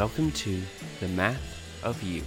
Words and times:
Welcome 0.00 0.32
to 0.32 0.62
The 1.00 1.08
Math 1.08 1.84
of 1.84 2.02
You, 2.02 2.22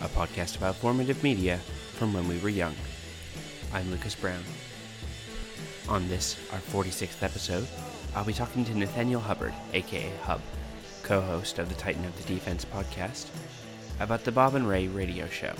a 0.00 0.08
podcast 0.08 0.56
about 0.56 0.74
formative 0.74 1.22
media 1.22 1.58
from 1.92 2.12
when 2.12 2.26
we 2.26 2.38
were 2.38 2.48
young. 2.48 2.74
I'm 3.72 3.88
Lucas 3.88 4.16
Brown. 4.16 4.42
On 5.88 6.08
this, 6.08 6.36
our 6.52 6.58
46th 6.58 7.22
episode, 7.22 7.68
I'll 8.16 8.24
be 8.24 8.32
talking 8.32 8.64
to 8.64 8.76
Nathaniel 8.76 9.20
Hubbard, 9.20 9.54
aka 9.74 10.10
Hub, 10.24 10.40
co 11.04 11.20
host 11.20 11.60
of 11.60 11.68
the 11.68 11.76
Titan 11.76 12.04
Up 12.04 12.16
the 12.16 12.34
Defense 12.34 12.64
podcast, 12.64 13.28
about 14.00 14.24
the 14.24 14.32
Bob 14.32 14.56
and 14.56 14.68
Ray 14.68 14.88
radio 14.88 15.28
show. 15.28 15.54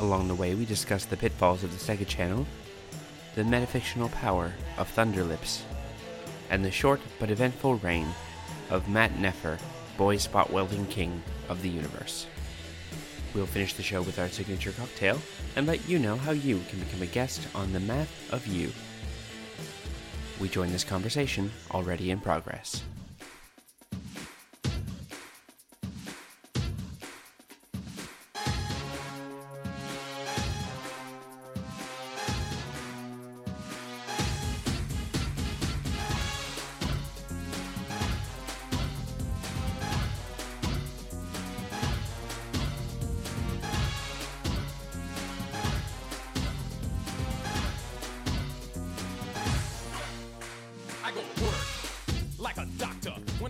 Along 0.00 0.26
the 0.26 0.34
way, 0.34 0.54
we 0.54 0.64
discuss 0.64 1.04
the 1.04 1.18
pitfalls 1.18 1.64
of 1.64 1.70
the 1.70 1.92
Sega 1.92 2.08
Channel, 2.08 2.46
the 3.34 3.42
metafictional 3.42 4.10
power 4.10 4.54
of 4.78 4.90
Thunderlips, 4.96 5.60
and 6.48 6.64
the 6.64 6.70
short 6.70 7.02
but 7.20 7.30
eventful 7.30 7.74
reign 7.74 8.08
of 8.70 8.88
Matt 8.88 9.12
Neffer, 9.18 9.58
boy 10.02 10.16
spot 10.16 10.50
welding 10.50 10.84
king 10.86 11.22
of 11.48 11.62
the 11.62 11.68
universe. 11.68 12.26
We'll 13.34 13.46
finish 13.46 13.74
the 13.74 13.84
show 13.84 14.02
with 14.02 14.18
our 14.18 14.28
signature 14.28 14.72
cocktail 14.72 15.16
and 15.54 15.64
let 15.64 15.88
you 15.88 16.00
know 16.00 16.16
how 16.16 16.32
you 16.32 16.60
can 16.68 16.80
become 16.80 17.02
a 17.02 17.06
guest 17.06 17.46
on 17.54 17.72
the 17.72 17.78
Math 17.78 18.32
of 18.32 18.44
You. 18.44 18.72
We 20.40 20.48
join 20.48 20.72
this 20.72 20.82
conversation 20.82 21.52
already 21.70 22.10
in 22.10 22.18
progress. 22.18 22.82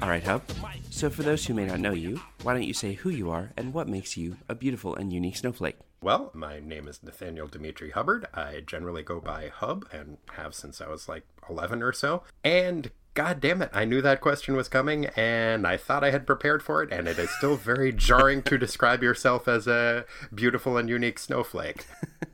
All 0.00 0.08
right, 0.08 0.24
Hub. 0.24 0.42
So, 0.90 1.10
for 1.10 1.22
those 1.22 1.46
who 1.46 1.54
may 1.54 1.66
not 1.66 1.80
know 1.80 1.92
you, 1.92 2.20
why 2.42 2.54
don't 2.54 2.62
you 2.62 2.74
say 2.74 2.94
who 2.94 3.10
you 3.10 3.30
are 3.30 3.52
and 3.56 3.72
what 3.74 3.88
makes 3.88 4.16
you 4.16 4.36
a 4.48 4.54
beautiful 4.54 4.94
and 4.94 5.12
unique 5.12 5.36
snowflake? 5.36 5.76
Well, 6.00 6.30
my 6.34 6.60
name 6.60 6.88
is 6.88 7.02
Nathaniel 7.02 7.46
Dimitri 7.46 7.90
Hubbard. 7.90 8.26
I 8.34 8.62
generally 8.66 9.02
go 9.02 9.20
by 9.20 9.48
Hub 9.54 9.86
and 9.92 10.18
have 10.32 10.54
since 10.54 10.80
I 10.80 10.88
was 10.88 11.08
like 11.08 11.24
11 11.48 11.82
or 11.82 11.92
so. 11.92 12.22
And 12.42 12.90
God 13.14 13.40
damn 13.40 13.62
it, 13.62 13.70
I 13.72 13.84
knew 13.84 14.02
that 14.02 14.20
question 14.20 14.56
was 14.56 14.68
coming 14.68 15.06
and 15.16 15.66
I 15.66 15.76
thought 15.76 16.02
I 16.02 16.10
had 16.10 16.26
prepared 16.26 16.62
for 16.62 16.82
it, 16.82 16.92
and 16.92 17.06
it 17.06 17.18
is 17.18 17.30
still 17.30 17.56
very 17.56 17.92
jarring 17.92 18.42
to 18.44 18.58
describe 18.58 19.02
yourself 19.02 19.46
as 19.46 19.66
a 19.66 20.06
beautiful 20.34 20.76
and 20.76 20.88
unique 20.88 21.18
snowflake. 21.18 21.86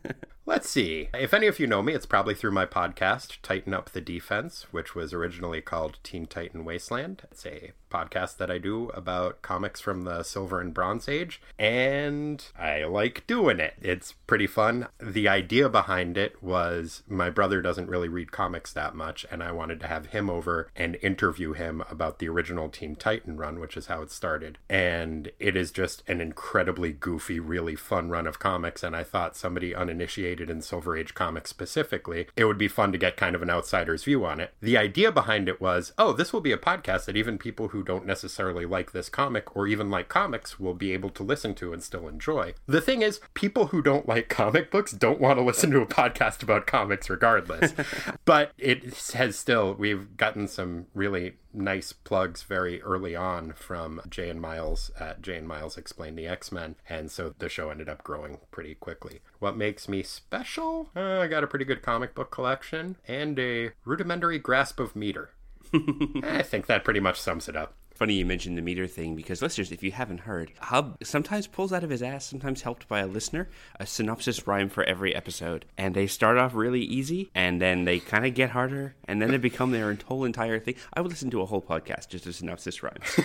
Let's 0.48 0.70
see. 0.70 1.10
If 1.12 1.34
any 1.34 1.46
of 1.46 1.60
you 1.60 1.66
know 1.66 1.82
me, 1.82 1.92
it's 1.92 2.06
probably 2.06 2.34
through 2.34 2.52
my 2.52 2.64
podcast, 2.64 3.36
Titan 3.42 3.74
Up 3.74 3.90
the 3.90 4.00
Defense, 4.00 4.64
which 4.70 4.94
was 4.94 5.12
originally 5.12 5.60
called 5.60 5.98
Teen 6.02 6.26
Titan 6.26 6.64
Wasteland. 6.64 7.20
It's 7.30 7.44
a 7.44 7.72
podcast 7.90 8.36
that 8.38 8.50
I 8.50 8.58
do 8.58 8.90
about 8.94 9.42
comics 9.42 9.80
from 9.80 10.02
the 10.02 10.22
Silver 10.22 10.60
and 10.60 10.74
Bronze 10.74 11.08
Age, 11.08 11.40
and 11.58 12.44
I 12.58 12.84
like 12.84 13.26
doing 13.26 13.60
it. 13.60 13.74
It's 13.80 14.12
pretty 14.26 14.46
fun. 14.46 14.88
The 15.00 15.28
idea 15.28 15.68
behind 15.68 16.16
it 16.16 16.42
was 16.42 17.02
my 17.08 17.30
brother 17.30 17.60
doesn't 17.62 17.88
really 17.88 18.08
read 18.08 18.32
comics 18.32 18.72
that 18.72 18.94
much, 18.94 19.26
and 19.30 19.42
I 19.42 19.52
wanted 19.52 19.80
to 19.80 19.86
have 19.86 20.06
him 20.06 20.28
over 20.30 20.70
and 20.76 20.96
interview 21.02 21.52
him 21.52 21.82
about 21.90 22.18
the 22.18 22.28
original 22.28 22.68
Teen 22.68 22.96
Titan 22.96 23.36
run, 23.36 23.60
which 23.60 23.76
is 23.76 23.86
how 23.86 24.02
it 24.02 24.10
started. 24.10 24.58
And 24.68 25.30
it 25.38 25.56
is 25.56 25.70
just 25.70 26.02
an 26.08 26.20
incredibly 26.20 26.92
goofy, 26.92 27.40
really 27.40 27.76
fun 27.76 28.10
run 28.10 28.26
of 28.26 28.38
comics, 28.38 28.82
and 28.82 28.94
I 28.94 29.04
thought 29.04 29.36
somebody 29.36 29.74
uninitiated 29.74 30.50
in 30.50 30.62
Silver 30.62 30.96
Age 30.96 31.14
comics 31.14 31.50
specifically, 31.50 32.28
it 32.36 32.44
would 32.44 32.58
be 32.58 32.68
fun 32.68 32.92
to 32.92 32.98
get 32.98 33.16
kind 33.16 33.34
of 33.34 33.42
an 33.42 33.50
outsider's 33.50 34.04
view 34.04 34.24
on 34.24 34.40
it. 34.40 34.52
The 34.60 34.76
idea 34.76 35.10
behind 35.12 35.48
it 35.48 35.60
was, 35.60 35.92
oh, 35.98 36.12
this 36.12 36.32
will 36.32 36.40
be 36.40 36.52
a 36.52 36.58
podcast 36.58 37.06
that 37.06 37.16
even 37.16 37.38
people 37.38 37.68
who 37.68 37.77
don't 37.82 38.06
necessarily 38.06 38.66
like 38.66 38.92
this 38.92 39.08
comic 39.08 39.56
or 39.56 39.66
even 39.66 39.90
like 39.90 40.08
comics 40.08 40.58
will 40.58 40.74
be 40.74 40.92
able 40.92 41.10
to 41.10 41.22
listen 41.22 41.54
to 41.56 41.72
and 41.72 41.82
still 41.82 42.08
enjoy. 42.08 42.54
The 42.66 42.80
thing 42.80 43.02
is, 43.02 43.20
people 43.34 43.68
who 43.68 43.82
don't 43.82 44.08
like 44.08 44.28
comic 44.28 44.70
books 44.70 44.92
don't 44.92 45.20
want 45.20 45.38
to 45.38 45.44
listen 45.44 45.70
to 45.70 45.80
a 45.80 45.86
podcast 45.86 46.42
about 46.42 46.66
comics 46.66 47.10
regardless. 47.10 47.74
but 48.24 48.52
it 48.58 48.94
has 49.14 49.36
still, 49.36 49.74
we've 49.74 50.16
gotten 50.16 50.48
some 50.48 50.86
really 50.94 51.34
nice 51.52 51.92
plugs 51.92 52.42
very 52.42 52.80
early 52.82 53.16
on 53.16 53.52
from 53.52 54.00
Jay 54.08 54.28
and 54.28 54.40
Miles 54.40 54.90
at 54.98 55.22
Jay 55.22 55.36
and 55.36 55.48
Miles 55.48 55.76
Explain 55.76 56.14
the 56.14 56.26
X 56.26 56.52
Men, 56.52 56.76
and 56.88 57.10
so 57.10 57.34
the 57.38 57.48
show 57.48 57.70
ended 57.70 57.88
up 57.88 58.04
growing 58.04 58.38
pretty 58.50 58.74
quickly. 58.74 59.20
What 59.38 59.56
makes 59.56 59.88
me 59.88 60.02
special? 60.02 60.90
Uh, 60.94 61.20
I 61.20 61.26
got 61.26 61.44
a 61.44 61.46
pretty 61.46 61.64
good 61.64 61.82
comic 61.82 62.14
book 62.14 62.30
collection 62.30 62.96
and 63.06 63.38
a 63.38 63.70
rudimentary 63.84 64.38
grasp 64.38 64.80
of 64.80 64.94
meter. 64.96 65.30
I 65.74 66.42
think 66.42 66.66
that 66.66 66.84
pretty 66.84 67.00
much 67.00 67.20
sums 67.20 67.48
it 67.48 67.56
up. 67.56 67.74
Funny 67.94 68.14
you 68.14 68.24
mentioned 68.24 68.56
the 68.56 68.62
meter 68.62 68.86
thing 68.86 69.16
because 69.16 69.42
listeners, 69.42 69.72
if 69.72 69.82
you 69.82 69.90
haven't 69.90 70.20
heard, 70.20 70.52
Hub 70.60 70.96
sometimes 71.02 71.48
pulls 71.48 71.72
out 71.72 71.82
of 71.82 71.90
his 71.90 72.00
ass, 72.00 72.24
sometimes 72.24 72.62
helped 72.62 72.86
by 72.86 73.00
a 73.00 73.08
listener, 73.08 73.48
a 73.80 73.86
synopsis 73.86 74.46
rhyme 74.46 74.68
for 74.68 74.84
every 74.84 75.12
episode. 75.16 75.64
And 75.76 75.96
they 75.96 76.06
start 76.06 76.38
off 76.38 76.54
really 76.54 76.82
easy 76.82 77.28
and 77.34 77.60
then 77.60 77.86
they 77.86 77.98
kind 77.98 78.24
of 78.24 78.34
get 78.34 78.50
harder 78.50 78.94
and 79.06 79.20
then 79.20 79.32
they 79.32 79.36
become 79.36 79.72
their 79.72 79.98
whole 80.06 80.24
entire 80.24 80.60
thing. 80.60 80.76
I 80.92 81.00
would 81.00 81.10
listen 81.10 81.30
to 81.30 81.42
a 81.42 81.46
whole 81.46 81.60
podcast 81.60 82.08
just 82.08 82.24
of 82.26 82.36
synopsis 82.36 82.84
rhymes. 82.84 83.18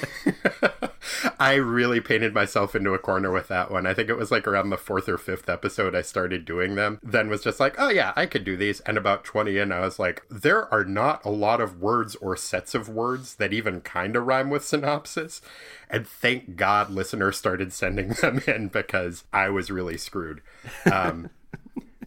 I 1.40 1.56
really 1.56 2.00
painted 2.00 2.34
myself 2.34 2.75
into 2.75 2.94
a 2.94 3.00
corner 3.00 3.31
with 3.31 3.47
that 3.47 3.72
one. 3.72 3.86
I 3.86 3.94
think 3.94 4.09
it 4.09 4.18
was 4.18 4.31
like 4.31 4.47
around 4.47 4.69
the 4.69 4.78
fourth 4.78 5.09
or 5.09 5.18
fifth 5.18 5.50
episode 5.50 5.96
I 5.96 6.02
started 6.02 6.46
doing 6.46 6.75
them. 6.75 7.00
Then 7.03 7.30
was 7.30 7.44
just 7.44 7.59
like, 7.59 7.75
oh 7.78 7.90
yeah, 7.90 8.14
I 8.16 8.25
could 8.25 8.44
do 8.44 8.58
these. 8.58 8.80
And 8.81 8.97
about 8.97 9.24
20 9.24 9.58
in, 9.58 9.72
I 9.72 9.81
was 9.81 10.00
like, 10.00 10.24
there 10.30 10.72
are 10.74 10.86
not 10.86 11.24
a 11.25 11.30
lot 11.30 11.62
of 11.62 11.80
words 11.80 12.16
or 12.16 12.36
sets 12.36 12.75
of 12.75 12.90
words 12.90 13.36
that 13.36 13.53
even 13.53 13.81
kind 13.81 14.16
of 14.16 14.25
rhyme 14.25 14.50
with 14.50 14.66
synopsis. 14.66 15.41
And 15.90 16.08
thank 16.08 16.56
God 16.56 16.90
listeners 16.90 17.38
started 17.38 17.74
sending 17.74 18.09
them 18.22 18.41
in 18.47 18.68
because 18.70 19.25
I 19.31 19.50
was 19.50 19.72
really 19.72 19.97
screwed. 19.97 20.41
Um, 20.91 21.30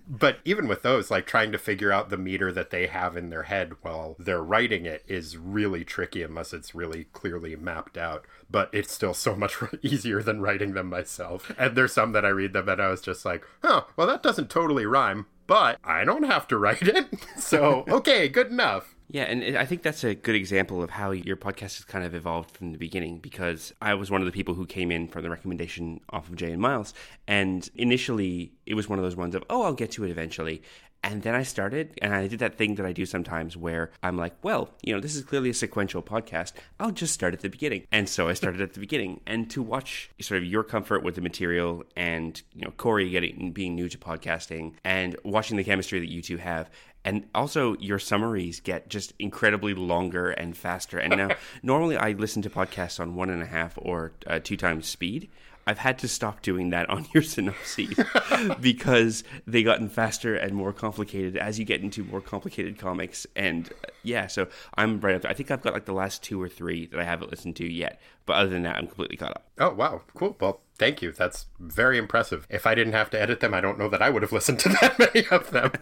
but 0.06 0.38
even 0.44 0.68
with 0.68 0.82
those, 0.82 1.10
like 1.10 1.26
trying 1.26 1.52
to 1.52 1.58
figure 1.58 1.92
out 1.92 2.10
the 2.10 2.16
meter 2.16 2.52
that 2.52 2.70
they 2.70 2.86
have 2.86 3.16
in 3.16 3.30
their 3.30 3.44
head 3.44 3.72
while 3.82 4.16
they're 4.18 4.42
writing 4.42 4.86
it 4.86 5.04
is 5.06 5.36
really 5.36 5.84
tricky 5.84 6.22
unless 6.22 6.52
it's 6.52 6.74
really 6.74 7.04
clearly 7.12 7.56
mapped 7.56 7.98
out. 7.98 8.24
But 8.50 8.70
it's 8.72 8.92
still 8.92 9.14
so 9.14 9.34
much 9.34 9.56
easier 9.82 10.22
than 10.22 10.40
writing 10.40 10.74
them 10.74 10.88
myself. 10.88 11.52
And 11.58 11.76
there's 11.76 11.92
some 11.92 12.12
that 12.12 12.24
I 12.24 12.28
read 12.28 12.52
them 12.52 12.68
and 12.68 12.80
I 12.80 12.88
was 12.88 13.00
just 13.00 13.24
like, 13.24 13.44
huh, 13.62 13.84
well, 13.96 14.06
that 14.06 14.22
doesn't 14.22 14.50
totally 14.50 14.86
rhyme, 14.86 15.26
but 15.46 15.78
I 15.84 16.04
don't 16.04 16.24
have 16.24 16.46
to 16.48 16.58
write 16.58 16.82
it. 16.82 17.06
So, 17.36 17.84
okay, 17.88 18.28
good 18.28 18.48
enough. 18.48 18.95
Yeah, 19.08 19.22
and 19.22 19.56
I 19.56 19.64
think 19.64 19.82
that's 19.82 20.02
a 20.02 20.14
good 20.16 20.34
example 20.34 20.82
of 20.82 20.90
how 20.90 21.12
your 21.12 21.36
podcast 21.36 21.76
has 21.76 21.84
kind 21.84 22.04
of 22.04 22.14
evolved 22.14 22.50
from 22.50 22.72
the 22.72 22.78
beginning 22.78 23.18
because 23.18 23.72
I 23.80 23.94
was 23.94 24.10
one 24.10 24.20
of 24.20 24.26
the 24.26 24.32
people 24.32 24.54
who 24.54 24.66
came 24.66 24.90
in 24.90 25.06
from 25.06 25.22
the 25.22 25.30
recommendation 25.30 26.00
off 26.10 26.28
of 26.28 26.34
Jay 26.34 26.50
and 26.50 26.60
Miles. 26.60 26.92
And 27.28 27.68
initially, 27.76 28.52
it 28.66 28.74
was 28.74 28.88
one 28.88 28.98
of 28.98 29.04
those 29.04 29.16
ones 29.16 29.36
of, 29.36 29.44
oh, 29.48 29.62
I'll 29.62 29.74
get 29.74 29.92
to 29.92 30.04
it 30.04 30.10
eventually. 30.10 30.62
And 31.04 31.22
then 31.22 31.36
I 31.36 31.44
started, 31.44 31.96
and 32.02 32.12
I 32.12 32.26
did 32.26 32.40
that 32.40 32.56
thing 32.56 32.74
that 32.76 32.86
I 32.86 32.90
do 32.90 33.06
sometimes 33.06 33.56
where 33.56 33.92
I'm 34.02 34.16
like, 34.16 34.34
well, 34.42 34.70
you 34.82 34.92
know, 34.92 35.00
this 35.00 35.14
is 35.14 35.22
clearly 35.22 35.50
a 35.50 35.54
sequential 35.54 36.02
podcast. 36.02 36.54
I'll 36.80 36.90
just 36.90 37.14
start 37.14 37.32
at 37.32 37.40
the 37.40 37.48
beginning. 37.48 37.86
And 37.92 38.08
so 38.08 38.28
I 38.28 38.32
started 38.32 38.60
at 38.60 38.72
the 38.72 38.80
beginning. 38.80 39.20
And 39.24 39.48
to 39.50 39.62
watch 39.62 40.10
sort 40.20 40.38
of 40.38 40.44
your 40.48 40.64
comfort 40.64 41.04
with 41.04 41.14
the 41.14 41.20
material 41.20 41.84
and, 41.96 42.42
you 42.54 42.62
know, 42.62 42.72
Corey 42.72 43.08
getting 43.08 43.52
being 43.52 43.76
new 43.76 43.88
to 43.88 43.98
podcasting 43.98 44.72
and 44.82 45.14
watching 45.22 45.56
the 45.56 45.62
chemistry 45.62 46.00
that 46.00 46.10
you 46.10 46.22
two 46.22 46.38
have 46.38 46.70
and 47.06 47.24
also 47.36 47.76
your 47.78 48.00
summaries 48.00 48.58
get 48.58 48.88
just 48.90 49.14
incredibly 49.20 49.74
longer 49.74 50.30
and 50.32 50.56
faster. 50.56 50.98
And 50.98 51.16
now, 51.16 51.36
normally 51.62 51.96
I 51.96 52.10
listen 52.10 52.42
to 52.42 52.50
podcasts 52.50 52.98
on 52.98 53.14
one 53.14 53.30
and 53.30 53.40
a 53.40 53.46
half 53.46 53.78
or 53.80 54.12
uh, 54.26 54.40
two 54.42 54.56
times 54.56 54.88
speed. 54.88 55.30
I've 55.68 55.78
had 55.78 55.98
to 56.00 56.08
stop 56.08 56.42
doing 56.42 56.70
that 56.70 56.90
on 56.90 57.06
your 57.14 57.22
synopses 57.22 57.98
because 58.60 59.22
they 59.46 59.62
gotten 59.62 59.88
faster 59.88 60.34
and 60.34 60.52
more 60.54 60.72
complicated 60.72 61.36
as 61.36 61.60
you 61.60 61.64
get 61.64 61.80
into 61.80 62.02
more 62.02 62.20
complicated 62.20 62.76
comics. 62.76 63.24
And 63.36 63.68
uh, 63.68 63.90
yeah, 64.02 64.26
so 64.26 64.48
I'm 64.74 65.00
right 65.00 65.14
up 65.14 65.22
there. 65.22 65.30
I 65.30 65.34
think 65.34 65.52
I've 65.52 65.62
got 65.62 65.74
like 65.74 65.84
the 65.84 65.92
last 65.92 66.24
two 66.24 66.42
or 66.42 66.48
three 66.48 66.86
that 66.86 66.98
I 66.98 67.04
haven't 67.04 67.30
listened 67.30 67.54
to 67.56 67.72
yet. 67.72 68.00
But 68.26 68.34
other 68.34 68.50
than 68.50 68.62
that, 68.64 68.76
I'm 68.76 68.86
completely 68.86 69.16
caught 69.16 69.30
up. 69.30 69.46
Oh, 69.58 69.72
wow. 69.72 70.02
Cool. 70.14 70.36
Well, 70.40 70.60
Thank 70.78 71.00
you. 71.00 71.10
That's 71.12 71.46
very 71.58 71.96
impressive. 71.96 72.46
If 72.50 72.66
I 72.66 72.74
didn't 72.74 72.92
have 72.92 73.08
to 73.10 73.20
edit 73.20 73.40
them, 73.40 73.54
I 73.54 73.62
don't 73.62 73.78
know 73.78 73.88
that 73.88 74.02
I 74.02 74.10
would 74.10 74.22
have 74.22 74.32
listened 74.36 74.58
to 74.60 74.68
that 74.68 74.98
many 74.98 75.26
of 75.28 75.50
them. 75.50 75.72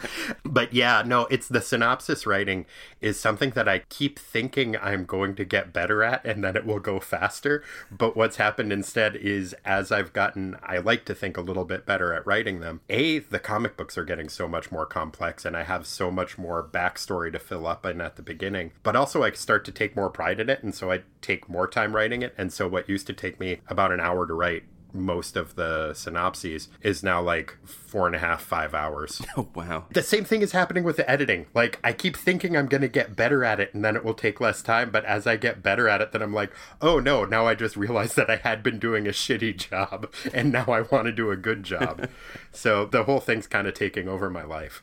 but 0.44 0.72
yeah, 0.72 1.02
no, 1.04 1.22
it's 1.26 1.48
the 1.48 1.60
synopsis 1.60 2.26
writing 2.26 2.66
is 3.00 3.18
something 3.18 3.50
that 3.50 3.68
I 3.68 3.80
keep 3.88 4.18
thinking 4.18 4.76
I'm 4.76 5.04
going 5.04 5.34
to 5.36 5.44
get 5.44 5.72
better 5.72 6.02
at 6.04 6.24
and 6.24 6.44
then 6.44 6.56
it 6.56 6.64
will 6.64 6.78
go 6.78 7.00
faster. 7.00 7.62
But 7.90 8.16
what's 8.16 8.36
happened 8.36 8.72
instead 8.72 9.16
is 9.16 9.54
as 9.64 9.90
I've 9.90 10.12
gotten, 10.12 10.56
I 10.62 10.78
like 10.78 11.04
to 11.06 11.14
think 11.14 11.36
a 11.36 11.42
little 11.42 11.64
bit 11.64 11.86
better 11.86 12.12
at 12.12 12.26
writing 12.26 12.60
them. 12.60 12.80
A, 12.88 13.18
the 13.18 13.40
comic 13.40 13.76
books 13.76 13.98
are 13.98 14.04
getting 14.04 14.28
so 14.28 14.46
much 14.46 14.70
more 14.70 14.86
complex 14.86 15.44
and 15.44 15.56
I 15.56 15.64
have 15.64 15.86
so 15.86 16.10
much 16.10 16.38
more 16.38 16.62
backstory 16.62 17.32
to 17.32 17.38
fill 17.40 17.66
up 17.66 17.84
in 17.84 18.00
at 18.00 18.14
the 18.14 18.22
beginning. 18.22 18.72
But 18.82 18.96
also, 18.96 19.22
I 19.22 19.32
start 19.32 19.64
to 19.64 19.72
take 19.72 19.96
more 19.96 20.10
pride 20.10 20.38
in 20.38 20.48
it. 20.48 20.62
And 20.62 20.74
so 20.74 20.92
I 20.92 21.02
take 21.20 21.48
more 21.48 21.66
time 21.66 21.96
writing 21.96 22.22
it. 22.22 22.33
And 22.36 22.52
so 22.52 22.68
what 22.68 22.88
used 22.88 23.06
to 23.08 23.12
take 23.12 23.40
me 23.40 23.60
about 23.68 23.92
an 23.92 24.00
hour 24.00 24.26
to 24.26 24.34
write 24.34 24.64
most 24.94 25.36
of 25.36 25.56
the 25.56 25.92
synopses 25.92 26.68
is 26.80 27.02
now 27.02 27.20
like 27.20 27.58
four 27.66 28.06
and 28.06 28.14
a 28.14 28.20
half, 28.20 28.40
five 28.42 28.74
hours. 28.74 29.20
Oh, 29.36 29.48
wow. 29.52 29.86
The 29.90 30.02
same 30.02 30.24
thing 30.24 30.42
is 30.42 30.52
happening 30.52 30.84
with 30.84 30.96
the 30.96 31.10
editing. 31.10 31.46
Like, 31.54 31.80
I 31.82 31.92
keep 31.92 32.16
thinking 32.16 32.56
I'm 32.56 32.68
going 32.68 32.82
to 32.82 32.88
get 32.88 33.16
better 33.16 33.44
at 33.44 33.58
it 33.58 33.74
and 33.74 33.84
then 33.84 33.96
it 33.96 34.04
will 34.04 34.14
take 34.14 34.40
less 34.40 34.62
time. 34.62 34.90
But 34.90 35.04
as 35.06 35.26
I 35.26 35.36
get 35.36 35.60
better 35.60 35.88
at 35.88 36.00
it, 36.00 36.12
then 36.12 36.22
I'm 36.22 36.32
like, 36.32 36.52
oh 36.80 37.00
no, 37.00 37.24
now 37.24 37.48
I 37.48 37.56
just 37.56 37.76
realized 37.76 38.14
that 38.14 38.30
I 38.30 38.36
had 38.36 38.62
been 38.62 38.78
doing 38.78 39.08
a 39.08 39.10
shitty 39.10 39.56
job 39.56 40.12
and 40.32 40.52
now 40.52 40.66
I 40.66 40.82
want 40.82 41.06
to 41.06 41.12
do 41.12 41.32
a 41.32 41.36
good 41.36 41.64
job. 41.64 42.08
so 42.52 42.84
the 42.84 43.04
whole 43.04 43.18
thing's 43.18 43.48
kind 43.48 43.66
of 43.66 43.74
taking 43.74 44.06
over 44.06 44.30
my 44.30 44.44
life. 44.44 44.82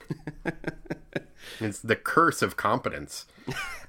It's 1.59 1.79
the 1.79 1.95
curse 1.95 2.41
of 2.41 2.57
competence. 2.57 3.25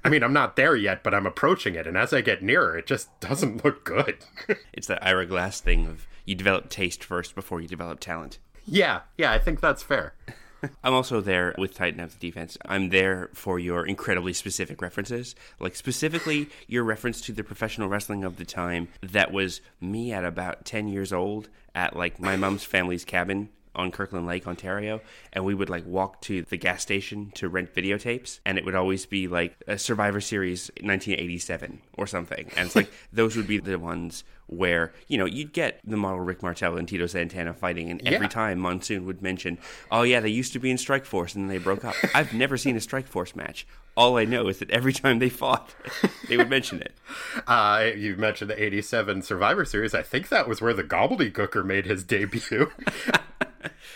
I 0.03 0.09
mean, 0.09 0.23
I'm 0.23 0.33
not 0.33 0.55
there 0.55 0.75
yet, 0.75 1.03
but 1.03 1.13
I'm 1.13 1.25
approaching 1.25 1.75
it. 1.75 1.87
And 1.87 1.97
as 1.97 2.13
I 2.13 2.21
get 2.21 2.43
nearer, 2.43 2.77
it 2.77 2.87
just 2.87 3.17
doesn't 3.19 3.63
look 3.63 3.83
good. 3.83 4.17
it's 4.73 4.87
that 4.87 5.05
Ira 5.05 5.25
Glass 5.25 5.61
thing 5.61 5.87
of 5.87 6.07
you 6.25 6.35
develop 6.35 6.69
taste 6.69 7.03
first 7.03 7.35
before 7.35 7.61
you 7.61 7.67
develop 7.67 7.99
talent. 7.99 8.39
Yeah, 8.65 9.01
yeah, 9.17 9.31
I 9.31 9.39
think 9.39 9.59
that's 9.59 9.83
fair. 9.83 10.13
I'm 10.83 10.93
also 10.93 11.19
there 11.19 11.53
with 11.57 11.73
Titan 11.73 11.99
Up 11.99 12.11
the 12.11 12.19
Defense. 12.19 12.57
I'm 12.65 12.89
there 12.89 13.29
for 13.33 13.59
your 13.59 13.85
incredibly 13.85 14.31
specific 14.31 14.81
references. 14.81 15.35
Like, 15.59 15.75
specifically, 15.75 16.49
your 16.67 16.83
reference 16.83 17.19
to 17.21 17.33
the 17.33 17.43
professional 17.43 17.89
wrestling 17.89 18.23
of 18.23 18.37
the 18.37 18.45
time 18.45 18.87
that 19.01 19.33
was 19.33 19.59
me 19.81 20.13
at 20.13 20.23
about 20.23 20.63
10 20.63 20.87
years 20.87 21.11
old 21.11 21.49
at, 21.75 21.97
like, 21.97 22.19
my 22.19 22.37
mom's 22.37 22.63
family's 22.63 23.03
cabin 23.03 23.49
on 23.75 23.91
Kirkland 23.91 24.27
Lake, 24.27 24.47
Ontario, 24.47 25.01
and 25.31 25.45
we 25.45 25.53
would 25.53 25.69
like 25.69 25.85
walk 25.85 26.21
to 26.21 26.43
the 26.43 26.57
gas 26.57 26.81
station 26.81 27.31
to 27.35 27.49
rent 27.49 27.73
videotapes, 27.73 28.39
and 28.45 28.57
it 28.57 28.65
would 28.65 28.75
always 28.75 29.05
be 29.05 29.27
like 29.27 29.55
a 29.67 29.77
Survivor 29.77 30.21
Series 30.21 30.69
1987 30.81 31.81
or 31.97 32.07
something, 32.07 32.51
and 32.55 32.67
it's 32.67 32.75
like 32.75 32.91
those 33.13 33.35
would 33.35 33.47
be 33.47 33.57
the 33.57 33.79
ones 33.79 34.23
where 34.47 34.93
you 35.07 35.17
know 35.17 35.25
you'd 35.25 35.53
get 35.53 35.79
the 35.83 35.97
model 35.97 36.19
Rick 36.19 36.43
Martel 36.43 36.77
and 36.77 36.87
Tito 36.87 37.07
Santana 37.07 37.53
fighting, 37.53 37.89
and 37.89 38.01
every 38.05 38.25
yeah. 38.25 38.29
time 38.29 38.59
Monsoon 38.59 39.05
would 39.05 39.21
mention, 39.21 39.57
"Oh 39.91 40.03
yeah, 40.03 40.19
they 40.19 40.29
used 40.29 40.53
to 40.53 40.59
be 40.59 40.71
in 40.71 40.77
Strike 40.77 41.05
Force 41.05 41.35
and 41.35 41.45
then 41.45 41.57
they 41.57 41.63
broke 41.63 41.85
up." 41.85 41.95
I've 42.15 42.33
never 42.33 42.57
seen 42.57 42.75
a 42.75 42.81
Strike 42.81 43.07
Force 43.07 43.35
match. 43.35 43.65
All 43.95 44.17
I 44.17 44.25
know 44.25 44.47
is 44.47 44.59
that 44.59 44.71
every 44.71 44.93
time 44.93 45.19
they 45.19 45.29
fought, 45.29 45.75
they 46.27 46.37
would 46.37 46.49
mention 46.49 46.81
it. 46.81 46.93
Uh, 47.45 47.89
you 47.95 48.15
mentioned 48.15 48.49
the 48.49 48.61
'87 48.61 49.21
Survivor 49.21 49.65
Series. 49.65 49.93
I 49.93 50.01
think 50.01 50.29
that 50.29 50.47
was 50.47 50.61
where 50.61 50.73
the 50.73 50.83
Gobbledygooker 50.83 51.65
made 51.65 51.85
his 51.85 52.03
debut. 52.03 52.71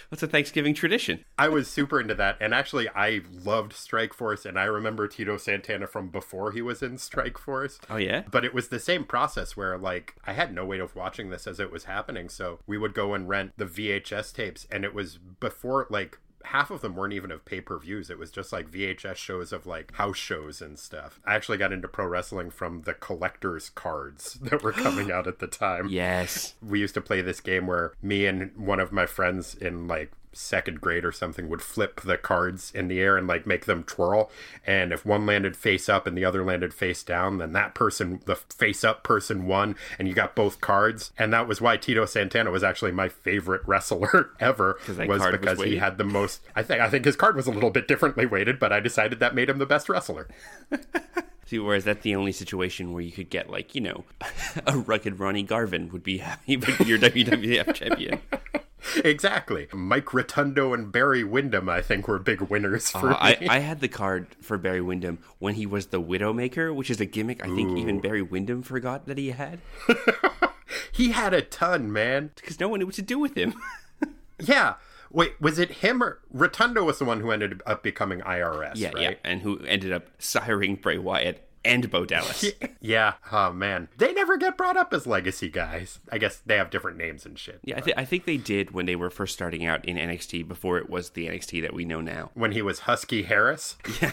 That's 0.10 0.24
a 0.24 0.28
Thanksgiving 0.28 0.74
tradition. 0.74 1.26
I 1.38 1.50
was 1.50 1.68
super 1.68 2.00
into 2.00 2.16
that. 2.16 2.38
And 2.40 2.54
actually, 2.54 2.88
I 2.90 3.22
loved 3.32 3.74
Strike 3.74 4.14
Force. 4.14 4.46
And 4.46 4.58
I 4.58 4.64
remember 4.64 5.08
Tito 5.08 5.38
Santana 5.38 5.88
from 5.88 6.10
before 6.10 6.52
he 6.52 6.62
was 6.62 6.82
in 6.82 6.98
Strike 6.98 7.38
Force. 7.38 7.80
Oh, 7.90 7.98
yeah? 7.98 8.24
But 8.32 8.46
it 8.46 8.54
was 8.54 8.70
the 8.70 8.80
same 8.80 9.04
process 9.04 9.58
where, 9.58 9.78
like, 9.78 10.16
I 10.26 10.34
had 10.34 10.54
no 10.54 10.66
way 10.66 10.80
of 10.80 10.96
watching 10.96 11.30
this 11.30 11.48
as 11.48 11.60
it 11.60 11.72
was 11.72 11.86
happening. 11.86 12.30
So 12.30 12.60
we 12.66 12.78
would 12.78 12.94
go 12.94 13.14
and 13.14 13.28
rent 13.28 13.54
the 13.58 13.66
VHS 13.66 14.34
tapes. 14.34 14.66
And 14.72 14.86
it 14.86 14.94
was 14.94 15.18
before, 15.18 15.88
like, 15.90 16.20
half 16.48 16.72
of 16.72 16.82
them 16.82 16.96
weren't 16.96 17.14
even 17.14 17.32
of 17.32 17.46
pay 17.46 17.62
per 17.62 17.78
views. 17.78 18.10
It 18.10 18.18
was 18.18 18.32
just 18.32 18.52
like 18.52 18.72
VHS 18.72 19.16
shows 19.16 19.52
of 19.52 19.66
like 19.66 19.94
house 19.94 20.18
shows 20.18 20.62
and 20.62 20.80
stuff. 20.80 21.20
I 21.26 21.36
actually 21.36 21.58
got 21.58 21.74
into 21.74 21.88
pro 21.88 22.06
wrestling 22.06 22.50
from 22.50 22.82
the 22.84 22.94
collector's 22.94 23.70
cards 23.70 24.34
that 24.42 24.64
were 24.64 24.72
coming 24.72 25.12
out 25.12 25.28
at 25.28 25.40
the 25.40 25.48
time. 25.48 25.88
Yes. 25.98 26.54
We 26.62 26.80
used 26.80 26.94
to 26.94 27.02
play 27.02 27.22
this 27.22 27.40
game 27.40 27.66
where 27.66 27.94
me 28.04 28.28
and 28.28 28.56
one 28.56 28.80
of 28.80 28.92
my 28.92 29.06
friends 29.08 29.56
in 29.56 29.88
like 29.88 30.12
second 30.38 30.82
grade 30.82 31.04
or 31.04 31.12
something 31.12 31.50
would 31.50 31.62
flip 31.62 32.02
the 32.02 32.18
cards 32.18 32.72
in 32.74 32.88
the 32.88 33.00
air 33.00 33.18
and 33.18 33.28
like 33.28 33.46
make 33.46 33.66
them 33.66 33.84
twirl. 33.84 34.30
And 34.66 34.92
if 34.92 35.06
one 35.06 35.26
landed 35.26 35.56
face 35.56 35.90
up 35.90 36.08
and 36.08 36.18
the 36.18 36.26
other 36.26 36.44
landed 36.44 36.74
face 36.74 37.04
down 37.04 37.38
then 37.38 37.54
that 37.54 37.74
person 37.76 38.22
the 38.26 38.36
face 38.36 38.84
up 38.84 39.04
person 39.04 39.48
won 39.48 39.76
and 39.98 40.08
you 40.08 40.14
got 40.14 40.36
both 40.36 40.62
cards. 40.62 41.12
And 41.18 41.34
that 41.34 41.48
was 41.48 41.62
why 41.62 41.78
Tito 41.78 42.06
Santana 42.06 42.52
was 42.52 42.64
actually 42.64 42.92
my 42.92 43.10
favorite 43.10 43.62
wrestler 43.66 44.32
ever 44.40 44.80
was 44.88 45.26
because 45.32 45.58
was 45.58 45.68
he 45.68 45.78
had 45.78 45.98
the 45.98 46.04
most 46.04 46.42
I 46.56 46.64
think 46.64 46.82
I 46.82 46.90
think 46.90 47.06
his 47.06 47.16
card 47.16 47.36
was 47.36 47.48
a 47.48 47.52
little 47.52 47.72
bit 47.72 47.88
differently 47.88 48.26
weighted 48.26 48.60
but 48.60 48.72
I 48.72 48.80
decided 48.80 49.20
that 49.20 49.36
made 49.36 49.50
him 49.50 49.58
the 49.58 49.66
best 49.66 49.90
wrestler. 49.90 50.28
See, 51.48 51.60
whereas 51.60 51.86
that's 51.86 52.04
the 52.04 52.14
only 52.14 52.34
situation 52.34 52.92
where 52.92 53.02
you 53.02 53.14
could 53.14 53.30
get 53.30 53.50
like, 53.50 53.74
you 53.74 53.80
know, 53.80 54.04
a 54.68 54.78
rugged 54.78 55.18
Ronnie 55.18 55.44
Garvin 55.44 55.90
would 55.92 56.04
be 56.04 56.18
happy 56.18 56.58
with 56.58 56.82
your 56.82 57.00
WWF 57.00 57.74
champion. 57.74 58.20
exactly. 59.04 59.68
Mike 59.74 60.14
Rotundo 60.14 60.74
and 60.74 60.92
Barry 60.92 61.24
Windham, 61.24 61.70
I 61.70 61.82
think, 61.82 62.08
were 62.08 62.20
big 62.20 62.42
winners 62.42 62.90
for 62.90 63.12
uh, 63.12 63.36
me. 63.40 63.48
I, 63.50 63.58
I, 63.58 63.60
had 63.60 63.80
the 63.80 63.88
card 63.88 64.28
for 64.42 64.58
Barry 64.58 64.82
Windham 64.82 65.20
when 65.40 65.56
he 65.56 65.66
was 65.66 65.88
the 65.88 66.02
Widowmaker, 66.02 66.74
which 66.74 66.90
is 66.90 67.02
a 67.02 67.06
gimmick 67.06 67.44
I 67.44 67.54
think 67.54 67.78
even 67.78 68.00
Barry 68.00 68.22
Windham 68.22 68.62
forgot 68.62 69.06
that 69.08 69.18
he 69.18 69.32
had. 69.32 69.60
he 70.92 71.12
had 71.12 71.34
a 71.34 71.42
ton, 71.42 71.92
man. 71.92 72.32
Because 72.36 72.60
no 72.60 72.68
one 72.68 72.80
knew 72.80 72.86
what 72.86 72.96
to 72.96 73.02
do 73.02 73.20
with 73.20 73.36
him. 73.36 73.56
yeah. 74.40 74.76
Wait, 75.10 75.40
was 75.40 75.58
it 75.58 75.72
him 75.72 76.04
or 76.04 76.20
Rotundo 76.32 76.84
was 76.84 77.00
the 77.00 77.06
one 77.06 77.22
who 77.22 77.32
ended 77.32 77.62
up 77.66 77.82
becoming 77.82 78.20
IRS? 78.20 78.74
Yeah, 78.76 78.90
right? 78.90 79.02
yeah, 79.02 79.14
and 79.24 79.42
who 79.42 79.60
ended 79.66 79.94
up 79.94 80.06
siring 80.20 80.82
Bray 80.82 80.98
Wyatt 80.98 81.47
and 81.64 81.90
Bo 81.90 82.06
Dallas. 82.06 82.46
Yeah. 82.80 83.14
Oh 83.34 83.52
man, 83.52 83.90
they 83.98 84.14
never 84.14 84.38
get 84.38 84.56
brought 84.56 84.78
up 84.78 84.94
as 84.94 85.06
legacy 85.06 85.50
guys. 85.50 86.00
I 86.10 86.20
guess 86.20 86.42
they 86.46 86.56
have 86.56 86.70
different 86.70 86.98
names 86.98 87.26
and 87.26 87.38
shit. 87.38 87.60
Yeah, 87.64 87.78
I, 87.78 87.80
th- 87.82 87.98
I, 87.98 88.06
think 88.06 88.24
they 88.24 88.38
did 88.38 88.72
when 88.72 88.86
they 88.86 88.96
were 88.96 89.10
first 89.10 89.34
starting 89.34 89.66
out 89.66 89.84
in 89.84 89.98
NXT 89.98 90.48
before 90.48 90.78
it 90.78 90.90
was 90.90 91.10
the 91.10 91.28
NXT 91.28 91.64
that 91.64 91.74
we 91.74 91.84
know 91.84 92.00
now. 92.00 92.30
When 92.34 92.54
he 92.54 92.62
was 92.62 92.82
Husky 92.82 93.24
Harris. 93.24 93.76
Yeah, 94.00 94.12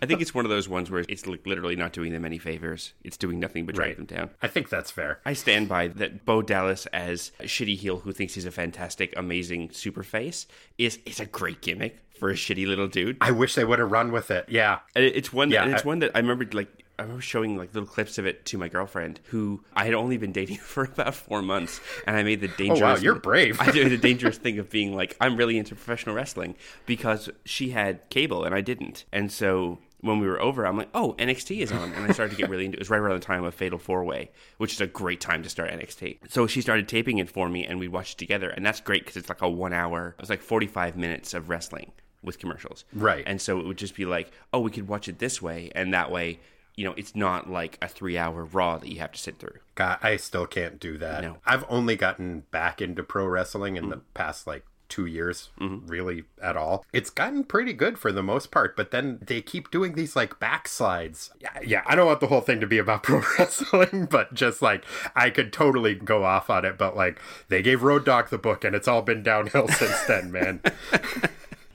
I 0.00 0.06
think 0.06 0.20
it's 0.20 0.32
one 0.32 0.44
of 0.44 0.50
those 0.50 0.68
ones 0.68 0.90
where 0.90 1.04
it's 1.08 1.26
like 1.26 1.44
literally 1.44 1.74
not 1.74 1.92
doing 1.92 2.12
them 2.12 2.24
any 2.24 2.38
favors. 2.38 2.92
It's 3.02 3.16
doing 3.16 3.40
nothing 3.40 3.66
but 3.66 3.74
drag 3.74 3.88
right. 3.88 3.96
them 3.96 4.06
down. 4.06 4.30
I 4.40 4.46
think 4.46 4.68
that's 4.68 4.92
fair. 4.92 5.20
I 5.24 5.32
stand 5.32 5.68
by 5.68 5.88
that. 5.88 6.24
Bo 6.24 6.40
Dallas 6.40 6.86
as 6.86 7.32
shitty 7.40 7.76
heel 7.76 7.98
who 7.98 8.12
thinks 8.12 8.34
he's 8.34 8.46
a 8.46 8.52
fantastic, 8.52 9.12
amazing 9.16 9.70
super 9.72 10.04
face 10.04 10.46
is 10.78 11.00
is 11.04 11.18
a 11.18 11.26
great 11.26 11.62
gimmick 11.62 11.98
for 12.18 12.30
a 12.30 12.34
shitty 12.34 12.66
little 12.66 12.88
dude. 12.88 13.16
I 13.20 13.30
wish 13.30 13.54
they 13.54 13.64
would 13.64 13.78
have 13.78 13.90
run 13.90 14.12
with 14.12 14.30
it. 14.30 14.46
Yeah, 14.48 14.80
it's 14.94 15.32
one. 15.32 15.50
Yeah, 15.50 15.66
it's 15.66 15.84
I, 15.84 15.86
one 15.86 15.98
that 16.00 16.12
I 16.14 16.18
remember 16.18 16.46
like 16.52 16.84
I 16.98 17.02
remember 17.02 17.22
showing 17.22 17.56
like 17.56 17.74
little 17.74 17.88
clips 17.88 18.18
of 18.18 18.26
it 18.26 18.44
to 18.46 18.58
my 18.58 18.68
girlfriend, 18.68 19.20
who 19.24 19.64
I 19.74 19.84
had 19.84 19.94
only 19.94 20.16
been 20.16 20.32
dating 20.32 20.58
for 20.62 20.84
about 20.84 21.14
four 21.14 21.42
months, 21.42 21.80
and 22.06 22.16
I 22.16 22.22
made 22.22 22.40
the 22.40 22.48
dangerous. 22.48 22.80
Oh 22.80 22.84
wow, 22.84 22.96
you're 22.96 23.14
brave. 23.20 23.60
I 23.60 23.70
did 23.70 23.90
the 23.90 23.98
dangerous 24.08 24.38
thing 24.38 24.58
of 24.58 24.70
being 24.70 24.94
like, 24.94 25.16
I'm 25.20 25.36
really 25.36 25.58
into 25.58 25.74
professional 25.74 26.14
wrestling 26.14 26.54
because 26.86 27.30
she 27.44 27.70
had 27.70 28.08
cable 28.10 28.44
and 28.44 28.54
I 28.54 28.60
didn't, 28.60 29.04
and 29.12 29.32
so 29.32 29.78
when 30.04 30.20
we 30.20 30.26
were 30.26 30.40
over, 30.40 30.66
I'm 30.66 30.76
like, 30.76 30.90
oh, 30.94 31.14
NXT 31.18 31.60
is 31.60 31.72
on, 31.72 31.92
and 31.94 32.04
I 32.04 32.12
started 32.12 32.32
to 32.32 32.36
get 32.36 32.50
really 32.50 32.66
into. 32.66 32.76
It 32.76 32.80
was 32.80 32.90
right 32.90 33.00
around 33.00 33.18
the 33.18 33.24
time 33.24 33.42
of 33.44 33.54
Fatal 33.54 33.78
Four 33.78 34.04
Way, 34.04 34.30
which 34.58 34.74
is 34.74 34.80
a 34.80 34.86
great 34.86 35.20
time 35.20 35.42
to 35.42 35.48
start 35.48 35.70
NXT. 35.70 36.30
So 36.30 36.46
she 36.46 36.60
started 36.60 36.88
taping 36.88 37.18
it 37.18 37.30
for 37.30 37.48
me, 37.48 37.64
and 37.64 37.80
we 37.80 37.88
watched 37.88 38.14
it 38.14 38.18
together, 38.18 38.50
and 38.50 38.64
that's 38.64 38.80
great 38.80 39.02
because 39.02 39.16
it's 39.16 39.28
like 39.28 39.42
a 39.42 39.48
one 39.48 39.72
hour. 39.72 40.14
It 40.18 40.20
was 40.20 40.30
like 40.30 40.42
45 40.42 40.96
minutes 40.96 41.32
of 41.32 41.48
wrestling 41.48 41.92
with 42.22 42.38
commercials, 42.38 42.84
right? 42.92 43.24
And 43.26 43.40
so 43.40 43.58
it 43.58 43.66
would 43.66 43.78
just 43.78 43.94
be 43.94 44.04
like, 44.04 44.30
oh, 44.52 44.60
we 44.60 44.70
could 44.70 44.88
watch 44.88 45.08
it 45.08 45.18
this 45.18 45.40
way, 45.40 45.70
and 45.74 45.94
that 45.94 46.10
way 46.10 46.38
you 46.76 46.84
know, 46.84 46.94
it's 46.96 47.14
not 47.14 47.48
like 47.48 47.78
a 47.80 47.88
three 47.88 48.18
hour 48.18 48.44
Raw 48.44 48.78
that 48.78 48.88
you 48.88 48.98
have 48.98 49.12
to 49.12 49.18
sit 49.18 49.38
through. 49.38 49.58
God, 49.74 49.98
I 50.02 50.16
still 50.16 50.46
can't 50.46 50.80
do 50.80 50.98
that. 50.98 51.22
No. 51.22 51.36
I've 51.46 51.64
only 51.68 51.96
gotten 51.96 52.40
back 52.50 52.82
into 52.82 53.02
pro 53.02 53.26
wrestling 53.26 53.76
in 53.76 53.84
mm-hmm. 53.84 53.90
the 53.90 53.96
past 54.12 54.46
like 54.46 54.64
two 54.94 55.06
years, 55.06 55.50
mm-hmm. 55.60 55.88
really 55.88 56.22
at 56.40 56.56
all. 56.56 56.86
It's 56.92 57.10
gotten 57.10 57.42
pretty 57.42 57.72
good 57.72 57.98
for 57.98 58.12
the 58.12 58.22
most 58.22 58.52
part, 58.52 58.76
but 58.76 58.92
then 58.92 59.18
they 59.20 59.42
keep 59.42 59.72
doing 59.72 59.94
these 59.94 60.14
like 60.14 60.38
backslides. 60.38 61.30
Yeah, 61.40 61.58
yeah, 61.64 61.82
I 61.86 61.96
don't 61.96 62.06
want 62.06 62.20
the 62.20 62.28
whole 62.28 62.40
thing 62.40 62.60
to 62.60 62.66
be 62.66 62.78
about 62.78 63.02
pro 63.02 63.20
wrestling, 63.36 64.06
but 64.08 64.34
just 64.34 64.62
like 64.62 64.84
I 65.16 65.30
could 65.30 65.52
totally 65.52 65.96
go 65.96 66.22
off 66.24 66.48
on 66.48 66.64
it, 66.64 66.78
but 66.78 66.96
like 66.96 67.20
they 67.48 67.60
gave 67.60 67.82
Road 67.82 68.04
Dog 68.04 68.30
the 68.30 68.38
book 68.38 68.62
and 68.62 68.76
it's 68.76 68.86
all 68.86 69.02
been 69.02 69.24
downhill 69.24 69.66
since 69.80 70.00
then, 70.04 70.30
man. 70.30 70.60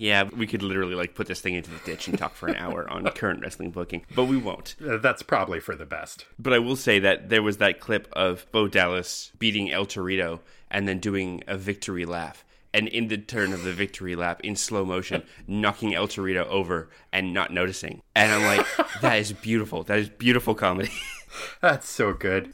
Yeah, 0.01 0.23
we 0.33 0.47
could 0.47 0.63
literally 0.63 0.95
like 0.95 1.13
put 1.13 1.27
this 1.27 1.41
thing 1.41 1.55
into 1.55 1.71
the 1.71 1.79
ditch 1.83 2.07
and 2.07 2.17
talk 2.17 2.33
for 2.33 2.47
an 2.47 2.55
hour 2.55 2.89
on 2.89 3.03
current 3.11 3.41
wrestling 3.41 3.71
booking, 3.71 4.05
but 4.15 4.25
we 4.27 4.37
won't. 4.37 4.77
Uh, 4.81 4.95
that's 4.95 5.21
probably 5.23 5.59
for 5.59 5.75
the 5.75 5.85
best. 5.85 6.25
But 6.39 6.53
I 6.53 6.59
will 6.59 6.77
say 6.77 6.99
that 6.99 7.27
there 7.27 7.43
was 7.43 7.57
that 7.57 7.81
clip 7.81 8.07
of 8.13 8.49
Bo 8.53 8.69
Dallas 8.69 9.33
beating 9.39 9.69
El 9.69 9.85
Torito 9.85 10.39
and 10.71 10.87
then 10.87 10.99
doing 10.99 11.43
a 11.47 11.57
victory 11.57 12.05
laugh. 12.05 12.45
And 12.73 12.87
in 12.87 13.07
the 13.07 13.17
turn 13.17 13.51
of 13.51 13.63
the 13.63 13.73
victory 13.73 14.15
lap, 14.15 14.41
in 14.43 14.55
slow 14.55 14.85
motion, 14.85 15.23
knocking 15.47 15.95
El 15.95 16.07
Torito 16.07 16.45
over 16.47 16.89
and 17.11 17.33
not 17.33 17.51
noticing. 17.51 18.03
And 18.15 18.31
I'm 18.31 18.57
like, 18.57 18.65
that 19.01 19.15
is 19.15 19.33
beautiful. 19.33 19.83
That 19.83 19.99
is 19.99 20.09
beautiful 20.09 20.53
comedy. 20.53 20.91
That's 21.61 21.89
so 21.89 22.13
good. 22.13 22.53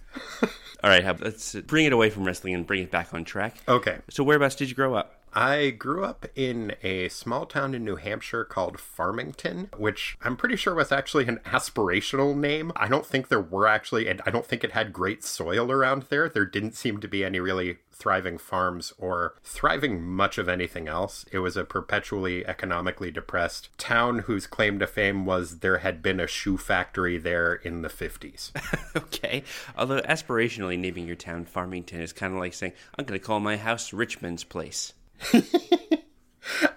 All 0.84 0.89
right, 0.89 1.03
let's 1.22 1.55
bring 1.55 1.86
it 1.86 1.93
away 1.93 2.10
from 2.10 2.25
wrestling 2.25 2.53
and 2.53 2.65
bring 2.65 2.84
it 2.84 2.91
back 2.91 3.13
on 3.13 3.25
track. 3.25 3.57
Okay. 3.67 3.98
So, 4.10 4.24
whereabouts 4.24 4.55
did 4.55 4.69
you 4.69 4.75
grow 4.75 4.93
up? 4.93 5.25
I 5.37 5.71
grew 5.71 6.05
up 6.05 6.25
in 6.33 6.75
a 6.81 7.09
small 7.09 7.45
town 7.45 7.75
in 7.75 7.83
New 7.83 7.97
Hampshire 7.97 8.45
called 8.45 8.79
Farmington, 8.79 9.69
which 9.75 10.17
I'm 10.21 10.37
pretty 10.37 10.55
sure 10.55 10.73
was 10.73 10.93
actually 10.93 11.27
an 11.27 11.41
aspirational 11.43 12.33
name. 12.37 12.71
I 12.77 12.87
don't 12.87 13.05
think 13.05 13.27
there 13.27 13.41
were 13.41 13.67
actually, 13.67 14.07
and 14.07 14.21
I 14.25 14.31
don't 14.31 14.45
think 14.45 14.63
it 14.63 14.71
had 14.71 14.93
great 14.93 15.25
soil 15.25 15.69
around 15.69 16.03
there. 16.03 16.29
There 16.29 16.45
didn't 16.45 16.75
seem 16.75 17.01
to 17.01 17.09
be 17.09 17.25
any 17.25 17.41
really 17.41 17.79
thriving 17.91 18.37
farms 18.37 18.93
or 18.97 19.35
thriving 19.43 20.01
much 20.01 20.37
of 20.37 20.47
anything 20.47 20.87
else. 20.87 21.25
It 21.33 21.39
was 21.39 21.57
a 21.57 21.65
perpetually 21.65 22.45
economically 22.47 23.11
depressed 23.11 23.77
town 23.77 24.19
whose 24.19 24.47
claim 24.47 24.79
to 24.79 24.87
fame 24.87 25.25
was 25.25 25.59
there 25.59 25.79
had 25.79 26.01
been 26.01 26.21
a 26.21 26.27
shoe 26.27 26.57
factory 26.57 27.17
there 27.17 27.55
in 27.55 27.81
the 27.81 27.89
50s. 27.89 28.51
okay. 28.95 29.43
Although 29.77 30.01
aspirationally 30.03 30.79
naming 30.79 31.07
your 31.07 31.17
town 31.17 31.43
Farmington 31.43 31.99
is 31.99 32.13
kind 32.13 32.33
of 32.33 32.39
like 32.39 32.53
saying, 32.53 32.71
I'm 32.97 33.03
going 33.03 33.19
to 33.19 33.25
call 33.25 33.41
my 33.41 33.57
house 33.57 33.91
Richmond's 33.91 34.45
Place. 34.45 34.93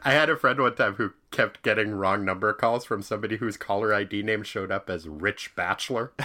I 0.04 0.12
had 0.12 0.30
a 0.30 0.36
friend 0.36 0.60
one 0.60 0.74
time 0.74 0.94
who 0.94 1.12
kept 1.30 1.62
getting 1.62 1.92
wrong 1.92 2.24
number 2.24 2.52
calls 2.52 2.84
from 2.84 3.02
somebody 3.02 3.36
whose 3.36 3.56
caller 3.56 3.94
ID 3.94 4.22
name 4.22 4.42
showed 4.42 4.72
up 4.72 4.88
as 4.88 5.06
Rich 5.08 5.54
Bachelor. 5.54 6.12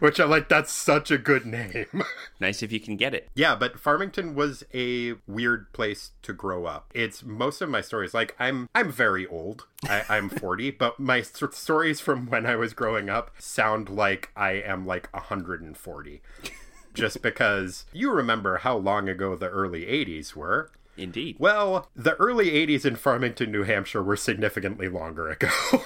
Which 0.00 0.20
I'm 0.20 0.30
like, 0.30 0.48
that's 0.48 0.70
such 0.70 1.10
a 1.10 1.18
good 1.18 1.46
name. 1.46 2.04
nice 2.40 2.62
if 2.62 2.70
you 2.70 2.80
can 2.80 2.96
get 2.96 3.14
it. 3.14 3.28
Yeah, 3.34 3.56
but 3.56 3.80
Farmington 3.80 4.34
was 4.34 4.62
a 4.74 5.14
weird 5.26 5.72
place 5.72 6.10
to 6.22 6.32
grow 6.32 6.66
up. 6.66 6.90
It's 6.94 7.24
most 7.24 7.62
of 7.62 7.68
my 7.68 7.80
stories. 7.80 8.12
Like 8.12 8.36
I'm, 8.38 8.68
I'm 8.74 8.92
very 8.92 9.26
old. 9.26 9.66
I, 9.88 10.04
I'm 10.08 10.28
40, 10.28 10.72
but 10.72 11.00
my 11.00 11.22
st- 11.22 11.54
stories 11.54 12.00
from 12.00 12.26
when 12.26 12.44
I 12.44 12.56
was 12.56 12.74
growing 12.74 13.08
up 13.08 13.30
sound 13.38 13.88
like 13.88 14.30
I 14.36 14.52
am 14.52 14.86
like 14.86 15.12
140. 15.12 16.22
Just 16.94 17.22
because 17.22 17.86
you 17.92 18.10
remember 18.10 18.58
how 18.58 18.76
long 18.76 19.08
ago 19.08 19.36
the 19.36 19.48
early 19.48 19.86
80s 19.86 20.34
were. 20.34 20.70
Indeed. 20.98 21.36
Well, 21.38 21.88
the 21.94 22.14
early 22.16 22.50
80s 22.50 22.84
in 22.84 22.96
Farmington, 22.96 23.52
New 23.52 23.62
Hampshire 23.62 24.02
were 24.02 24.16
significantly 24.16 24.88
longer 24.88 25.28
ago. 25.28 25.48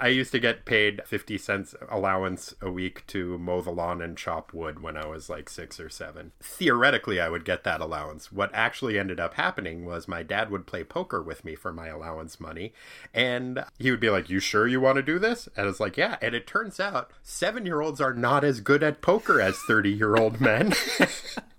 I 0.00 0.08
used 0.08 0.32
to 0.32 0.38
get 0.38 0.66
paid 0.66 1.00
50 1.06 1.38
cents 1.38 1.74
allowance 1.88 2.54
a 2.60 2.70
week 2.70 3.06
to 3.08 3.38
mow 3.38 3.62
the 3.62 3.70
lawn 3.70 4.02
and 4.02 4.16
chop 4.16 4.52
wood 4.52 4.82
when 4.82 4.96
I 4.96 5.06
was 5.06 5.30
like 5.30 5.48
six 5.48 5.80
or 5.80 5.88
seven. 5.88 6.32
Theoretically, 6.42 7.20
I 7.20 7.28
would 7.28 7.44
get 7.44 7.64
that 7.64 7.80
allowance. 7.80 8.30
What 8.30 8.50
actually 8.52 8.98
ended 8.98 9.18
up 9.18 9.34
happening 9.34 9.84
was 9.86 10.06
my 10.06 10.22
dad 10.22 10.50
would 10.50 10.66
play 10.66 10.84
poker 10.84 11.22
with 11.22 11.44
me 11.44 11.54
for 11.54 11.72
my 11.72 11.88
allowance 11.88 12.40
money. 12.40 12.74
And 13.14 13.64
he 13.78 13.90
would 13.90 14.00
be 14.00 14.10
like, 14.10 14.28
You 14.28 14.38
sure 14.38 14.66
you 14.66 14.80
want 14.80 14.96
to 14.96 15.02
do 15.02 15.18
this? 15.18 15.48
And 15.56 15.64
I 15.64 15.68
was 15.68 15.80
like, 15.80 15.96
Yeah. 15.96 16.18
And 16.20 16.34
it 16.34 16.46
turns 16.46 16.78
out 16.78 17.10
seven 17.22 17.64
year 17.64 17.80
olds 17.80 18.00
are 18.00 18.14
not 18.14 18.44
as 18.44 18.60
good 18.60 18.82
at 18.82 19.00
poker 19.00 19.40
as 19.40 19.56
30 19.66 19.90
year 19.90 20.16
old 20.16 20.40
men. 20.40 20.74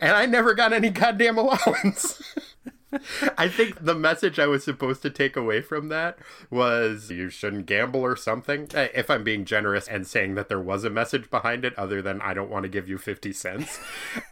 and 0.00 0.12
I 0.12 0.26
never 0.26 0.54
got 0.54 0.72
any 0.72 0.90
goddamn 0.90 1.38
allowance. 1.38 2.22
I 3.36 3.48
think 3.48 3.84
the 3.84 3.94
message 3.94 4.38
I 4.38 4.46
was 4.46 4.64
supposed 4.64 5.02
to 5.02 5.10
take 5.10 5.36
away 5.36 5.60
from 5.60 5.88
that 5.88 6.18
was 6.50 7.10
you 7.10 7.28
shouldn't 7.28 7.66
gamble 7.66 8.00
or 8.00 8.16
something. 8.16 8.68
Eh, 8.74 8.88
If 8.94 9.10
I'm 9.10 9.24
being 9.24 9.44
generous 9.44 9.86
and 9.88 10.06
saying 10.06 10.34
that 10.36 10.48
there 10.48 10.60
was 10.60 10.84
a 10.84 10.90
message 10.90 11.28
behind 11.30 11.64
it, 11.64 11.76
other 11.78 12.00
than 12.00 12.20
I 12.22 12.32
don't 12.32 12.48
want 12.50 12.62
to 12.62 12.68
give 12.70 12.88
you 12.88 12.96
50 12.96 13.32
cents. 13.32 13.80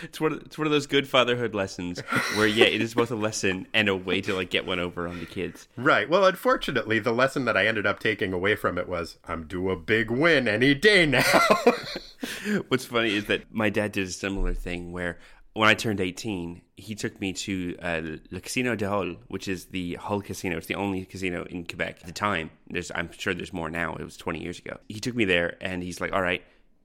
It's 0.04 0.22
one, 0.22 0.34
of, 0.34 0.42
it's 0.42 0.58
one 0.58 0.68
of 0.68 0.72
those 0.72 0.88
good 0.88 1.08
fatherhood 1.08 1.56
lessons 1.56 2.00
where, 2.36 2.48
yeah, 2.48 2.66
it 2.66 2.82
is 2.82 2.94
both 2.94 3.12
a 3.12 3.16
lesson 3.16 3.68
and 3.74 3.90
a 3.90 3.96
way 3.96 4.22
to 4.22 4.34
like 4.34 4.50
get 4.50 4.66
one 4.66 4.80
over 4.80 5.08
on 5.08 5.20
the 5.20 5.26
kids. 5.26 5.68
right. 5.78 6.10
Well, 6.10 6.26
unfortunately, 6.26 7.00
the 7.00 7.12
lesson 7.12 7.46
that 7.46 7.58
I 7.58 7.68
ended 7.68 7.86
up 7.86 8.00
taking 8.00 8.34
away 8.34 8.56
from 8.56 8.78
it 8.78 8.88
was 8.88 9.18
I'm 9.26 9.46
due 9.48 9.70
a 9.70 9.76
big 9.76 10.12
win 10.12 10.48
any 10.48 10.74
day 10.74 11.06
now. 11.06 11.24
What's 12.68 12.86
funny 12.86 13.16
is 13.16 13.26
that 13.26 13.54
my 13.54 13.70
dad 13.70 13.92
did 13.92 14.08
a 14.08 14.12
similar 14.12 14.54
thing 14.54 14.92
where 14.92 15.18
when 15.54 15.70
I 15.70 15.76
turned 15.76 16.02
18, 16.02 16.62
he 16.78 16.96
took 16.96 17.20
me 17.22 17.34
to 17.34 17.78
uh, 17.82 18.02
Le 18.32 18.42
Casino 18.42 18.76
de 18.76 18.90
Hull, 18.90 19.16
which 19.28 19.48
is 19.48 19.66
the 19.66 19.96
Hull 19.96 20.22
Casino. 20.22 20.58
It's 20.58 20.68
the 20.68 20.76
only 20.76 21.06
casino 21.06 21.46
in 21.46 21.66
Quebec 21.66 22.00
at 22.02 22.08
the 22.08 22.12
time. 22.12 22.50
There's, 22.68 22.92
I'm 22.96 23.12
sure 23.12 23.34
there's 23.34 23.54
more 23.54 23.70
now. 23.70 23.96
It 23.96 24.04
was 24.04 24.18
20 24.18 24.42
years 24.42 24.58
ago. 24.58 24.78
He 24.90 25.00
took 25.00 25.16
me 25.16 25.26
there 25.26 25.58
and 25.62 25.84
he's 25.84 26.02
like, 26.02 26.12
all 26.12 26.22
right, 26.24 26.44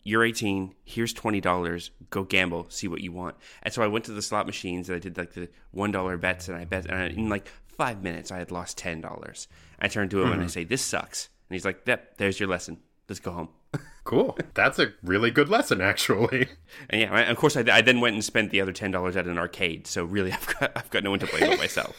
you're 0.09 0.25
18. 0.25 0.75
Here's 0.85 1.13
$20. 1.13 1.91
Go 2.11 2.25
gamble. 2.25 2.67
See 2.71 2.89
what 2.89 3.03
you 3.03 3.13
want. 3.13 3.37
And 3.63 3.73
so 3.75 3.83
I 3.83 3.87
went 3.87 4.07
to 4.07 4.13
the 4.13 4.23
slot 4.23 4.47
machines 4.47 4.89
and 4.89 4.97
I 4.97 4.99
did 4.99 5.19
like 5.19 5.35
the 5.35 5.49
$1 5.77 6.21
bets 6.21 6.49
and 6.49 6.57
I 6.57 6.65
bet. 6.65 6.87
And 6.87 6.95
I, 6.95 7.07
in 7.09 7.29
like 7.29 7.49
five 7.77 8.03
minutes, 8.03 8.33
I 8.33 8.39
had 8.39 8.51
lost 8.51 8.79
$10. 8.79 9.47
I 9.79 9.89
turned 9.89 10.11
to 10.13 10.23
him 10.23 10.33
and 10.33 10.41
I 10.41 10.45
mm-hmm. 10.45 10.49
say, 10.49 10.65
this 10.65 10.83
sucks. 10.83 11.29
And 11.49 11.55
he's 11.55 11.65
like, 11.67 11.83
yep, 11.87 12.17
there's 12.17 12.41
your 12.41 12.49
lesson. 12.49 12.79
Let's 13.09 13.21
go 13.21 13.33
home. 13.33 13.49
cool. 14.05 14.39
That's 14.55 14.79
a 14.79 14.93
really 15.03 15.31
good 15.31 15.49
lesson, 15.49 15.81
actually. 15.81 16.49
And 16.91 17.01
yeah, 17.03 17.31
of 17.31 17.37
course, 17.37 17.57
I, 17.57 17.65
I 17.71 17.83
then 17.83 18.01
went 18.01 18.15
and 18.15 18.25
spent 18.25 18.51
the 18.51 18.61
other 18.61 18.73
ten 18.73 18.91
dollars 18.91 19.17
at 19.17 19.27
an 19.27 19.37
arcade. 19.37 19.87
So 19.87 20.05
really, 20.05 20.33
I've 20.35 20.47
got 20.47 20.73
I've 20.77 20.91
got 20.91 21.03
no 21.03 21.11
one 21.11 21.19
to 21.19 21.27
blame 21.27 21.51
but 21.51 21.59
myself. 21.59 21.97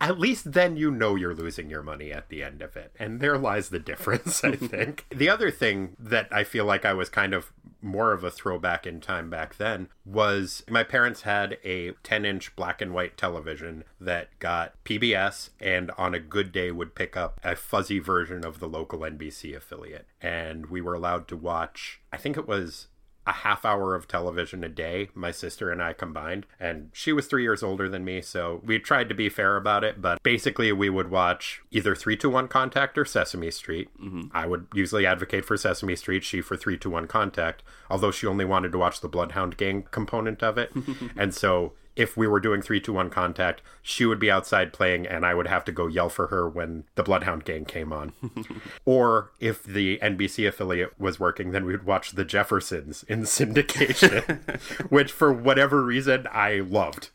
At 0.00 0.18
least 0.18 0.52
then 0.52 0.76
you 0.76 0.90
know 0.90 1.14
you're 1.14 1.34
losing 1.34 1.70
your 1.70 1.82
money 1.82 2.12
at 2.12 2.28
the 2.28 2.42
end 2.42 2.62
of 2.62 2.76
it. 2.76 2.92
And 2.98 3.20
there 3.20 3.38
lies 3.38 3.68
the 3.68 3.78
difference, 3.78 4.42
I 4.44 4.52
think. 4.56 5.06
the 5.10 5.28
other 5.28 5.50
thing 5.50 5.96
that 5.98 6.28
I 6.30 6.44
feel 6.44 6.64
like 6.64 6.84
I 6.84 6.94
was 6.94 7.08
kind 7.08 7.34
of 7.34 7.52
more 7.80 8.12
of 8.12 8.22
a 8.22 8.30
throwback 8.30 8.86
in 8.86 9.00
time 9.00 9.28
back 9.28 9.56
then 9.56 9.88
was 10.04 10.62
my 10.70 10.84
parents 10.84 11.22
had 11.22 11.58
a 11.64 11.92
10 12.04 12.24
inch 12.24 12.54
black 12.54 12.80
and 12.80 12.94
white 12.94 13.16
television 13.16 13.82
that 14.00 14.28
got 14.38 14.74
PBS 14.84 15.50
and 15.60 15.90
on 15.98 16.14
a 16.14 16.20
good 16.20 16.52
day 16.52 16.70
would 16.70 16.94
pick 16.94 17.16
up 17.16 17.40
a 17.42 17.56
fuzzy 17.56 17.98
version 17.98 18.44
of 18.44 18.60
the 18.60 18.68
local 18.68 19.00
NBC 19.00 19.56
affiliate. 19.56 20.06
And 20.20 20.66
we 20.66 20.80
were 20.80 20.94
allowed 20.94 21.26
to 21.28 21.36
watch, 21.36 22.00
I 22.12 22.16
think 22.16 22.36
it 22.36 22.46
was 22.46 22.86
a 23.26 23.32
half 23.32 23.64
hour 23.64 23.94
of 23.94 24.08
television 24.08 24.64
a 24.64 24.68
day, 24.68 25.08
my 25.14 25.30
sister 25.30 25.70
and 25.70 25.82
I 25.82 25.92
combined. 25.92 26.46
And 26.58 26.90
she 26.92 27.12
was 27.12 27.26
three 27.26 27.42
years 27.42 27.62
older 27.62 27.88
than 27.88 28.04
me, 28.04 28.20
so 28.20 28.60
we 28.64 28.78
tried 28.78 29.08
to 29.08 29.14
be 29.14 29.28
fair 29.28 29.56
about 29.56 29.84
it. 29.84 30.02
But 30.02 30.22
basically, 30.22 30.72
we 30.72 30.90
would 30.90 31.10
watch 31.10 31.62
either 31.70 31.94
3-2-1 31.94 32.48
Contact 32.48 32.98
or 32.98 33.04
Sesame 33.04 33.50
Street. 33.50 33.88
Mm-hmm. 34.00 34.28
I 34.32 34.46
would 34.46 34.66
usually 34.74 35.06
advocate 35.06 35.44
for 35.44 35.56
Sesame 35.56 35.94
Street, 35.94 36.24
she 36.24 36.40
for 36.40 36.56
3-2-1 36.56 37.08
Contact, 37.08 37.62
although 37.88 38.10
she 38.10 38.26
only 38.26 38.44
wanted 38.44 38.72
to 38.72 38.78
watch 38.78 39.00
the 39.00 39.08
Bloodhound 39.08 39.56
Gang 39.56 39.84
component 39.90 40.42
of 40.42 40.58
it. 40.58 40.72
and 41.16 41.32
so 41.32 41.74
if 41.94 42.16
we 42.16 42.26
were 42.26 42.40
doing 42.40 42.62
3-2-1 42.62 43.10
Contact, 43.10 43.62
she 43.82 44.06
would 44.06 44.18
be 44.18 44.30
outside 44.30 44.72
playing 44.72 45.06
and 45.06 45.26
I 45.26 45.34
would 45.34 45.46
have 45.46 45.64
to 45.66 45.72
go 45.72 45.86
yell 45.86 46.08
for 46.08 46.28
her 46.28 46.48
when 46.48 46.84
the 46.94 47.02
Bloodhound 47.02 47.44
Gang 47.44 47.64
came 47.64 47.92
on. 47.92 48.12
or 48.84 49.32
if 49.40 49.62
the 49.62 49.98
NBC 49.98 50.48
affiliate 50.48 50.98
was 50.98 51.20
working, 51.20 51.50
then 51.52 51.64
we 51.64 51.72
would 51.72 51.86
watch 51.86 52.12
The 52.12 52.24
Jeffersons 52.24 53.04
in 53.08 53.22
syndication, 53.22 54.40
which 54.90 55.12
for 55.12 55.32
whatever 55.32 55.82
reason 55.82 56.26
I 56.30 56.60
loved. 56.60 57.10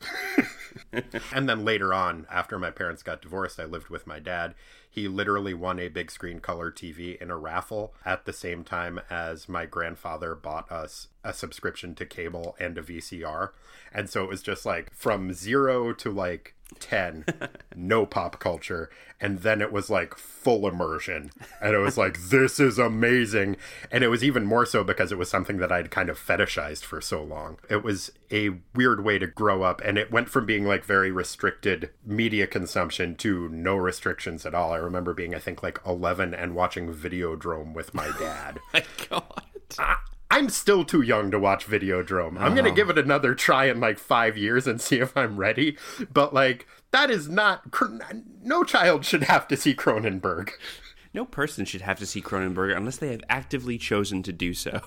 and 1.32 1.48
then 1.48 1.64
later 1.64 1.92
on, 1.92 2.26
after 2.30 2.58
my 2.58 2.70
parents 2.70 3.02
got 3.02 3.22
divorced, 3.22 3.58
I 3.58 3.64
lived 3.64 3.88
with 3.88 4.06
my 4.06 4.18
dad. 4.18 4.54
He 4.98 5.06
literally 5.06 5.54
won 5.54 5.78
a 5.78 5.86
big 5.86 6.10
screen 6.10 6.40
color 6.40 6.72
TV 6.72 7.16
in 7.22 7.30
a 7.30 7.36
raffle 7.36 7.94
at 8.04 8.24
the 8.24 8.32
same 8.32 8.64
time 8.64 9.00
as 9.08 9.48
my 9.48 9.64
grandfather 9.64 10.34
bought 10.34 10.72
us 10.72 11.06
a 11.22 11.32
subscription 11.32 11.94
to 11.94 12.04
cable 12.04 12.56
and 12.58 12.76
a 12.76 12.82
VCR. 12.82 13.50
And 13.92 14.10
so 14.10 14.24
it 14.24 14.28
was 14.28 14.42
just 14.42 14.66
like 14.66 14.92
from 14.92 15.32
zero 15.32 15.92
to 15.92 16.10
like 16.10 16.56
10, 16.80 17.24
no 17.74 18.06
pop 18.06 18.38
culture. 18.38 18.90
And 19.20 19.40
then 19.40 19.60
it 19.60 19.72
was 19.72 19.90
like 19.90 20.14
full 20.14 20.68
immersion. 20.68 21.30
And 21.60 21.74
it 21.74 21.78
was 21.78 21.98
like, 21.98 22.18
this 22.28 22.60
is 22.60 22.78
amazing. 22.78 23.56
And 23.90 24.04
it 24.04 24.08
was 24.08 24.22
even 24.22 24.44
more 24.44 24.64
so 24.64 24.84
because 24.84 25.10
it 25.10 25.18
was 25.18 25.28
something 25.28 25.56
that 25.58 25.72
I'd 25.72 25.90
kind 25.90 26.08
of 26.08 26.18
fetishized 26.18 26.84
for 26.84 27.00
so 27.00 27.22
long. 27.22 27.58
It 27.68 27.82
was 27.82 28.12
a 28.30 28.50
weird 28.74 29.04
way 29.04 29.18
to 29.18 29.26
grow 29.26 29.62
up. 29.62 29.80
And 29.84 29.98
it 29.98 30.12
went 30.12 30.28
from 30.28 30.46
being 30.46 30.64
like 30.66 30.84
very 30.84 31.10
restricted 31.10 31.90
media 32.06 32.46
consumption 32.46 33.16
to 33.16 33.48
no 33.48 33.76
restrictions 33.76 34.46
at 34.46 34.54
all. 34.54 34.72
I 34.72 34.76
remember 34.76 35.14
being, 35.14 35.34
I 35.34 35.40
think, 35.40 35.62
like 35.62 35.80
11 35.84 36.32
and 36.34 36.54
watching 36.54 36.94
Videodrome 36.94 37.74
with 37.74 37.94
my 37.94 38.06
dad. 38.20 38.58
Oh 38.58 38.70
my 38.72 38.84
God. 39.08 39.42
I- 39.78 39.96
I'm 40.30 40.50
still 40.50 40.84
too 40.84 41.00
young 41.00 41.30
to 41.30 41.38
watch 41.38 41.66
Videodrome. 41.66 42.38
I'm 42.38 42.54
gonna 42.54 42.68
uh-huh. 42.68 42.70
give 42.76 42.90
it 42.90 42.98
another 42.98 43.34
try 43.34 43.66
in 43.66 43.80
like 43.80 43.98
five 43.98 44.36
years 44.36 44.66
and 44.66 44.80
see 44.80 44.98
if 44.98 45.16
I'm 45.16 45.38
ready. 45.38 45.78
But 46.12 46.34
like, 46.34 46.66
that 46.90 47.10
is 47.10 47.28
not. 47.28 47.62
No 48.42 48.64
child 48.64 49.04
should 49.04 49.24
have 49.24 49.48
to 49.48 49.56
see 49.56 49.74
Cronenberg. 49.74 50.50
No 51.14 51.24
person 51.24 51.64
should 51.64 51.80
have 51.80 51.98
to 51.98 52.06
see 52.06 52.20
Cronenberg 52.20 52.76
unless 52.76 52.98
they 52.98 53.10
have 53.10 53.22
actively 53.28 53.78
chosen 53.78 54.22
to 54.22 54.32
do 54.32 54.52
so. 54.52 54.80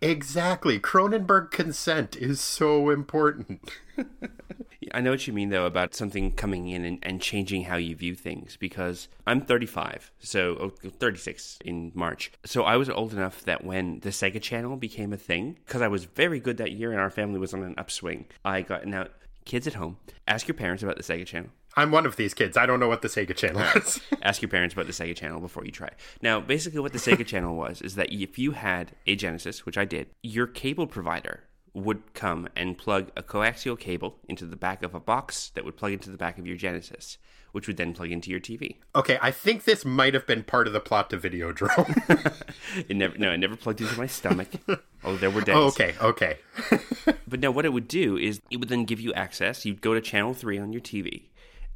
Exactly. 0.00 0.80
Cronenberg 0.80 1.50
consent 1.50 2.16
is 2.16 2.40
so 2.40 2.88
important. 2.88 3.70
I 4.92 5.00
know 5.00 5.10
what 5.10 5.26
you 5.26 5.32
mean, 5.32 5.50
though, 5.50 5.66
about 5.66 5.94
something 5.94 6.32
coming 6.32 6.68
in 6.68 6.84
and, 6.84 6.98
and 7.02 7.20
changing 7.20 7.64
how 7.64 7.76
you 7.76 7.94
view 7.94 8.14
things 8.14 8.56
because 8.56 9.08
I'm 9.26 9.40
35, 9.42 10.10
so 10.18 10.72
oh, 10.84 10.88
36 10.88 11.58
in 11.64 11.92
March. 11.94 12.32
So 12.44 12.62
I 12.64 12.76
was 12.76 12.88
old 12.88 13.12
enough 13.12 13.42
that 13.44 13.64
when 13.64 14.00
the 14.00 14.10
Sega 14.10 14.40
Channel 14.40 14.76
became 14.76 15.12
a 15.12 15.18
thing, 15.18 15.58
because 15.66 15.82
I 15.82 15.88
was 15.88 16.04
very 16.04 16.40
good 16.40 16.56
that 16.58 16.72
year 16.72 16.92
and 16.92 17.00
our 17.00 17.10
family 17.10 17.38
was 17.38 17.52
on 17.52 17.62
an 17.62 17.74
upswing, 17.76 18.26
I 18.44 18.62
got 18.62 18.86
now. 18.86 19.06
Kids 19.46 19.66
at 19.66 19.74
home, 19.74 19.96
ask 20.28 20.46
your 20.46 20.54
parents 20.54 20.82
about 20.82 20.96
the 20.96 21.02
Sega 21.02 21.26
Channel. 21.26 21.50
I'm 21.76 21.92
one 21.92 22.04
of 22.04 22.16
these 22.16 22.34
kids. 22.34 22.56
I 22.56 22.66
don't 22.66 22.80
know 22.80 22.88
what 22.88 23.02
the 23.02 23.08
Sega 23.08 23.34
Channel 23.34 23.62
is. 23.76 24.00
Ask 24.22 24.42
your 24.42 24.48
parents 24.48 24.74
about 24.74 24.86
the 24.86 24.92
Sega 24.92 25.14
Channel 25.14 25.40
before 25.40 25.64
you 25.64 25.70
try. 25.70 25.90
Now, 26.20 26.40
basically, 26.40 26.80
what 26.80 26.92
the 26.92 26.98
Sega 26.98 27.24
Channel 27.24 27.54
was 27.54 27.80
is 27.80 27.94
that 27.94 28.12
if 28.12 28.38
you 28.38 28.52
had 28.52 28.92
a 29.06 29.14
Genesis, 29.14 29.64
which 29.64 29.78
I 29.78 29.84
did, 29.84 30.08
your 30.22 30.46
cable 30.46 30.86
provider 30.86 31.44
would 31.74 32.14
come 32.14 32.48
and 32.56 32.76
plug 32.76 33.10
a 33.16 33.22
coaxial 33.22 33.78
cable 33.78 34.18
into 34.28 34.44
the 34.44 34.56
back 34.56 34.82
of 34.82 34.94
a 34.94 35.00
box 35.00 35.50
that 35.54 35.64
would 35.64 35.76
plug 35.76 35.92
into 35.92 36.10
the 36.10 36.16
back 36.16 36.38
of 36.38 36.46
your 36.46 36.56
Genesis, 36.56 37.18
which 37.52 37.66
would 37.66 37.76
then 37.76 37.92
plug 37.92 38.10
into 38.10 38.30
your 38.30 38.40
TV. 38.40 38.76
okay, 38.94 39.18
I 39.20 39.30
think 39.30 39.64
this 39.64 39.84
might 39.84 40.14
have 40.14 40.26
been 40.26 40.42
part 40.42 40.66
of 40.66 40.72
the 40.72 40.80
plot 40.80 41.10
to 41.10 41.18
Videodrome. 41.18 42.44
It 42.88 42.96
never, 42.96 43.18
no, 43.18 43.32
it 43.32 43.38
never 43.38 43.56
plugged 43.56 43.80
into 43.80 43.98
my 43.98 44.06
stomach. 44.06 44.48
oh, 45.04 45.16
there 45.16 45.30
were 45.30 45.40
oh, 45.40 45.44
days. 45.44 45.54
oh, 45.56 45.66
okay, 45.68 45.94
okay. 46.00 46.38
But 47.26 47.40
no, 47.40 47.50
what 47.50 47.64
it 47.64 47.72
would 47.72 47.88
do 47.88 48.16
is 48.16 48.40
it 48.50 48.58
would 48.58 48.68
then 48.68 48.84
give 48.84 49.00
you 49.00 49.12
access. 49.14 49.64
You'd 49.64 49.80
go 49.80 49.94
to 49.94 50.00
channel 50.00 50.34
three 50.34 50.58
on 50.58 50.72
your 50.72 50.80
TV, 50.80 51.28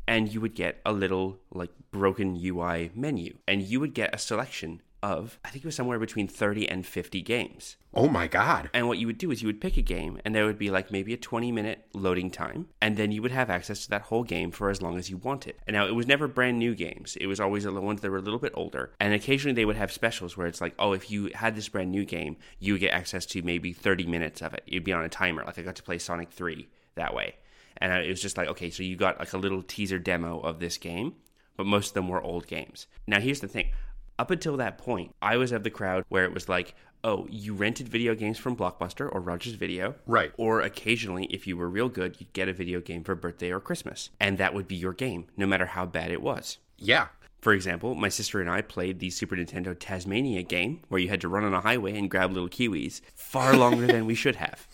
and 0.06 0.32
you 0.32 0.40
would 0.40 0.54
get 0.54 0.80
a 0.84 0.92
little 0.92 1.38
like 1.52 1.70
broken 1.90 2.38
UI 2.40 2.90
menu, 2.94 3.38
and 3.46 3.62
you 3.62 3.80
would 3.80 3.94
get 3.94 4.14
a 4.14 4.18
selection 4.18 4.82
of 5.04 5.38
I 5.44 5.50
think 5.50 5.64
it 5.64 5.68
was 5.68 5.74
somewhere 5.74 5.98
between 5.98 6.26
thirty 6.26 6.66
and 6.66 6.86
fifty 6.86 7.20
games. 7.20 7.76
Oh 7.92 8.08
my 8.08 8.26
god. 8.26 8.70
And 8.72 8.88
what 8.88 8.98
you 8.98 9.06
would 9.06 9.18
do 9.18 9.30
is 9.30 9.42
you 9.42 9.46
would 9.46 9.60
pick 9.60 9.76
a 9.76 9.82
game, 9.82 10.18
and 10.24 10.34
there 10.34 10.46
would 10.46 10.58
be 10.58 10.70
like 10.70 10.90
maybe 10.90 11.12
a 11.12 11.18
20 11.18 11.52
minute 11.52 11.86
loading 11.92 12.30
time, 12.30 12.68
and 12.80 12.96
then 12.96 13.12
you 13.12 13.20
would 13.22 13.30
have 13.30 13.50
access 13.50 13.84
to 13.84 13.90
that 13.90 14.02
whole 14.02 14.24
game 14.24 14.50
for 14.50 14.70
as 14.70 14.80
long 14.82 14.96
as 14.96 15.10
you 15.10 15.18
wanted. 15.18 15.56
And 15.66 15.74
now 15.74 15.86
it 15.86 15.94
was 15.94 16.06
never 16.06 16.26
brand 16.26 16.58
new 16.58 16.74
games, 16.74 17.16
it 17.20 17.26
was 17.26 17.38
always 17.38 17.64
the 17.64 17.72
ones 17.72 18.00
that 18.00 18.10
were 18.10 18.16
a 18.16 18.22
little 18.22 18.40
bit 18.40 18.54
older. 18.56 18.92
And 18.98 19.12
occasionally 19.12 19.54
they 19.54 19.66
would 19.66 19.76
have 19.76 19.92
specials 19.92 20.36
where 20.36 20.46
it's 20.46 20.62
like, 20.62 20.74
oh, 20.78 20.92
if 20.92 21.10
you 21.10 21.30
had 21.34 21.54
this 21.54 21.68
brand 21.68 21.92
new 21.92 22.04
game, 22.04 22.36
you 22.58 22.72
would 22.72 22.80
get 22.80 22.94
access 22.94 23.26
to 23.26 23.42
maybe 23.42 23.72
30 23.72 24.06
minutes 24.06 24.40
of 24.40 24.54
it. 24.54 24.62
You'd 24.66 24.84
be 24.84 24.92
on 24.94 25.04
a 25.04 25.08
timer. 25.10 25.44
Like 25.44 25.58
I 25.58 25.62
got 25.62 25.76
to 25.76 25.82
play 25.82 25.98
Sonic 25.98 26.30
3 26.32 26.66
that 26.94 27.14
way. 27.14 27.34
And 27.76 27.92
it 27.92 28.08
was 28.08 28.22
just 28.22 28.38
like, 28.38 28.48
okay, 28.48 28.70
so 28.70 28.82
you 28.82 28.96
got 28.96 29.18
like 29.18 29.32
a 29.34 29.38
little 29.38 29.62
teaser 29.62 29.98
demo 29.98 30.40
of 30.40 30.60
this 30.60 30.78
game, 30.78 31.14
but 31.56 31.66
most 31.66 31.88
of 31.88 31.94
them 31.94 32.08
were 32.08 32.22
old 32.22 32.46
games. 32.46 32.86
Now, 33.06 33.20
here's 33.20 33.40
the 33.40 33.48
thing 33.48 33.70
up 34.18 34.30
until 34.30 34.56
that 34.58 34.78
point, 34.78 35.14
I 35.20 35.36
was 35.36 35.52
of 35.52 35.64
the 35.64 35.70
crowd 35.70 36.04
where 36.08 36.24
it 36.24 36.34
was 36.34 36.48
like, 36.48 36.74
oh, 37.02 37.26
you 37.30 37.54
rented 37.54 37.88
video 37.88 38.14
games 38.14 38.38
from 38.38 38.56
Blockbuster 38.56 39.08
or 39.12 39.20
Rogers 39.20 39.54
Video. 39.54 39.94
Right. 40.06 40.32
Or 40.36 40.62
occasionally, 40.62 41.26
if 41.26 41.46
you 41.46 41.56
were 41.56 41.68
real 41.68 41.88
good, 41.88 42.16
you'd 42.18 42.32
get 42.32 42.48
a 42.48 42.52
video 42.52 42.80
game 42.80 43.04
for 43.04 43.14
birthday 43.14 43.50
or 43.50 43.60
Christmas. 43.60 44.10
And 44.18 44.38
that 44.38 44.54
would 44.54 44.66
be 44.66 44.76
your 44.76 44.94
game, 44.94 45.26
no 45.36 45.46
matter 45.46 45.66
how 45.66 45.84
bad 45.86 46.10
it 46.10 46.22
was. 46.22 46.58
Yeah. 46.78 47.08
For 47.40 47.52
example, 47.52 47.94
my 47.94 48.08
sister 48.08 48.40
and 48.40 48.48
I 48.48 48.62
played 48.62 49.00
the 49.00 49.10
Super 49.10 49.36
Nintendo 49.36 49.74
Taz-Mania 49.74 50.42
game 50.44 50.80
where 50.88 51.00
you 51.00 51.10
had 51.10 51.20
to 51.20 51.28
run 51.28 51.44
on 51.44 51.52
a 51.52 51.60
highway 51.60 51.98
and 51.98 52.10
grab 52.10 52.32
little 52.32 52.48
kiwis 52.48 53.02
far 53.14 53.54
longer 53.54 53.86
than 53.86 54.06
we 54.06 54.14
should 54.14 54.36
have. 54.36 54.66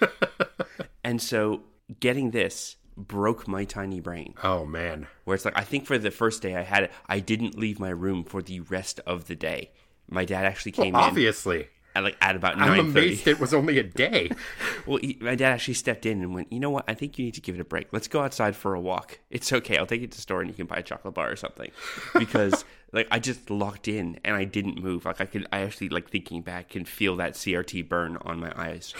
and 1.04 1.20
so 1.20 1.60
getting 2.00 2.30
this 2.30 2.76
broke 2.96 3.46
my 3.46 3.64
tiny 3.64 4.00
brain. 4.00 4.34
Oh 4.42 4.64
man. 4.64 5.06
Where 5.24 5.34
it's 5.34 5.44
like, 5.44 5.58
I 5.58 5.62
think 5.62 5.86
for 5.86 5.98
the 5.98 6.10
first 6.10 6.42
day 6.42 6.56
I 6.56 6.62
had 6.62 6.84
it, 6.84 6.92
I 7.08 7.20
didn't 7.20 7.58
leave 7.58 7.78
my 7.78 7.90
room 7.90 8.24
for 8.24 8.42
the 8.42 8.60
rest 8.60 9.00
of 9.06 9.26
the 9.26 9.34
day. 9.34 9.70
My 10.08 10.24
dad 10.24 10.44
actually 10.44 10.72
came 10.72 10.94
in 10.94 10.94
Obviously. 10.94 11.68
at 11.94 12.04
like 12.04 12.16
at 12.20 12.36
about 12.36 12.58
I'm 12.58 12.78
amazed 12.78 13.26
it 13.26 13.40
was 13.40 13.52
only 13.52 13.78
a 13.78 13.82
day. 13.82 14.30
Well, 14.86 14.98
he, 14.98 15.18
my 15.20 15.34
dad 15.34 15.52
actually 15.52 15.74
stepped 15.74 16.06
in 16.06 16.22
and 16.22 16.32
went, 16.32 16.52
you 16.52 16.60
know 16.60 16.70
what? 16.70 16.84
I 16.86 16.94
think 16.94 17.18
you 17.18 17.24
need 17.24 17.34
to 17.34 17.40
give 17.40 17.56
it 17.56 17.60
a 17.60 17.64
break. 17.64 17.88
Let's 17.92 18.06
go 18.06 18.20
outside 18.22 18.54
for 18.54 18.74
a 18.74 18.80
walk. 18.80 19.18
It's 19.30 19.52
okay. 19.52 19.78
I'll 19.78 19.84
take 19.86 20.00
you 20.00 20.06
to 20.06 20.16
the 20.16 20.22
store 20.22 20.40
and 20.40 20.48
you 20.48 20.54
can 20.54 20.66
buy 20.66 20.76
a 20.76 20.82
chocolate 20.84 21.12
bar 21.14 21.28
or 21.28 21.34
something. 21.34 21.72
Because 22.16 22.64
like 22.92 23.08
I 23.10 23.18
just 23.18 23.50
locked 23.50 23.88
in 23.88 24.20
and 24.24 24.36
I 24.36 24.44
didn't 24.44 24.80
move. 24.80 25.04
Like 25.04 25.20
I 25.20 25.24
could, 25.26 25.48
I 25.50 25.62
actually 25.62 25.88
like 25.88 26.08
thinking 26.08 26.42
back 26.42 26.68
can 26.68 26.84
feel 26.84 27.16
that 27.16 27.32
CRT 27.32 27.88
burn 27.88 28.16
on 28.18 28.38
my 28.38 28.52
eyes 28.56 28.94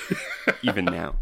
even 0.65 0.87
now. 0.87 1.15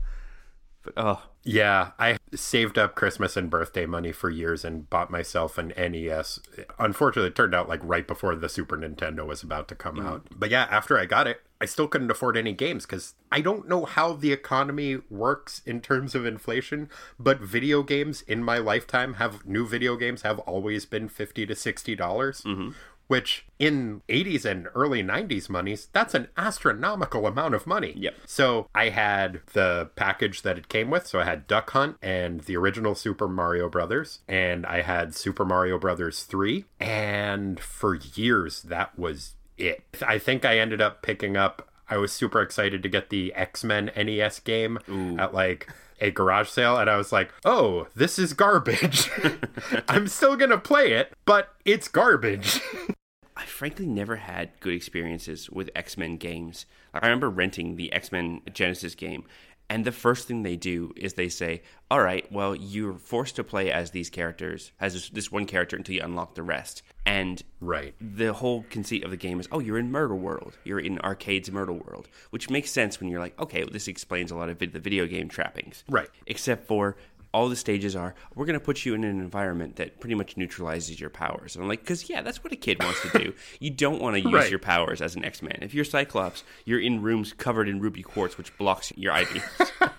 But 0.83 0.95
oh, 0.97 1.23
Yeah, 1.43 1.91
I 1.99 2.17
saved 2.37 2.79
up 2.79 2.95
Christmas 2.95 3.37
and 3.37 3.51
birthday 3.51 3.87
money 3.87 4.13
for 4.13 4.31
years 4.31 4.65
and 4.65 4.89
bought 4.91 5.11
myself 5.11 5.59
an 5.59 5.73
NES. 5.77 6.41
Unfortunately, 6.79 7.29
it 7.29 7.35
turned 7.35 7.55
out 7.55 7.69
like 7.69 7.81
right 7.83 8.07
before 8.07 8.35
the 8.35 8.49
Super 8.49 8.77
Nintendo 8.77 9.27
was 9.27 9.43
about 9.43 9.69
to 9.69 9.75
come 9.75 9.97
mm. 9.97 10.07
out. 10.07 10.27
But 10.35 10.51
yeah, 10.51 10.67
after 10.71 10.99
I 10.99 11.07
got 11.07 11.27
it, 11.27 11.43
I 11.61 11.67
still 11.67 11.89
couldn't 11.89 12.11
afford 12.11 12.37
any 12.37 12.53
games 12.53 12.85
because 12.85 13.15
I 13.33 13.41
don't 13.41 13.69
know 13.69 13.85
how 13.85 14.13
the 14.13 14.33
economy 14.33 14.99
works 15.09 15.63
in 15.65 15.81
terms 15.81 16.15
of 16.15 16.27
inflation, 16.27 16.91
but 17.19 17.41
video 17.41 17.83
games 17.83 18.23
in 18.23 18.43
my 18.43 18.59
lifetime 18.59 19.15
have 19.15 19.47
new 19.47 19.67
video 19.67 19.97
games 19.97 20.23
have 20.23 20.41
always 20.41 20.85
been 20.85 21.09
50 21.09 21.47
to 21.47 21.55
60 21.55 21.97
dollars. 21.97 22.43
Mm-hmm. 22.43 22.71
Which 23.07 23.47
in 23.59 24.01
80s 24.09 24.45
and 24.45 24.67
early 24.75 25.03
90s 25.03 25.51
monies, 25.51 25.89
that's 25.93 26.15
an 26.15 26.29
astronomical 26.37 27.27
amount 27.27 27.55
of 27.55 27.67
money. 27.67 27.93
Yep. 27.97 28.15
So 28.27 28.69
I 28.75 28.89
had 28.89 29.41
the 29.53 29.91
package 29.95 30.43
that 30.43 30.57
it 30.57 30.69
came 30.69 30.91
with. 30.91 31.07
So 31.07 31.21
I 31.21 31.25
had 31.25 31.47
Duck 31.47 31.71
Hunt 31.71 31.97
and 32.01 32.41
the 32.41 32.57
original 32.57 32.95
Super 32.95 33.29
Mario 33.29 33.69
Brothers, 33.69 34.21
and 34.27 34.65
I 34.65 34.81
had 34.83 35.15
Super 35.15 35.45
Mario 35.45 35.79
Brothers 35.79 36.23
3. 36.23 36.65
And 36.81 37.61
for 37.61 37.95
years, 37.95 38.63
that 38.63 38.99
was 38.99 39.35
it. 39.59 39.85
I 40.07 40.19
think 40.19 40.45
I 40.45 40.59
ended 40.59 40.81
up 40.81 41.03
picking 41.03 41.37
up, 41.37 41.69
I 41.89 41.99
was 41.99 42.11
super 42.13 42.41
excited 42.41 42.83
to 42.83 42.89
get 42.89 43.11
the 43.11 43.35
X 43.35 43.63
Men 43.63 43.91
NES 43.97 44.41
game 44.41 44.79
at 45.19 45.35
like 45.35 45.69
a 46.01 46.11
garage 46.11 46.49
sale, 46.49 46.77
and 46.77 46.89
I 46.91 46.97
was 46.97 47.13
like, 47.13 47.33
oh, 47.45 47.89
this 47.95 48.19
is 48.19 48.33
garbage. 48.33 49.11
I'm 49.89 50.09
still 50.09 50.37
gonna 50.37 50.59
play 50.59 50.93
it, 50.93 51.13
but 51.25 51.55
it's 51.65 51.89
garbage. 51.89 52.61
I 53.37 53.47
frankly 53.47 53.87
never 53.87 54.17
had 54.17 54.59
good 54.61 54.75
experiences 54.75 55.51
with 55.51 55.71
X 55.75 55.97
Men 55.99 56.17
games. 56.17 56.67
Like 56.93 57.03
I 57.03 57.07
remember 57.07 57.29
renting 57.29 57.77
the 57.77 57.93
X 57.93 58.13
Men 58.13 58.43
Genesis 58.53 58.95
game, 58.95 59.25
and 59.69 59.85
the 59.85 59.93
first 59.93 60.29
thing 60.29 60.43
they 60.43 60.57
do 60.57 60.93
is 60.97 61.15
they 61.15 61.29
say, 61.29 61.63
"All 61.91 62.01
right, 62.01 62.31
well, 62.31 62.55
you're 62.55 62.95
forced 62.95 63.37
to 63.37 63.45
play 63.45 63.71
as 63.71 63.91
these 63.91 64.11
characters, 64.11 64.73
as 64.81 65.11
this, 65.11 65.33
one 65.33 65.47
character 65.47 65.77
until 65.77 65.95
you 65.95 66.03
unlock 66.03 66.35
the 66.35 66.43
rest." 66.43 66.83
And 67.07 67.43
right. 67.61 67.95
the 68.01 68.33
whole 68.33 68.65
conceit 68.71 69.05
of 69.05 69.11
the 69.11 69.17
game 69.17 69.41
is, 69.41 69.49
"Oh, 69.53 69.59
you're 69.59 69.79
in 69.79 69.91
Murder 69.91 70.15
World. 70.15 70.59
You're 70.65 70.81
in 70.81 70.99
Arcade's 70.99 71.51
Murder 71.51 71.73
World," 71.73 72.09
which 72.31 72.51
makes 72.51 72.71
sense 72.71 73.01
when 73.01 73.09
you're 73.09 73.21
like, 73.21 73.39
"Okay, 73.41 73.63
well, 73.63 73.73
this 73.73 73.89
explains 73.89 74.31
a 74.31 74.37
lot 74.37 74.49
of 74.49 74.59
the 74.59 74.67
video 74.67 75.07
game 75.07 75.29
trappings." 75.29 75.85
Right. 75.89 76.09
Except 76.27 76.67
for 76.67 76.97
all 77.35 77.49
the 77.49 77.57
stages 77.57 77.95
are 77.97 78.15
we're 78.35 78.47
going 78.47 78.59
to 78.59 78.65
put 78.65 78.85
you 78.87 78.95
in 78.95 79.03
an 79.05 79.19
environment 79.21 79.77
that 79.77 79.99
pretty 80.01 80.15
much 80.15 80.37
neutralizes 80.37 81.01
your 81.01 81.11
powers. 81.11 81.57
And 81.57 81.63
I'm 81.65 81.69
like, 81.69 81.81
because 81.81 82.09
yeah, 82.09 82.23
that's 82.23 82.43
what 82.45 82.53
a 82.53 82.57
kid 82.57 82.83
wants 82.83 83.03
to 83.03 83.19
do. 83.19 83.35
you 83.61 83.71
don't 83.71 84.01
want 84.01 84.15
to 84.15 84.21
use 84.23 84.33
Right. 84.33 84.51
your 84.51 84.61
powers 84.61 85.03
as 85.03 85.17
an 85.17 85.25
X 85.25 85.43
Man. 85.43 85.59
If 85.61 85.75
you're 85.75 85.85
Cyclops, 85.85 86.45
you're 86.65 86.81
in 86.81 87.03
rooms 87.03 87.33
covered 87.33 87.69
in 87.69 87.81
ruby 87.81 88.03
quartz, 88.03 88.39
which 88.39 88.57
blocks 88.57 88.93
your 88.97 89.13
ideas. 89.13 89.45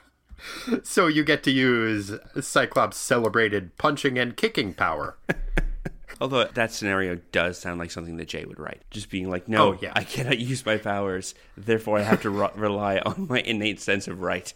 So 0.84 1.08
you 1.08 1.24
get 1.24 1.42
to 1.44 1.52
use 1.52 2.12
Cyclops' 2.40 2.98
celebrated 2.98 3.78
punching 3.78 4.20
and 4.20 4.36
kicking 4.38 4.74
power. 4.74 5.18
Although 6.22 6.46
that 6.46 6.72
scenario 6.72 7.16
does 7.32 7.58
sound 7.58 7.80
like 7.80 7.92
something 7.92 8.18
that 8.18 8.28
Jay 8.28 8.46
would 8.46 8.60
write. 8.60 8.82
Just 8.90 9.10
being 9.10 9.30
like, 9.30 9.48
no, 9.48 9.70
Oh, 9.74 9.78
yeah. 9.82 9.92
I 9.96 10.04
cannot 10.04 10.38
use 10.40 10.66
my 10.66 10.78
powers, 10.78 11.36
therefore 11.58 11.98
I 12.00 12.04
have 12.04 12.22
to 12.22 12.30
re- 12.30 12.50
rely 12.56 13.00
on 13.00 13.28
my 13.30 13.40
innate 13.42 13.80
sense 13.82 14.08
of 14.08 14.22
right. 14.22 14.54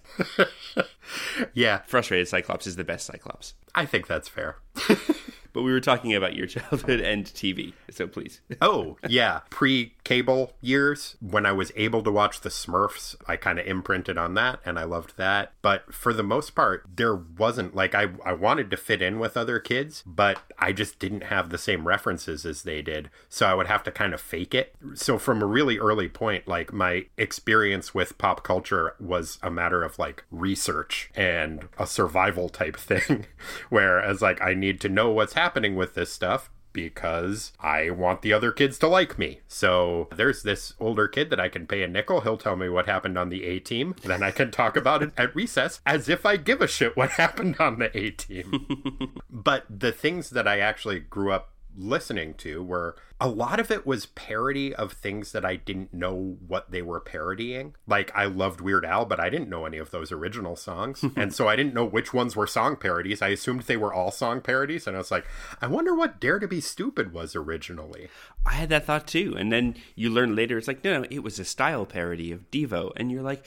yeah, 1.54 1.80
Frustrated 1.88 2.28
Cyclops 2.28 2.68
is 2.68 2.76
the 2.76 2.84
best 2.84 3.06
Cyclops. 3.06 3.54
I 3.76 3.86
think 3.86 4.08
that's 4.08 4.28
fair. 4.30 4.58
But 5.54 5.64
we 5.64 5.72
were 5.72 5.80
talking 5.80 6.14
about 6.14 6.36
your 6.36 6.48
childhood 6.48 7.00
and 7.00 7.26
TV, 7.26 7.74
so 7.90 8.08
please. 8.08 8.42
Oh, 8.62 8.98
yeah. 9.08 9.42
Pre 9.50 9.94
cable 10.04 10.52
years, 10.60 11.16
when 11.22 11.46
I 11.46 11.54
was 11.54 11.72
able 11.76 12.04
to 12.04 12.12
watch 12.12 12.42
the 12.42 12.50
Smurfs, 12.50 13.16
I 13.26 13.38
kind 13.38 13.58
of 13.58 13.66
imprinted 13.66 14.18
on 14.18 14.34
that 14.34 14.60
and 14.66 14.78
I 14.78 14.84
loved 14.84 15.16
that. 15.18 15.54
But 15.62 15.94
for 15.94 16.14
the 16.14 16.24
most 16.24 16.56
part, 16.56 16.86
there 16.94 17.16
wasn't 17.16 17.74
like 17.74 17.96
I, 17.96 18.10
I 18.26 18.34
wanted 18.34 18.70
to 18.72 18.78
fit 18.78 19.02
in 19.02 19.18
with 19.18 19.38
other 19.38 19.60
kids, 19.60 20.04
but 20.06 20.40
I 20.58 20.74
just 20.74 21.00
didn't 21.00 21.24
have 21.24 21.50
the 21.50 21.58
same 21.58 21.88
references 21.88 22.46
as 22.46 22.64
they 22.64 22.82
did. 22.82 23.10
So 23.30 23.46
I 23.46 23.54
would 23.54 23.68
have 23.68 23.84
to 23.84 23.92
kind 23.92 24.14
of 24.14 24.20
fake 24.20 24.54
it. 24.54 24.76
So 24.96 25.18
from 25.18 25.42
a 25.42 25.46
really 25.46 25.78
early 25.78 26.10
point, 26.10 26.48
like 26.48 26.74
my 26.74 27.06
experience 27.18 27.94
with 27.94 28.18
pop 28.18 28.44
culture 28.44 28.96
was 29.00 29.40
a 29.42 29.50
matter 29.52 29.84
of 29.84 29.98
like 30.00 30.26
research 30.32 31.12
and 31.16 31.68
a 31.78 31.88
survival 31.88 32.50
type 32.50 32.76
thing. 32.78 33.26
Whereas 33.70 34.22
like 34.22 34.42
I 34.42 34.54
need 34.54 34.82
to 34.82 34.90
know 34.90 35.12
what's 35.12 35.34
happening 35.40 35.78
with 35.78 35.94
this 35.94 36.12
stuff 36.12 36.52
because 36.74 37.54
I 37.62 37.92
want 37.92 38.22
the 38.22 38.34
other 38.34 38.52
kids 38.52 38.78
to 38.80 38.88
like 38.88 39.18
me. 39.18 39.40
So 39.48 40.10
there's 40.14 40.44
this 40.44 40.74
older 40.82 41.08
kid 41.08 41.30
that 41.30 41.40
I 41.40 41.48
can 41.48 41.66
pay 41.66 41.82
a 41.82 41.88
nickel. 41.88 42.20
He'll 42.22 42.38
tell 42.38 42.58
me 42.58 42.68
what 42.68 42.88
happened 42.88 43.18
on 43.18 43.30
the 43.30 43.46
A 43.46 43.60
team. 43.60 43.96
Then 44.04 44.22
I 44.22 44.32
can 44.32 44.52
talk 44.52 44.76
about 44.76 45.02
it 45.02 45.12
at 45.18 45.34
recess 45.34 45.80
as 45.86 46.10
if 46.10 46.26
I 46.26 46.36
give 46.36 46.62
a 46.62 46.68
shit 46.68 46.98
what 46.98 47.10
happened 47.24 47.56
on 47.58 47.80
the 47.80 47.98
A 47.98 48.12
team. 48.12 49.14
but 49.30 49.66
the 49.70 49.94
things 49.94 50.32
that 50.32 50.48
I 50.48 50.60
actually 50.60 51.00
grew 51.00 51.32
up 51.32 51.54
listening 51.80 52.34
to 52.36 52.62
were 52.62 52.96
a 53.22 53.28
lot 53.28 53.60
of 53.60 53.72
it 53.72 53.86
was 53.86 54.06
parody 54.08 54.74
of 54.76 54.94
things 54.94 55.32
that 55.32 55.46
I 55.46 55.56
didn't 55.56 55.94
know 55.94 56.38
what 56.46 56.72
they 56.72 56.82
were 56.82 57.00
parodying. 57.00 57.76
Like 57.88 58.12
I 58.16 58.26
loved 58.26 58.62
Weird 58.62 58.86
Al, 58.86 59.06
but 59.06 59.20
I 59.20 59.30
didn't 59.30 59.50
know 59.50 59.66
any 59.66 59.78
of 59.78 59.92
those 59.92 60.12
original 60.12 60.56
songs. 60.56 61.04
and 61.16 61.34
so 61.34 61.48
I 61.48 61.56
didn't 61.56 61.74
know 61.74 61.86
which 61.86 62.14
ones 62.14 62.36
were 62.36 62.48
song 62.48 62.76
parodies. 62.76 63.22
I 63.22 63.30
assumed 63.30 63.64
they 63.64 63.78
were 63.78 63.94
all 63.94 64.12
song 64.12 64.42
parodies 64.42 64.88
and 64.88 64.96
I 64.96 65.00
was 65.00 65.12
like, 65.12 65.26
I 65.62 65.68
wonder 65.68 65.96
what 65.96 66.20
Dare 66.20 66.40
to 66.40 66.48
Be 66.48 66.62
Stupid 66.62 67.14
was 67.14 67.36
originally. 67.36 68.10
I 68.46 68.54
had 68.54 68.70
that 68.70 68.86
thought 68.86 69.08
too. 69.08 69.36
And 69.38 69.52
then 69.52 69.76
you 69.96 70.10
learn 70.10 70.36
later 70.36 70.58
it's 70.58 70.68
like, 70.68 70.84
no, 70.84 71.02
no, 71.02 71.08
it 71.10 71.24
was 71.24 71.40
a 71.40 71.46
style 71.46 71.86
parody 71.86 72.32
of 72.32 72.52
Devo. 72.52 72.92
And 72.96 73.12
you're 73.12 73.24
like, 73.24 73.44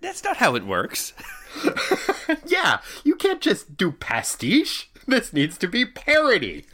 That's 0.00 0.22
not 0.24 0.36
how 0.36 0.54
it 0.54 0.64
works. 0.64 1.12
yeah, 2.46 2.78
you 3.04 3.14
can't 3.14 3.40
just 3.40 3.76
do 3.76 3.92
pastiche. 3.92 4.90
This 5.06 5.32
needs 5.32 5.58
to 5.58 5.66
be 5.68 5.84
parody. 5.84 6.64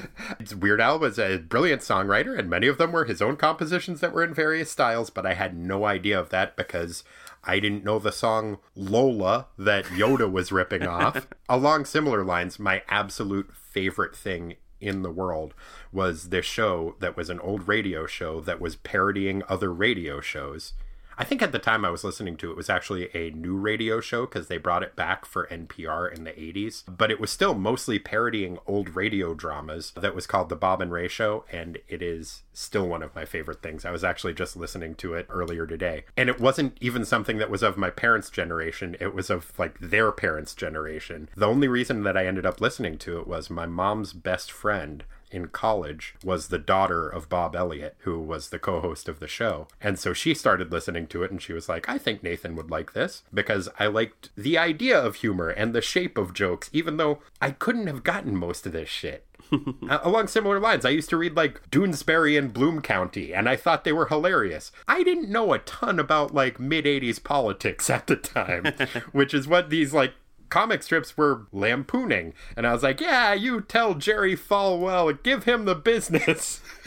Weird 0.58 0.80
Al 0.80 0.98
was 0.98 1.18
a 1.18 1.38
brilliant 1.38 1.82
songwriter, 1.82 2.38
and 2.38 2.50
many 2.50 2.66
of 2.66 2.78
them 2.78 2.92
were 2.92 3.04
his 3.04 3.22
own 3.22 3.36
compositions 3.36 4.00
that 4.00 4.12
were 4.12 4.24
in 4.24 4.34
various 4.34 4.70
styles, 4.70 5.10
but 5.10 5.24
I 5.26 5.34
had 5.34 5.56
no 5.56 5.84
idea 5.84 6.18
of 6.18 6.28
that 6.30 6.56
because 6.56 7.02
I 7.44 7.60
didn't 7.60 7.84
know 7.84 7.98
the 7.98 8.12
song 8.12 8.58
Lola 8.74 9.46
that 9.58 9.86
Yoda 9.86 10.30
was 10.30 10.52
ripping 10.52 10.86
off. 10.86 11.26
Along 11.48 11.84
similar 11.84 12.24
lines, 12.24 12.58
my 12.58 12.82
absolute 12.88 13.50
favorite 13.54 14.14
thing 14.14 14.56
in 14.80 15.02
the 15.02 15.10
world 15.10 15.54
was 15.92 16.28
this 16.28 16.46
show 16.46 16.94
that 17.00 17.16
was 17.16 17.30
an 17.30 17.40
old 17.40 17.66
radio 17.66 18.06
show 18.06 18.40
that 18.40 18.60
was 18.60 18.76
parodying 18.76 19.42
other 19.48 19.72
radio 19.72 20.20
shows. 20.20 20.74
I 21.20 21.24
think 21.24 21.42
at 21.42 21.50
the 21.50 21.58
time 21.58 21.84
I 21.84 21.90
was 21.90 22.04
listening 22.04 22.36
to 22.36 22.50
it 22.52 22.56
was 22.56 22.70
actually 22.70 23.08
a 23.12 23.30
new 23.30 23.56
radio 23.56 24.00
show 24.00 24.24
because 24.24 24.46
they 24.46 24.56
brought 24.56 24.84
it 24.84 24.94
back 24.94 25.24
for 25.24 25.48
NPR 25.48 26.14
in 26.14 26.22
the 26.22 26.30
80s, 26.30 26.84
but 26.86 27.10
it 27.10 27.18
was 27.18 27.28
still 27.28 27.54
mostly 27.54 27.98
parodying 27.98 28.58
old 28.68 28.94
radio 28.94 29.34
dramas 29.34 29.92
that 29.96 30.14
was 30.14 30.28
called 30.28 30.48
The 30.48 30.54
Bob 30.54 30.80
and 30.80 30.92
Ray 30.92 31.08
Show, 31.08 31.44
and 31.50 31.78
it 31.88 32.02
is 32.02 32.44
still 32.52 32.86
one 32.86 33.02
of 33.02 33.16
my 33.16 33.24
favorite 33.24 33.62
things. 33.62 33.84
I 33.84 33.90
was 33.90 34.04
actually 34.04 34.32
just 34.32 34.56
listening 34.56 34.94
to 34.96 35.14
it 35.14 35.26
earlier 35.28 35.66
today, 35.66 36.04
and 36.16 36.28
it 36.28 36.40
wasn't 36.40 36.78
even 36.80 37.04
something 37.04 37.38
that 37.38 37.50
was 37.50 37.64
of 37.64 37.76
my 37.76 37.90
parents' 37.90 38.30
generation, 38.30 38.96
it 39.00 39.12
was 39.12 39.28
of 39.28 39.58
like 39.58 39.76
their 39.80 40.12
parents' 40.12 40.54
generation. 40.54 41.28
The 41.36 41.48
only 41.48 41.66
reason 41.66 42.04
that 42.04 42.16
I 42.16 42.26
ended 42.26 42.46
up 42.46 42.60
listening 42.60 42.96
to 42.98 43.18
it 43.18 43.26
was 43.26 43.50
my 43.50 43.66
mom's 43.66 44.12
best 44.12 44.52
friend 44.52 45.02
in 45.30 45.48
college 45.48 46.14
was 46.24 46.48
the 46.48 46.58
daughter 46.58 47.08
of 47.08 47.28
Bob 47.28 47.54
Elliott, 47.54 47.96
who 48.00 48.20
was 48.20 48.48
the 48.48 48.58
co 48.58 48.80
host 48.80 49.08
of 49.08 49.20
the 49.20 49.28
show. 49.28 49.68
And 49.80 49.98
so 49.98 50.12
she 50.12 50.34
started 50.34 50.72
listening 50.72 51.06
to 51.08 51.22
it 51.22 51.30
and 51.30 51.40
she 51.40 51.52
was 51.52 51.68
like, 51.68 51.88
I 51.88 51.98
think 51.98 52.22
Nathan 52.22 52.56
would 52.56 52.70
like 52.70 52.92
this 52.92 53.22
because 53.32 53.68
I 53.78 53.86
liked 53.86 54.30
the 54.36 54.58
idea 54.58 54.98
of 54.98 55.16
humor 55.16 55.48
and 55.48 55.74
the 55.74 55.82
shape 55.82 56.18
of 56.18 56.34
jokes, 56.34 56.70
even 56.72 56.96
though 56.96 57.20
I 57.40 57.50
couldn't 57.50 57.86
have 57.86 58.04
gotten 58.04 58.36
most 58.36 58.66
of 58.66 58.72
this 58.72 58.88
shit. 58.88 59.24
along 59.88 60.28
similar 60.28 60.60
lines, 60.60 60.84
I 60.84 60.90
used 60.90 61.10
to 61.10 61.16
read 61.16 61.36
like 61.36 61.70
Doonesbury 61.70 62.38
and 62.38 62.52
Bloom 62.52 62.82
County, 62.82 63.32
and 63.32 63.48
I 63.48 63.56
thought 63.56 63.84
they 63.84 63.92
were 63.92 64.08
hilarious. 64.08 64.72
I 64.86 65.02
didn't 65.02 65.30
know 65.30 65.52
a 65.52 65.58
ton 65.58 65.98
about 65.98 66.34
like 66.34 66.60
mid 66.60 66.84
80s 66.84 67.22
politics 67.22 67.88
at 67.88 68.06
the 68.06 68.16
time, 68.16 68.64
which 69.12 69.32
is 69.32 69.48
what 69.48 69.70
these 69.70 69.94
like 69.94 70.12
comic 70.48 70.82
strips 70.82 71.16
were 71.16 71.46
lampooning. 71.52 72.34
And 72.56 72.66
I 72.66 72.72
was 72.72 72.82
like, 72.82 73.00
yeah, 73.00 73.34
you 73.34 73.60
tell 73.60 73.94
Jerry 73.94 74.36
Falwell, 74.36 75.22
give 75.22 75.44
him 75.44 75.64
the 75.64 75.74
business. 75.74 76.60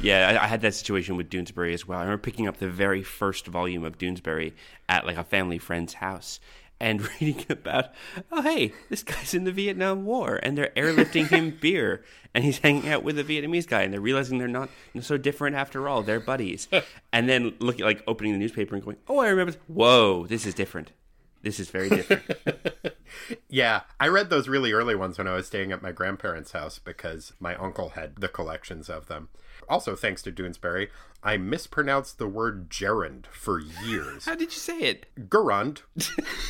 yeah, 0.00 0.38
I, 0.40 0.44
I, 0.44 0.46
had 0.46 0.60
that 0.62 0.74
situation 0.74 1.16
with 1.16 1.30
Doonesbury 1.30 1.72
as 1.72 1.86
well. 1.86 1.98
I 1.98 2.02
remember 2.02 2.22
picking 2.22 2.46
up 2.46 2.58
the 2.58 2.68
very 2.68 3.02
first 3.02 3.46
volume 3.46 3.84
of 3.84 3.98
Doonesbury 3.98 4.52
at 4.88 5.06
like 5.06 5.16
a 5.16 5.24
family 5.24 5.58
friend's 5.58 5.94
house 5.94 6.40
and 6.78 7.08
reading 7.20 7.44
about, 7.48 7.92
oh, 8.30 8.42
hey, 8.42 8.72
this 8.88 9.02
guy's 9.02 9.34
in 9.34 9.44
the 9.44 9.52
Vietnam 9.52 10.04
War 10.04 10.38
and 10.42 10.56
they're 10.56 10.72
airlifting 10.76 11.28
him 11.28 11.50
beer 11.60 12.04
and 12.34 12.44
he's 12.44 12.58
hanging 12.58 12.88
out 12.88 13.02
with 13.02 13.18
a 13.18 13.24
Vietnamese 13.24 13.66
guy 13.66 13.82
and 13.82 13.92
they're 13.92 14.00
realizing 14.00 14.38
they're 14.38 14.48
not 14.48 14.68
so 15.00 15.16
different 15.16 15.56
after 15.56 15.88
all. 15.88 16.02
They're 16.02 16.20
buddies. 16.20 16.68
and 17.12 17.28
then 17.28 17.54
looking 17.58 17.84
like 17.84 18.02
opening 18.06 18.32
the 18.32 18.38
newspaper 18.38 18.74
and 18.74 18.84
going, 18.84 18.98
oh, 19.08 19.18
I 19.18 19.28
remember, 19.28 19.54
whoa, 19.66 20.26
this 20.26 20.46
is 20.46 20.54
different. 20.54 20.92
This 21.42 21.60
is 21.60 21.70
very 21.70 21.88
different. 21.88 22.24
yeah, 23.48 23.82
I 24.00 24.08
read 24.08 24.30
those 24.30 24.48
really 24.48 24.72
early 24.72 24.94
ones 24.94 25.18
when 25.18 25.28
I 25.28 25.34
was 25.34 25.46
staying 25.46 25.72
at 25.72 25.82
my 25.82 25.92
grandparents' 25.92 26.52
house 26.52 26.78
because 26.78 27.32
my 27.38 27.54
uncle 27.56 27.90
had 27.90 28.16
the 28.16 28.28
collections 28.28 28.88
of 28.88 29.06
them. 29.06 29.28
Also, 29.68 29.96
thanks 29.96 30.22
to 30.22 30.32
Doonesbury, 30.32 30.88
I 31.22 31.36
mispronounced 31.36 32.18
the 32.18 32.28
word 32.28 32.70
gerund 32.70 33.26
for 33.26 33.58
years. 33.60 34.26
How 34.26 34.34
did 34.34 34.52
you 34.52 34.58
say 34.58 34.78
it? 34.78 35.06
Gerund. 35.28 35.82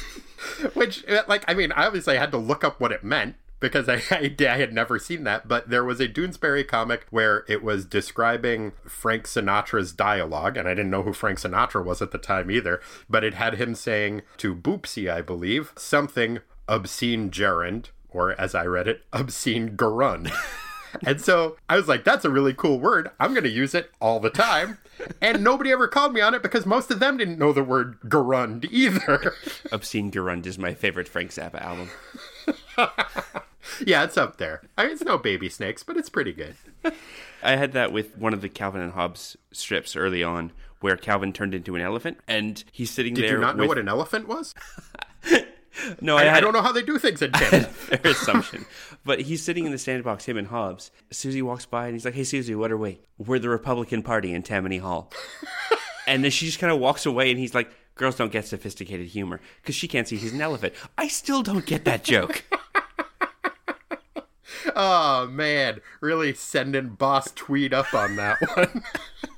Which, 0.74 1.04
like, 1.28 1.44
I 1.48 1.54
mean, 1.54 1.72
I 1.72 1.86
obviously 1.86 2.16
had 2.16 2.30
to 2.32 2.38
look 2.38 2.64
up 2.64 2.80
what 2.80 2.92
it 2.92 3.04
meant 3.04 3.36
because 3.60 3.88
I, 3.88 3.94
I, 4.10 4.34
I, 4.40 4.56
had 4.56 4.72
never 4.72 4.98
seen 4.98 5.24
that. 5.24 5.48
But 5.48 5.70
there 5.70 5.84
was 5.84 6.00
a 6.00 6.08
Doonesbury 6.08 6.66
comic 6.66 7.06
where 7.10 7.44
it 7.48 7.62
was 7.62 7.84
describing 7.84 8.72
Frank 8.86 9.24
Sinatra's 9.24 9.92
dialogue, 9.92 10.56
and 10.56 10.68
I 10.68 10.74
didn't 10.74 10.90
know 10.90 11.02
who 11.02 11.12
Frank 11.12 11.38
Sinatra 11.38 11.84
was 11.84 12.02
at 12.02 12.10
the 12.10 12.18
time 12.18 12.50
either. 12.50 12.80
But 13.08 13.24
it 13.24 13.34
had 13.34 13.54
him 13.54 13.74
saying 13.74 14.22
to 14.38 14.54
Boopsie, 14.54 15.10
I 15.10 15.22
believe, 15.22 15.72
something 15.76 16.40
obscene 16.68 17.30
gerund, 17.30 17.90
or 18.08 18.38
as 18.40 18.54
I 18.54 18.64
read 18.66 18.88
it, 18.88 19.02
obscene 19.12 19.76
garun. 19.76 20.32
and 21.06 21.20
so 21.20 21.56
I 21.68 21.76
was 21.76 21.88
like, 21.88 22.04
that's 22.04 22.24
a 22.24 22.30
really 22.30 22.54
cool 22.54 22.80
word. 22.80 23.10
I'm 23.20 23.32
going 23.32 23.44
to 23.44 23.50
use 23.50 23.74
it 23.74 23.90
all 24.00 24.20
the 24.20 24.30
time. 24.30 24.78
And 25.20 25.44
nobody 25.44 25.70
ever 25.72 25.88
called 25.88 26.14
me 26.14 26.22
on 26.22 26.34
it 26.34 26.42
because 26.42 26.64
most 26.64 26.90
of 26.90 27.00
them 27.00 27.18
didn't 27.18 27.38
know 27.38 27.52
the 27.52 27.62
word 27.62 28.00
garund 28.06 28.66
either. 28.70 29.34
Obscene 29.72 30.10
Garund 30.10 30.46
is 30.46 30.58
my 30.58 30.72
favorite 30.72 31.08
Frank 31.08 31.32
Zappa 31.32 31.60
album. 31.60 31.90
Yeah, 33.84 34.04
it's 34.04 34.16
up 34.16 34.36
there. 34.38 34.62
I 34.76 34.84
mean, 34.84 34.92
it's 34.92 35.04
no 35.04 35.18
baby 35.18 35.48
snakes, 35.48 35.82
but 35.82 35.96
it's 35.96 36.08
pretty 36.08 36.32
good. 36.32 36.56
I 37.42 37.56
had 37.56 37.72
that 37.72 37.92
with 37.92 38.16
one 38.16 38.32
of 38.32 38.40
the 38.40 38.48
Calvin 38.48 38.80
and 38.80 38.92
Hobbes 38.92 39.36
strips 39.52 39.96
early 39.96 40.22
on, 40.22 40.52
where 40.80 40.96
Calvin 40.96 41.32
turned 41.32 41.54
into 41.54 41.76
an 41.76 41.82
elephant, 41.82 42.18
and 42.26 42.62
he's 42.72 42.90
sitting 42.90 43.14
Did 43.14 43.24
there. 43.24 43.30
Did 43.30 43.34
you 43.36 43.40
not 43.40 43.56
with... 43.56 43.64
know 43.64 43.68
what 43.68 43.78
an 43.78 43.88
elephant 43.88 44.28
was? 44.28 44.54
no, 46.00 46.16
I, 46.16 46.22
I, 46.22 46.24
had... 46.24 46.34
I, 46.34 46.40
don't 46.40 46.52
know 46.52 46.62
how 46.62 46.72
they 46.72 46.82
do 46.82 46.98
things 46.98 47.22
in 47.22 47.32
Canada. 47.32 47.64
Fair 47.68 48.12
assumption. 48.12 48.66
But 49.04 49.20
he's 49.20 49.42
sitting 49.42 49.66
in 49.66 49.72
the 49.72 49.78
sandbox, 49.78 50.24
him 50.24 50.36
and 50.36 50.48
Hobbes. 50.48 50.90
Susie 51.10 51.42
walks 51.42 51.66
by, 51.66 51.86
and 51.86 51.94
he's 51.94 52.04
like, 52.04 52.14
"Hey, 52.14 52.24
Susie, 52.24 52.54
what 52.54 52.72
are 52.72 52.76
we? 52.76 53.00
We're 53.18 53.38
the 53.38 53.48
Republican 53.48 54.02
Party 54.02 54.32
in 54.32 54.42
Tammany 54.42 54.78
Hall." 54.78 55.12
and 56.06 56.24
then 56.24 56.30
she 56.30 56.46
just 56.46 56.58
kind 56.58 56.72
of 56.72 56.78
walks 56.78 57.06
away, 57.06 57.30
and 57.30 57.38
he's 57.38 57.54
like, 57.54 57.70
"Girls 57.94 58.16
don't 58.16 58.32
get 58.32 58.46
sophisticated 58.46 59.06
humor 59.08 59.40
because 59.62 59.74
she 59.74 59.88
can't 59.88 60.08
see 60.08 60.16
he's 60.16 60.32
an 60.32 60.40
elephant." 60.40 60.74
I 60.98 61.08
still 61.08 61.42
don't 61.42 61.66
get 61.66 61.84
that 61.84 62.04
joke. 62.04 62.44
oh 64.76 65.26
man, 65.26 65.80
really 66.00 66.34
sending 66.34 66.90
Boss 66.90 67.30
Tweed 67.34 67.72
up 67.74 67.92
on 67.94 68.16
that 68.16 68.38
one. 68.56 68.82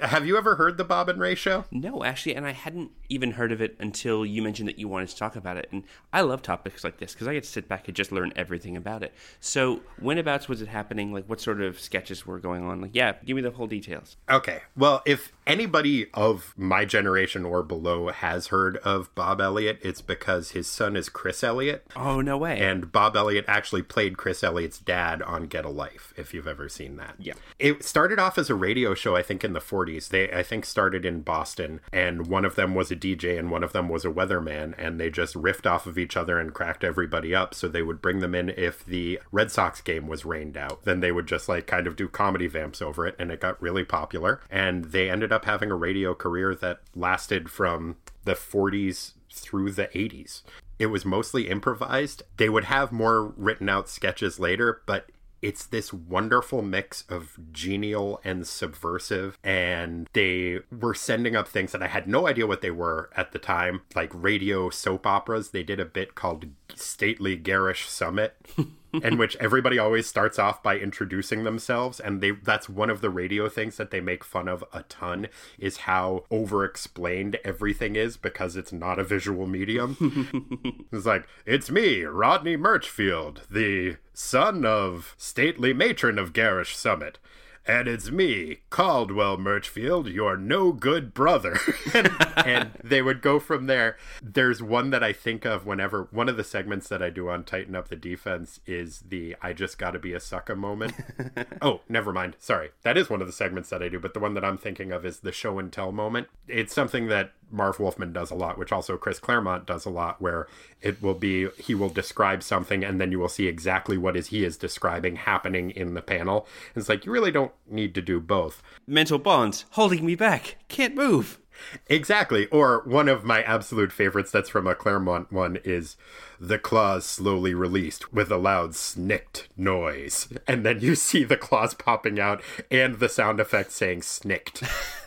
Have 0.00 0.26
you 0.26 0.36
ever 0.36 0.56
heard 0.56 0.76
the 0.78 0.84
Bob 0.84 1.08
and 1.08 1.20
Ray 1.20 1.34
show? 1.34 1.64
No, 1.70 2.04
actually, 2.04 2.34
and 2.34 2.46
I 2.46 2.52
hadn't 2.52 2.90
even 3.08 3.32
heard 3.32 3.52
of 3.52 3.60
it 3.60 3.76
until 3.78 4.26
you 4.26 4.42
mentioned 4.42 4.68
that 4.68 4.78
you 4.78 4.88
wanted 4.88 5.08
to 5.10 5.16
talk 5.16 5.36
about 5.36 5.56
it. 5.56 5.68
And 5.72 5.84
I 6.12 6.22
love 6.22 6.42
topics 6.42 6.84
like 6.84 6.98
this 6.98 7.12
because 7.12 7.28
I 7.28 7.34
get 7.34 7.44
to 7.44 7.48
sit 7.48 7.68
back 7.68 7.86
and 7.88 7.96
just 7.96 8.12
learn 8.12 8.32
everything 8.36 8.76
about 8.76 9.02
it. 9.02 9.14
So, 9.40 9.80
whenabouts 10.00 10.48
was 10.48 10.62
it 10.62 10.68
happening? 10.68 11.12
Like, 11.12 11.28
what 11.28 11.40
sort 11.40 11.60
of 11.60 11.80
sketches 11.80 12.26
were 12.26 12.38
going 12.38 12.64
on? 12.64 12.80
Like, 12.80 12.94
yeah, 12.94 13.14
give 13.24 13.36
me 13.36 13.42
the 13.42 13.50
whole 13.50 13.66
details. 13.66 14.16
Okay. 14.30 14.62
Well, 14.76 15.02
if 15.06 15.32
anybody 15.46 16.08
of 16.14 16.54
my 16.56 16.84
generation 16.84 17.44
or 17.44 17.62
below 17.62 18.08
has 18.08 18.48
heard 18.48 18.76
of 18.78 19.14
Bob 19.14 19.40
Elliott, 19.40 19.78
it's 19.82 20.00
because 20.00 20.50
his 20.50 20.66
son 20.66 20.96
is 20.96 21.08
Chris 21.08 21.42
Elliott. 21.42 21.86
Oh, 21.94 22.20
no 22.20 22.36
way. 22.36 22.58
And 22.60 22.90
Bob 22.90 23.16
Elliott 23.16 23.44
actually 23.48 23.82
played 23.82 24.16
Chris 24.16 24.42
Elliott's 24.42 24.78
dad 24.78 25.22
on 25.22 25.46
Get 25.46 25.64
a 25.64 25.70
Life, 25.70 26.12
if 26.16 26.34
you've 26.34 26.48
ever 26.48 26.68
seen 26.68 26.96
that. 26.96 27.14
Yeah. 27.18 27.34
It 27.58 27.84
started 27.84 28.18
off 28.18 28.38
as 28.38 28.50
a 28.50 28.54
radio 28.54 28.94
show, 28.94 29.16
I 29.16 29.22
think, 29.22 29.44
in 29.44 29.52
the 29.52 29.60
40s. 29.60 29.85
They, 30.08 30.30
I 30.30 30.42
think, 30.42 30.64
started 30.64 31.04
in 31.04 31.22
Boston, 31.22 31.80
and 31.92 32.26
one 32.26 32.44
of 32.44 32.54
them 32.54 32.74
was 32.74 32.90
a 32.90 32.96
DJ 32.96 33.38
and 33.38 33.50
one 33.50 33.62
of 33.62 33.72
them 33.72 33.88
was 33.88 34.04
a 34.04 34.10
weatherman, 34.10 34.74
and 34.78 35.00
they 35.00 35.10
just 35.10 35.34
riffed 35.34 35.70
off 35.70 35.86
of 35.86 35.98
each 35.98 36.16
other 36.16 36.38
and 36.38 36.54
cracked 36.54 36.84
everybody 36.84 37.34
up. 37.34 37.54
So 37.54 37.68
they 37.68 37.82
would 37.82 38.02
bring 38.02 38.20
them 38.20 38.34
in 38.34 38.50
if 38.50 38.84
the 38.84 39.20
Red 39.32 39.50
Sox 39.50 39.80
game 39.80 40.06
was 40.06 40.24
rained 40.24 40.56
out. 40.56 40.84
Then 40.84 41.00
they 41.00 41.12
would 41.12 41.26
just 41.26 41.48
like 41.48 41.66
kind 41.66 41.86
of 41.86 41.96
do 41.96 42.08
comedy 42.08 42.46
vamps 42.46 42.82
over 42.82 43.06
it, 43.06 43.16
and 43.18 43.30
it 43.30 43.40
got 43.40 43.60
really 43.62 43.84
popular. 43.84 44.40
And 44.50 44.86
they 44.86 45.10
ended 45.10 45.32
up 45.32 45.44
having 45.44 45.70
a 45.70 45.76
radio 45.76 46.14
career 46.14 46.54
that 46.54 46.80
lasted 46.94 47.50
from 47.50 47.96
the 48.24 48.34
40s 48.34 49.12
through 49.30 49.72
the 49.72 49.86
80s. 49.88 50.42
It 50.78 50.86
was 50.86 51.04
mostly 51.04 51.48
improvised. 51.48 52.22
They 52.36 52.48
would 52.48 52.64
have 52.64 52.92
more 52.92 53.32
written 53.36 53.68
out 53.68 53.88
sketches 53.88 54.38
later, 54.38 54.82
but 54.86 55.10
it's 55.46 55.64
this 55.66 55.92
wonderful 55.92 56.60
mix 56.60 57.04
of 57.08 57.38
genial 57.52 58.20
and 58.24 58.46
subversive 58.46 59.38
and 59.44 60.08
they 60.12 60.58
were 60.80 60.94
sending 60.94 61.36
up 61.36 61.46
things 61.48 61.72
that 61.72 61.82
i 61.82 61.86
had 61.86 62.08
no 62.08 62.26
idea 62.26 62.46
what 62.46 62.60
they 62.60 62.70
were 62.70 63.08
at 63.16 63.32
the 63.32 63.38
time 63.38 63.82
like 63.94 64.10
radio 64.12 64.70
soap 64.70 65.06
operas. 65.06 65.50
They 65.50 65.62
did 65.62 65.80
a 65.80 65.84
bit 65.84 66.14
called 66.14 66.46
stately 66.74 67.36
garish 67.36 67.88
summit 67.88 68.36
in 69.02 69.18
which 69.18 69.36
everybody 69.36 69.78
always 69.78 70.06
starts 70.06 70.38
off 70.38 70.62
by 70.62 70.78
introducing 70.78 71.44
themselves 71.44 72.00
and 72.00 72.20
they 72.20 72.30
that's 72.30 72.68
one 72.68 72.90
of 72.90 73.00
the 73.00 73.10
radio 73.10 73.48
things 73.48 73.76
that 73.76 73.90
they 73.90 74.00
make 74.00 74.24
fun 74.24 74.48
of 74.48 74.64
a 74.72 74.82
ton 74.84 75.28
is 75.58 75.78
how 75.78 76.24
over 76.30 76.64
explained 76.64 77.38
everything 77.44 77.96
is 77.96 78.16
because 78.16 78.56
it's 78.56 78.72
not 78.72 78.98
a 78.98 79.04
visual 79.04 79.46
medium. 79.46 79.96
It's 80.92 81.06
like 81.06 81.26
it's 81.44 81.70
me 81.70 82.04
rodney 82.04 82.56
murchfield 82.56 83.42
the 83.50 83.96
son 84.12 84.64
of 84.64 85.14
stately 85.18 85.72
matron 85.72 86.18
of 86.18 86.32
garish 86.32 86.76
summit 86.76 87.18
and 87.66 87.88
it's 87.88 88.10
me, 88.10 88.60
Caldwell 88.70 89.36
Murchfield, 89.36 90.08
your 90.08 90.36
no 90.36 90.72
good 90.72 91.12
brother. 91.12 91.58
and, 91.94 92.10
and, 92.36 92.70
they 92.82 93.02
would 93.02 93.20
go 93.20 93.40
from 93.40 93.66
there. 93.66 93.96
There's 94.22 94.62
one 94.62 94.90
that 94.90 95.02
I 95.02 95.12
think 95.12 95.44
of 95.44 95.66
whenever 95.66 96.08
one 96.10 96.28
of 96.28 96.36
the 96.36 96.44
segments 96.44 96.88
that 96.88 97.02
I 97.02 97.10
do 97.10 97.28
on 97.28 97.44
Titan 97.44 97.74
Up 97.74 97.88
the 97.88 97.96
Defense 97.96 98.60
is 98.66 99.02
the 99.08 99.36
I 99.42 99.52
just 99.52 99.78
gotta 99.78 99.98
be 99.98 100.12
a 100.12 100.20
sucker 100.20 100.54
moment. 100.54 100.94
oh, 101.62 101.80
never 101.88 102.12
mind. 102.12 102.36
Sorry. 102.38 102.70
That 102.82 102.96
is 102.96 103.10
one 103.10 103.20
of 103.20 103.26
the 103.26 103.32
segments 103.32 103.70
that 103.70 103.82
I 103.82 103.88
do, 103.88 103.98
but 103.98 104.14
the 104.14 104.20
one 104.20 104.34
that 104.34 104.44
I'm 104.44 104.58
thinking 104.58 104.92
of 104.92 105.04
is 105.04 105.20
the 105.20 105.32
show 105.32 105.58
and 105.58 105.72
tell 105.72 105.90
moment. 105.90 106.28
It's 106.46 106.74
something 106.74 107.08
that 107.08 107.32
Marv 107.50 107.78
Wolfman 107.78 108.12
does 108.12 108.30
a 108.30 108.34
lot, 108.34 108.58
which 108.58 108.72
also 108.72 108.96
Chris 108.96 109.18
Claremont 109.18 109.66
does 109.66 109.84
a 109.84 109.90
lot, 109.90 110.20
where 110.20 110.46
it 110.82 111.00
will 111.02 111.14
be 111.14 111.48
he 111.58 111.74
will 111.74 111.88
describe 111.88 112.42
something 112.42 112.84
and 112.84 113.00
then 113.00 113.12
you 113.12 113.18
will 113.18 113.28
see 113.28 113.46
exactly 113.46 113.96
what 113.96 114.16
is 114.16 114.28
he 114.28 114.44
is 114.44 114.56
describing 114.56 115.16
happening 115.16 115.70
in 115.70 115.94
the 115.94 116.02
panel. 116.02 116.46
And 116.74 116.80
it's 116.80 116.88
like 116.88 117.06
you 117.06 117.12
really 117.12 117.32
don't 117.32 117.52
need 117.68 117.94
to 117.94 118.02
do 118.02 118.20
both. 118.20 118.62
Mental 118.86 119.18
bonds 119.18 119.64
holding 119.70 120.04
me 120.04 120.14
back. 120.14 120.56
Can't 120.68 120.94
move. 120.94 121.38
Exactly. 121.86 122.46
Or 122.48 122.82
one 122.84 123.08
of 123.08 123.24
my 123.24 123.42
absolute 123.42 123.92
favorites 123.92 124.30
that's 124.30 124.48
from 124.48 124.66
a 124.66 124.74
Claremont 124.74 125.32
one 125.32 125.56
is 125.64 125.96
the 126.38 126.58
claws 126.58 127.06
slowly 127.06 127.54
released 127.54 128.12
with 128.12 128.30
a 128.30 128.36
loud 128.36 128.72
snikt 128.72 129.46
noise. 129.56 130.28
And 130.46 130.64
then 130.64 130.80
you 130.80 130.94
see 130.94 131.24
the 131.24 131.36
claws 131.36 131.74
popping 131.74 132.20
out 132.20 132.42
and 132.70 132.98
the 132.98 133.08
sound 133.08 133.40
effect 133.40 133.72
saying 133.72 134.00
snikt. 134.00 134.68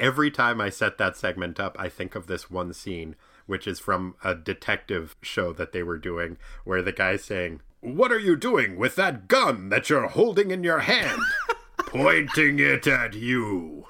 Every 0.00 0.30
time 0.30 0.60
I 0.60 0.68
set 0.68 0.98
that 0.98 1.16
segment 1.16 1.58
up, 1.60 1.76
I 1.78 1.88
think 1.88 2.14
of 2.14 2.26
this 2.26 2.50
one 2.50 2.72
scene, 2.72 3.16
which 3.46 3.66
is 3.66 3.78
from 3.78 4.14
a 4.24 4.34
detective 4.34 5.16
show 5.22 5.52
that 5.52 5.72
they 5.72 5.82
were 5.82 5.98
doing, 5.98 6.36
where 6.64 6.82
the 6.82 6.92
guy's 6.92 7.24
saying, 7.24 7.60
What 7.80 8.12
are 8.12 8.18
you 8.18 8.36
doing 8.36 8.76
with 8.76 8.96
that 8.96 9.28
gun 9.28 9.68
that 9.70 9.88
you're 9.90 10.08
holding 10.08 10.50
in 10.50 10.64
your 10.64 10.80
hand? 10.80 11.22
Pointing 11.78 12.58
it 12.58 12.86
at 12.86 13.14
you. 13.14 13.86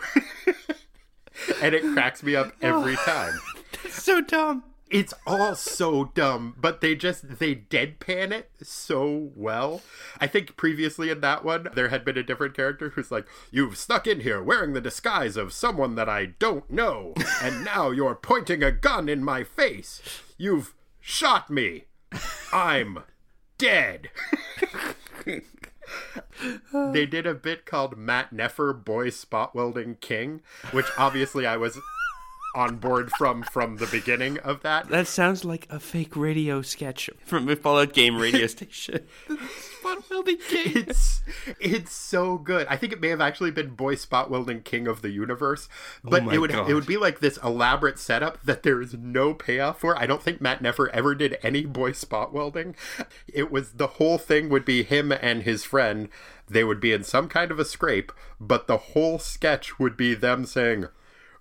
and 1.63 1.75
it 1.75 1.83
cracks 1.95 2.23
me 2.23 2.37
up 2.37 2.53
every 2.63 2.95
oh, 2.95 3.05
time. 3.05 3.41
That's 3.83 4.03
so 4.03 4.21
dumb 4.21 4.65
it's 4.91 5.15
all 5.27 5.55
so 5.55 6.07
dumb, 6.15 6.55
but 6.59 6.81
they 6.81 6.95
just 6.95 7.39
they 7.39 7.55
deadpan 7.55 8.33
it 8.33 8.51
so 8.63 9.31
well. 9.35 9.83
I 10.21 10.27
think 10.27 10.57
previously 10.57 11.11
in 11.11 11.21
that 11.21 11.45
one 11.45 11.69
there 11.75 11.89
had 11.89 12.05
been 12.05 12.19
a 12.19 12.23
different 12.23 12.55
character 12.55 12.91
who's 12.91 13.11
like, 13.11 13.27
"You've 13.51 13.77
snuck 13.77 14.07
in 14.07 14.21
here 14.21 14.43
wearing 14.43 14.73
the 14.73 14.81
disguise 14.81 15.37
of 15.37 15.53
someone 15.53 15.95
that 15.97 16.09
I 16.09 16.27
don't 16.27 16.71
know, 16.71 17.15
and 17.43 17.65
now 17.65 17.91
you're 17.91 18.15
pointing 18.15 18.63
a 18.63 18.73
gun 18.73 19.09
in 19.09 19.25
my 19.25 19.45
face. 19.45 20.01
You've 20.37 20.75
shot 21.01 21.51
me. 21.51 21.85
I'm 22.53 23.05
dead." 23.59 24.11
they 26.73 27.07
did 27.07 27.27
a 27.27 27.35
bit 27.35 27.67
called 27.67 27.97
Matt 27.97 28.33
Neffer 28.33 28.73
Boy 28.73 29.11
Spot 29.11 29.55
Welding 29.55 29.97
King, 30.01 30.41
which 30.71 30.87
obviously 30.97 31.47
I 31.47 31.57
was 31.57 31.79
on 32.55 32.77
board 32.77 33.11
from 33.19 33.43
from 33.43 33.77
the 33.77 33.87
beginning 33.87 34.39
of 34.39 34.63
that. 34.63 34.89
That 34.89 35.07
sounds 35.07 35.45
like 35.45 35.67
a 35.71 35.79
fake 35.79 36.17
radio 36.17 36.63
sketch 36.63 37.11
from 37.25 37.49
a 37.49 37.57
Fallout 37.57 37.93
game 37.93 38.17
radio 38.19 38.47
station. 38.49 39.07
spot 39.79 40.11
welding 40.11 40.39
king. 40.49 40.73
It's 40.77 41.23
it's 41.61 41.93
so 41.93 42.39
good. 42.39 42.67
I 42.69 42.77
think 42.77 42.93
it 42.93 43.01
may 43.01 43.09
have 43.09 43.21
actually 43.21 43.51
been 43.51 43.71
Boy 43.75 43.95
Spot 43.95 44.31
Welding 44.31 44.63
King 44.63 44.87
of 44.87 45.03
the 45.03 45.11
Universe, 45.11 45.69
oh 46.05 46.11
but 46.11 46.25
oh 46.25 46.31
it 46.31 46.39
would 46.39 46.53
God. 46.53 46.71
it 46.71 46.75
would 46.75 46.87
be 46.87 46.97
like 46.97 47.21
this 47.21 47.39
elaborate 47.43 47.99
setup 47.99 48.43
that 48.45 48.63
there 48.63 48.81
is 48.81 48.95
no 48.95 49.35
payoff 49.35 49.81
for. 49.81 49.97
I 49.99 50.07
don't 50.07 50.23
think 50.23 50.41
Matt 50.41 50.63
Neffer 50.63 50.89
ever 50.91 51.15
did 51.15 51.39
any 51.43 51.65
boy 51.65 51.93
spot 51.93 52.33
welding. 52.33 52.75
It 53.33 53.51
was 53.51 53.73
the 53.73 53.87
whole 53.87 54.19
thing 54.19 54.49
would 54.49 54.65
be 54.65 54.83
him 54.83 55.13
and 55.13 55.43
his 55.43 55.65
friend. 55.65 56.09
They 56.49 56.65
would 56.65 56.81
be 56.81 56.93
in 56.93 57.05
some 57.05 57.29
kind 57.29 57.51
of 57.51 57.59
a 57.59 57.65
scrape, 57.65 58.11
but 58.41 58.67
the 58.67 58.79
whole 58.79 59.19
sketch 59.19 59.79
would 59.79 59.97
be 59.97 60.15
them 60.15 60.47
saying, 60.47 60.87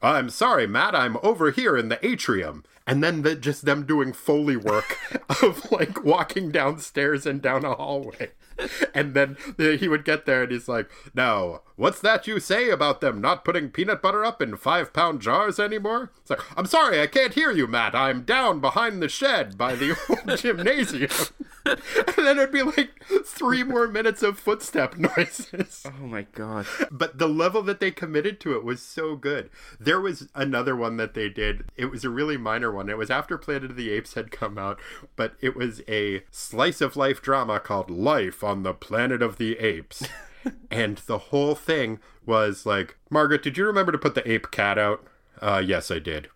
I'm 0.01 0.29
sorry, 0.29 0.67
Matt, 0.67 0.95
I'm 0.95 1.17
over 1.23 1.51
here 1.51 1.75
in 1.75 1.89
the 1.89 2.05
atrium. 2.05 2.63
And 2.85 3.03
then 3.03 3.23
the, 3.23 3.35
just 3.35 3.65
them 3.65 3.85
doing 3.85 4.13
Foley 4.13 4.55
work 4.55 4.97
of 5.41 5.69
like 5.71 6.03
walking 6.03 6.51
downstairs 6.51 7.25
and 7.25 7.41
down 7.41 7.65
a 7.65 7.73
hallway. 7.75 8.31
And 8.93 9.13
then 9.13 9.37
he 9.57 9.87
would 9.87 10.03
get 10.05 10.25
there 10.25 10.43
and 10.43 10.51
he's 10.51 10.67
like, 10.67 10.89
Now, 11.13 11.61
what's 11.75 11.99
that 12.01 12.25
you 12.25 12.39
say 12.39 12.69
about 12.69 12.99
them 12.99 13.21
not 13.21 13.45
putting 13.45 13.69
peanut 13.69 14.01
butter 14.01 14.25
up 14.25 14.41
in 14.41 14.57
five 14.57 14.91
pound 14.93 15.21
jars 15.21 15.59
anymore? 15.59 16.11
It's 16.21 16.29
like, 16.29 16.41
I'm 16.57 16.65
sorry, 16.65 16.99
I 17.01 17.07
can't 17.07 17.35
hear 17.35 17.51
you, 17.51 17.67
Matt. 17.67 17.95
I'm 17.95 18.23
down 18.23 18.59
behind 18.59 19.01
the 19.01 19.09
shed 19.09 19.57
by 19.57 19.75
the 19.75 19.95
old 20.09 20.39
gymnasium. 20.39 21.09
and 21.65 22.25
then 22.25 22.37
it'd 22.37 22.51
be 22.51 22.63
like 22.63 22.91
three 23.25 23.63
more 23.63 23.87
minutes 23.87 24.23
of 24.23 24.39
footstep 24.39 24.97
noises. 24.97 25.85
Oh 25.85 26.05
my 26.05 26.23
god. 26.33 26.65
But 26.91 27.17
the 27.17 27.27
level 27.27 27.61
that 27.63 27.79
they 27.79 27.91
committed 27.91 28.39
to 28.41 28.55
it 28.55 28.63
was 28.63 28.81
so 28.81 29.15
good. 29.15 29.49
There 29.79 29.99
was 29.99 30.29
another 30.33 30.75
one 30.75 30.97
that 30.97 31.13
they 31.13 31.29
did. 31.29 31.65
It 31.75 31.85
was 31.85 32.03
a 32.03 32.09
really 32.09 32.37
minor 32.37 32.71
one. 32.71 32.89
It 32.89 32.97
was 32.97 33.09
after 33.09 33.37
Planet 33.37 33.71
of 33.71 33.75
the 33.75 33.91
Apes 33.91 34.13
had 34.13 34.31
come 34.31 34.57
out, 34.57 34.79
but 35.15 35.35
it 35.41 35.55
was 35.55 35.81
a 35.87 36.23
slice 36.31 36.81
of 36.81 36.95
life 36.95 37.21
drama 37.21 37.59
called 37.59 37.89
Life 37.89 38.43
on 38.47 38.63
the 38.63 38.73
Planet 38.73 39.21
of 39.21 39.37
the 39.37 39.59
Apes. 39.59 40.07
and 40.71 40.99
the 40.99 41.17
whole 41.17 41.53
thing 41.53 41.99
was 42.25 42.65
like, 42.65 42.97
Margaret, 43.09 43.43
did 43.43 43.57
you 43.57 43.65
remember 43.65 43.91
to 43.91 43.97
put 43.97 44.15
the 44.15 44.29
ape 44.29 44.51
cat 44.51 44.77
out? 44.77 45.05
Uh, 45.41 45.61
yes, 45.63 45.91
I 45.91 45.99
did. 45.99 46.29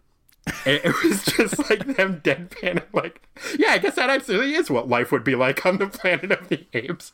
And 0.66 0.82
it 0.84 0.94
was 1.04 1.24
just 1.24 1.58
like 1.70 1.96
them 1.96 2.20
deadpan, 2.22 2.84
like, 2.94 3.22
yeah, 3.58 3.70
I 3.72 3.78
guess 3.78 3.96
that 3.96 4.10
absolutely 4.10 4.56
is 4.56 4.70
what 4.70 4.90
life 4.90 5.12
would 5.12 5.24
be 5.24 5.36
like 5.36 5.66
on 5.66 5.78
the 5.78 5.88
planet 5.88 6.32
of 6.32 6.50
the 6.50 6.66
apes. 6.74 7.14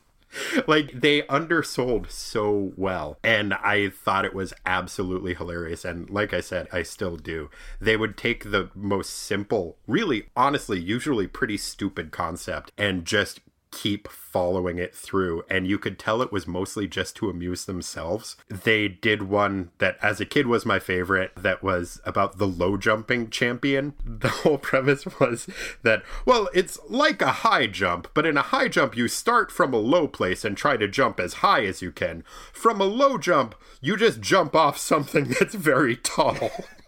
Like 0.68 0.92
they 0.92 1.26
undersold 1.28 2.12
so 2.12 2.74
well, 2.76 3.18
and 3.24 3.54
I 3.54 3.90
thought 3.90 4.26
it 4.26 4.34
was 4.34 4.54
absolutely 4.66 5.34
hilarious. 5.34 5.86
And 5.86 6.10
like 6.10 6.34
I 6.34 6.42
said, 6.42 6.68
I 6.74 6.84
still 6.84 7.16
do. 7.16 7.50
They 7.80 7.96
would 7.96 8.18
take 8.18 8.52
the 8.52 8.70
most 8.76 9.12
simple, 9.12 9.78
really, 9.88 10.28
honestly, 10.36 10.80
usually 10.80 11.28
pretty 11.28 11.58
stupid 11.58 12.12
concept 12.12 12.74
and 12.78 13.06
just 13.06 13.40
keep 13.72 14.08
following 14.08 14.78
it 14.78 14.96
through 14.96 15.44
and 15.50 15.68
you 15.68 15.78
could 15.78 15.98
tell 15.98 16.22
it 16.22 16.32
was 16.32 16.48
mostly 16.48 16.88
just 16.88 17.16
to 17.16 17.30
amuse 17.30 17.66
themselves. 17.66 18.38
They 18.48 18.88
did 18.88 19.24
one 19.24 19.72
that 19.80 19.98
as 20.02 20.20
a 20.20 20.26
kid 20.26 20.48
was 20.48 20.66
my 20.66 20.80
favorite 20.80 21.32
that 21.36 21.64
was 21.64 22.00
about 22.06 22.38
the 22.38 22.48
low 22.48 22.78
jumping 22.78 23.30
champion. 23.30 23.94
The 24.28 24.30
whole 24.30 24.58
premise 24.58 25.06
was 25.20 25.48
that 25.84 26.02
well, 26.26 26.50
it's 26.54 26.80
like 26.90 27.22
a 27.22 27.32
high 27.32 27.68
jump, 27.68 28.10
but 28.14 28.26
in 28.26 28.36
a 28.36 28.42
high 28.42 28.68
jump 28.68 28.98
you 28.98 29.08
start 29.08 29.52
from 29.52 29.74
a 29.74 29.78
low 29.78 30.08
place 30.08 30.44
and 30.44 30.58
try 30.58 30.76
to 30.76 30.88
jump 30.88 31.20
as 31.20 31.36
high 31.36 31.66
as 31.66 31.82
you 31.82 31.92
can. 31.92 32.24
From 32.52 32.82
a 32.82 32.86
low 32.86 33.18
jump, 33.18 33.54
you 33.80 33.96
just 33.96 34.22
jump 34.22 34.56
off 34.56 34.78
something 34.78 35.26
that's 35.40 35.56
very 35.56 35.96
tall. 35.96 36.52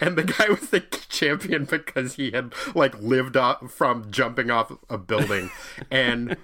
and 0.00 0.16
the 0.16 0.24
guy 0.24 0.48
was 0.48 0.70
the 0.70 0.80
champion 0.80 1.64
because 1.64 2.14
he 2.14 2.30
had 2.30 2.52
like 2.74 3.00
lived 3.00 3.36
off 3.36 3.70
from 3.70 4.10
jumping 4.10 4.50
off 4.50 4.72
a 4.88 4.98
building. 4.98 5.50
And 5.90 6.36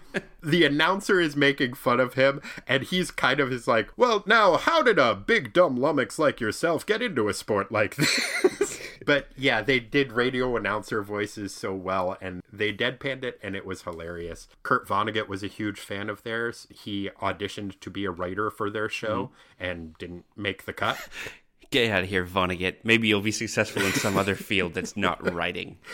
the 0.42 0.64
announcer 0.64 1.20
is 1.20 1.36
making 1.36 1.74
fun 1.74 2.00
of 2.00 2.14
him 2.14 2.40
and 2.66 2.84
he's 2.84 3.10
kind 3.10 3.40
of 3.40 3.52
is 3.52 3.66
like 3.66 3.90
well 3.96 4.22
now 4.26 4.56
how 4.56 4.82
did 4.82 4.98
a 4.98 5.14
big 5.14 5.52
dumb 5.52 5.76
lummox 5.76 6.18
like 6.18 6.40
yourself 6.40 6.86
get 6.86 7.02
into 7.02 7.28
a 7.28 7.34
sport 7.34 7.72
like 7.72 7.96
this? 7.96 8.80
But 9.04 9.28
yeah 9.36 9.62
they 9.62 9.80
did 9.80 10.12
radio 10.12 10.56
announcer 10.56 11.02
voices 11.02 11.54
so 11.54 11.74
well 11.74 12.16
and 12.20 12.42
they 12.52 12.72
deadpanned 12.72 13.24
it 13.24 13.38
and 13.42 13.54
it 13.56 13.64
was 13.64 13.82
hilarious. 13.82 14.48
Kurt 14.62 14.86
vonnegut 14.88 15.28
was 15.28 15.42
a 15.42 15.48
huge 15.48 15.80
fan 15.80 16.08
of 16.08 16.22
theirs. 16.22 16.66
He 16.70 17.10
auditioned 17.20 17.80
to 17.80 17.90
be 17.90 18.04
a 18.04 18.10
writer 18.10 18.50
for 18.50 18.70
their 18.70 18.88
show 18.88 19.24
mm-hmm. 19.24 19.64
and 19.64 19.98
didn't 19.98 20.24
make 20.36 20.64
the 20.64 20.72
cut 20.72 21.08
Get 21.70 21.90
out 21.90 22.04
of 22.04 22.08
here, 22.08 22.24
Vonnegut. 22.24 22.76
Maybe 22.84 23.08
you'll 23.08 23.20
be 23.20 23.32
successful 23.32 23.82
in 23.82 23.92
some 23.92 24.16
other 24.16 24.34
field 24.34 24.74
that's 24.74 24.96
not 24.96 25.32
writing. 25.32 25.78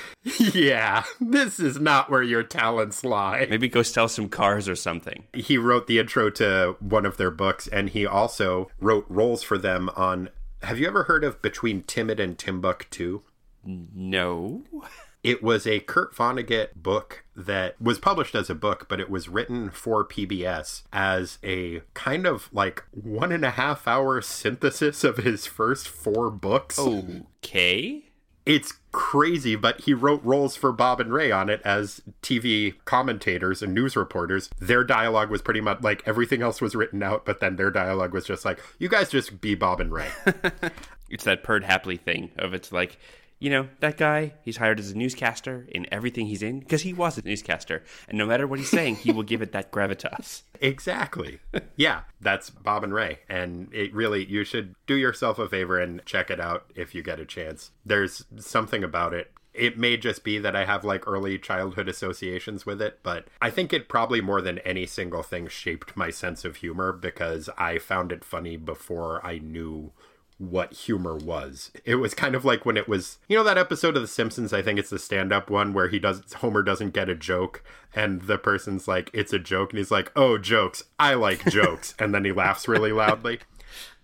Yeah, 0.55 1.05
this 1.21 1.59
is 1.61 1.81
not 1.81 2.11
where 2.11 2.23
your 2.23 2.43
talents 2.43 3.05
lie. 3.05 3.47
Maybe 3.49 3.69
go 3.69 3.83
sell 3.83 4.09
some 4.09 4.29
cars 4.29 4.69
or 4.69 4.77
something. 4.77 5.25
He 5.33 5.57
wrote 5.57 5.87
the 5.87 5.99
intro 5.99 6.31
to 6.31 6.77
one 6.81 7.07
of 7.07 7.17
their 7.17 7.31
books, 7.31 7.69
and 7.69 7.91
he 7.91 8.07
also 8.07 8.71
wrote 8.81 9.07
roles 9.09 9.43
for 9.43 9.57
them 9.57 9.91
on. 9.97 10.31
Have 10.63 10.79
you 10.79 10.87
ever 10.87 11.05
heard 11.05 11.25
of 11.25 11.43
Between 11.43 11.83
Time 11.83 12.11
and 12.11 12.39
Timbuktu? 12.39 13.23
No. 13.65 14.63
It 15.23 15.43
was 15.43 15.67
a 15.67 15.81
Kurt 15.81 16.15
Vonnegut 16.15 16.75
book 16.77 17.22
that 17.35 17.81
was 17.81 17.99
published 17.99 18.35
as 18.35 18.51
a 18.51 18.55
book, 18.55 18.87
but 18.88 19.01
it 19.01 19.11
was 19.11 19.29
written 19.29 19.71
for 19.71 20.05
PBS 20.05 20.83
as 20.92 21.38
a 21.42 21.81
kind 21.95 22.27
of 22.27 22.49
like 22.53 22.85
one 22.90 23.33
and 23.33 23.45
a 23.45 23.51
half 23.51 23.88
hour 23.88 24.21
synthesis 24.21 25.05
of 25.05 25.18
his 25.18 25.47
first 25.47 25.88
four 25.88 26.31
books. 26.31 26.79
Okay. 26.79 28.05
It's 28.45 28.75
crazy, 28.90 29.55
but 29.55 29.83
he 29.83 29.95
wrote 29.95 30.23
roles 30.25 30.57
for 30.57 30.73
Bob 30.73 31.01
and 31.01 31.12
Ray 31.12 31.31
on 31.31 31.49
it 31.49 31.62
as 31.64 32.03
TV 32.23 32.75
commentators 32.85 33.62
and 33.62 33.73
news 33.73 33.95
reporters. 33.95 34.51
Their 34.59 34.83
dialogue 34.83 35.31
was 35.31 35.42
pretty 35.42 35.61
much 35.61 35.81
like 35.81 36.03
everything 36.07 36.42
else 36.42 36.61
was 36.61 36.75
written 36.75 37.03
out, 37.05 37.25
but 37.25 37.38
then 37.38 37.55
their 37.55 37.71
dialogue 37.71 38.12
was 38.12 38.25
just 38.25 38.45
like, 38.45 38.59
you 38.81 38.88
guys 38.88 39.11
just 39.11 39.40
be 39.40 39.55
Bob 39.55 39.81
and 39.81 39.92
Ray. 39.92 40.09
it's 41.09 41.25
that 41.25 41.45
Perd 41.45 41.62
Hapley 41.62 42.01
thing 42.01 42.33
of 42.37 42.53
it's 42.53 42.73
like, 42.73 42.99
you 43.43 43.51
know, 43.51 43.69
that 43.81 43.97
guy, 43.97 44.35
he's 44.45 44.59
hired 44.59 44.79
as 44.79 44.93
a 44.93 44.97
newscaster 44.97 45.67
in 45.69 45.85
everything 45.91 46.27
he's 46.27 46.45
in 46.45 46.61
because 46.61 46.83
he 46.83 46.93
was 46.93 47.19
a 47.19 47.23
newscaster. 47.23 47.83
And 48.09 48.17
no 48.17 48.25
matter 48.25 48.47
what 48.47 48.61
he's 48.61 48.71
saying, 48.71 48.97
he 48.97 49.11
will 49.11 49.25
give 49.25 49.43
it 49.43 49.51
that 49.53 49.73
gravitas. 49.73 50.43
Exactly. 50.63 51.41
yeah, 51.75 52.03
that's 52.21 52.49
Bob 52.49 52.85
and 52.85 52.95
Ray. 52.95 53.19
And 53.29 53.69
it 53.75 53.93
really, 53.93 54.25
you 54.25 54.45
should 54.45 54.77
do 54.87 54.95
yourself 54.95 55.41
a 55.41 55.49
favor 55.49 55.77
and 55.81 56.01
check 56.07 56.31
it 56.31 56.39
out 56.39 56.71
if 56.77 56.95
you 56.95 57.03
get 57.03 57.19
a 57.19 57.25
chance. 57.25 57.73
There's 57.85 58.25
something 58.39 58.85
about 58.85 59.13
it. 59.13 59.33
It 59.55 59.77
may 59.77 59.97
just 59.97 60.23
be 60.23 60.39
that 60.39 60.55
I 60.55 60.65
have 60.65 60.85
like 60.85 61.09
early 61.09 61.37
childhood 61.37 61.89
associations 61.89 62.65
with 62.65 62.81
it, 62.81 63.01
but 63.03 63.27
I 63.41 63.51
think 63.51 63.73
it 63.73 63.89
probably 63.89 64.21
more 64.21 64.41
than 64.41 64.61
any 64.61 64.87
single 64.87 65.25
thing 65.25 65.49
shaped 65.49 65.97
my 65.97 66.11
sense 66.11 66.45
of 66.45 66.57
humor 66.57 66.93
because 66.93 67.51
I 67.59 67.79
found 67.79 68.13
it 68.13 68.25
funny 68.25 68.57
before 68.57 69.25
I 69.27 69.39
knew 69.39 69.91
what 70.51 70.73
humor 70.73 71.17
was. 71.17 71.71
It 71.85 71.97
was 71.97 72.15
kind 72.15 72.35
of 72.35 72.45
like 72.45 72.67
when 72.67 72.77
it 72.77 72.89
was, 72.89 73.19
you 73.29 73.37
know, 73.37 73.45
that 73.45 73.59
episode 73.59 73.97
of 73.97 74.03
The 74.03 74.09
Simpsons. 74.09 74.53
I 74.53 74.63
think 74.63 74.79
it's 74.79 74.91
the 74.91 74.99
stand-up 74.99 75.51
one 75.51 75.73
where 75.73 75.89
he 75.89 75.99
does 75.99 76.33
Homer 76.35 76.63
doesn't 76.63 76.95
get 76.95 77.09
a 77.09 77.15
joke, 77.15 77.63
and 77.95 78.23
the 78.23 78.39
person's 78.39 78.89
like, 78.89 79.11
"It's 79.13 79.33
a 79.33 79.39
joke," 79.39 79.71
and 79.71 79.79
he's 79.79 79.91
like, 79.91 80.11
"Oh, 80.17 80.39
jokes! 80.39 80.85
I 80.99 81.15
like 81.15 81.45
jokes," 81.51 81.95
and 81.99 82.15
then 82.15 82.25
he 82.25 82.33
laughs 82.33 82.67
really 82.67 82.93
loudly. 82.93 83.41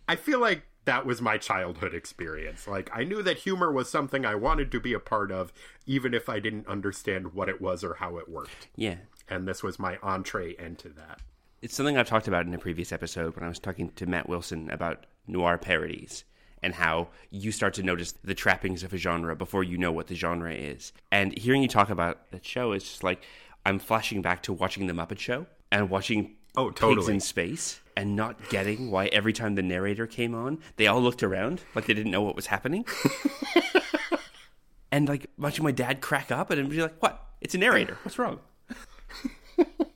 I 0.08 0.16
feel 0.16 0.38
like 0.38 0.62
that 0.84 1.04
was 1.04 1.20
my 1.20 1.36
childhood 1.36 1.94
experience. 1.94 2.66
Like 2.66 2.88
I 2.94 3.04
knew 3.04 3.22
that 3.22 3.38
humor 3.38 3.70
was 3.70 3.90
something 3.90 4.24
I 4.24 4.36
wanted 4.36 4.72
to 4.72 4.80
be 4.80 4.94
a 4.94 5.00
part 5.00 5.30
of, 5.30 5.52
even 5.86 6.14
if 6.14 6.28
I 6.28 6.40
didn't 6.40 6.66
understand 6.66 7.34
what 7.34 7.48
it 7.48 7.60
was 7.60 7.84
or 7.84 7.94
how 7.94 8.16
it 8.16 8.28
worked. 8.28 8.68
Yeah. 8.74 8.96
And 9.28 9.46
this 9.46 9.62
was 9.62 9.78
my 9.78 9.98
entree 10.02 10.56
into 10.58 10.88
that. 10.90 11.20
It's 11.60 11.74
something 11.74 11.98
I've 11.98 12.08
talked 12.08 12.28
about 12.28 12.46
in 12.46 12.54
a 12.54 12.58
previous 12.58 12.92
episode 12.92 13.34
when 13.34 13.44
I 13.44 13.48
was 13.48 13.58
talking 13.58 13.90
to 13.96 14.06
Matt 14.06 14.28
Wilson 14.28 14.70
about 14.70 15.04
noir 15.28 15.58
parodies 15.58 16.24
and 16.62 16.74
how 16.74 17.08
you 17.30 17.52
start 17.52 17.74
to 17.74 17.82
notice 17.82 18.12
the 18.24 18.34
trappings 18.34 18.82
of 18.82 18.92
a 18.92 18.96
genre 18.96 19.36
before 19.36 19.62
you 19.62 19.78
know 19.78 19.92
what 19.92 20.08
the 20.08 20.14
genre 20.14 20.52
is. 20.52 20.92
And 21.12 21.36
hearing 21.38 21.62
you 21.62 21.68
talk 21.68 21.90
about 21.90 22.30
that 22.32 22.44
show 22.44 22.72
is 22.72 22.82
just 22.82 23.04
like 23.04 23.22
I'm 23.64 23.78
flashing 23.78 24.22
back 24.22 24.42
to 24.44 24.52
watching 24.52 24.86
The 24.86 24.92
Muppet 24.92 25.18
Show 25.18 25.46
and 25.70 25.90
watching 25.90 26.36
Oh, 26.56 26.72
Pigs 26.72 27.08
in 27.08 27.20
Space 27.20 27.80
and 27.96 28.16
not 28.16 28.48
getting 28.48 28.90
why 28.90 29.06
every 29.08 29.32
time 29.32 29.54
the 29.54 29.62
narrator 29.62 30.06
came 30.06 30.34
on, 30.34 30.58
they 30.76 30.86
all 30.86 31.00
looked 31.00 31.22
around 31.22 31.60
like 31.74 31.86
they 31.86 31.94
didn't 31.94 32.10
know 32.10 32.22
what 32.22 32.34
was 32.34 32.46
happening. 32.46 32.84
and 34.92 35.08
like 35.08 35.26
watching 35.38 35.64
my 35.64 35.70
dad 35.70 36.00
crack 36.00 36.32
up 36.32 36.50
and 36.50 36.68
be 36.68 36.80
like, 36.82 37.00
"What? 37.00 37.24
It's 37.40 37.54
a 37.54 37.58
narrator. 37.58 37.98
What's 38.02 38.18
wrong?" 38.18 38.40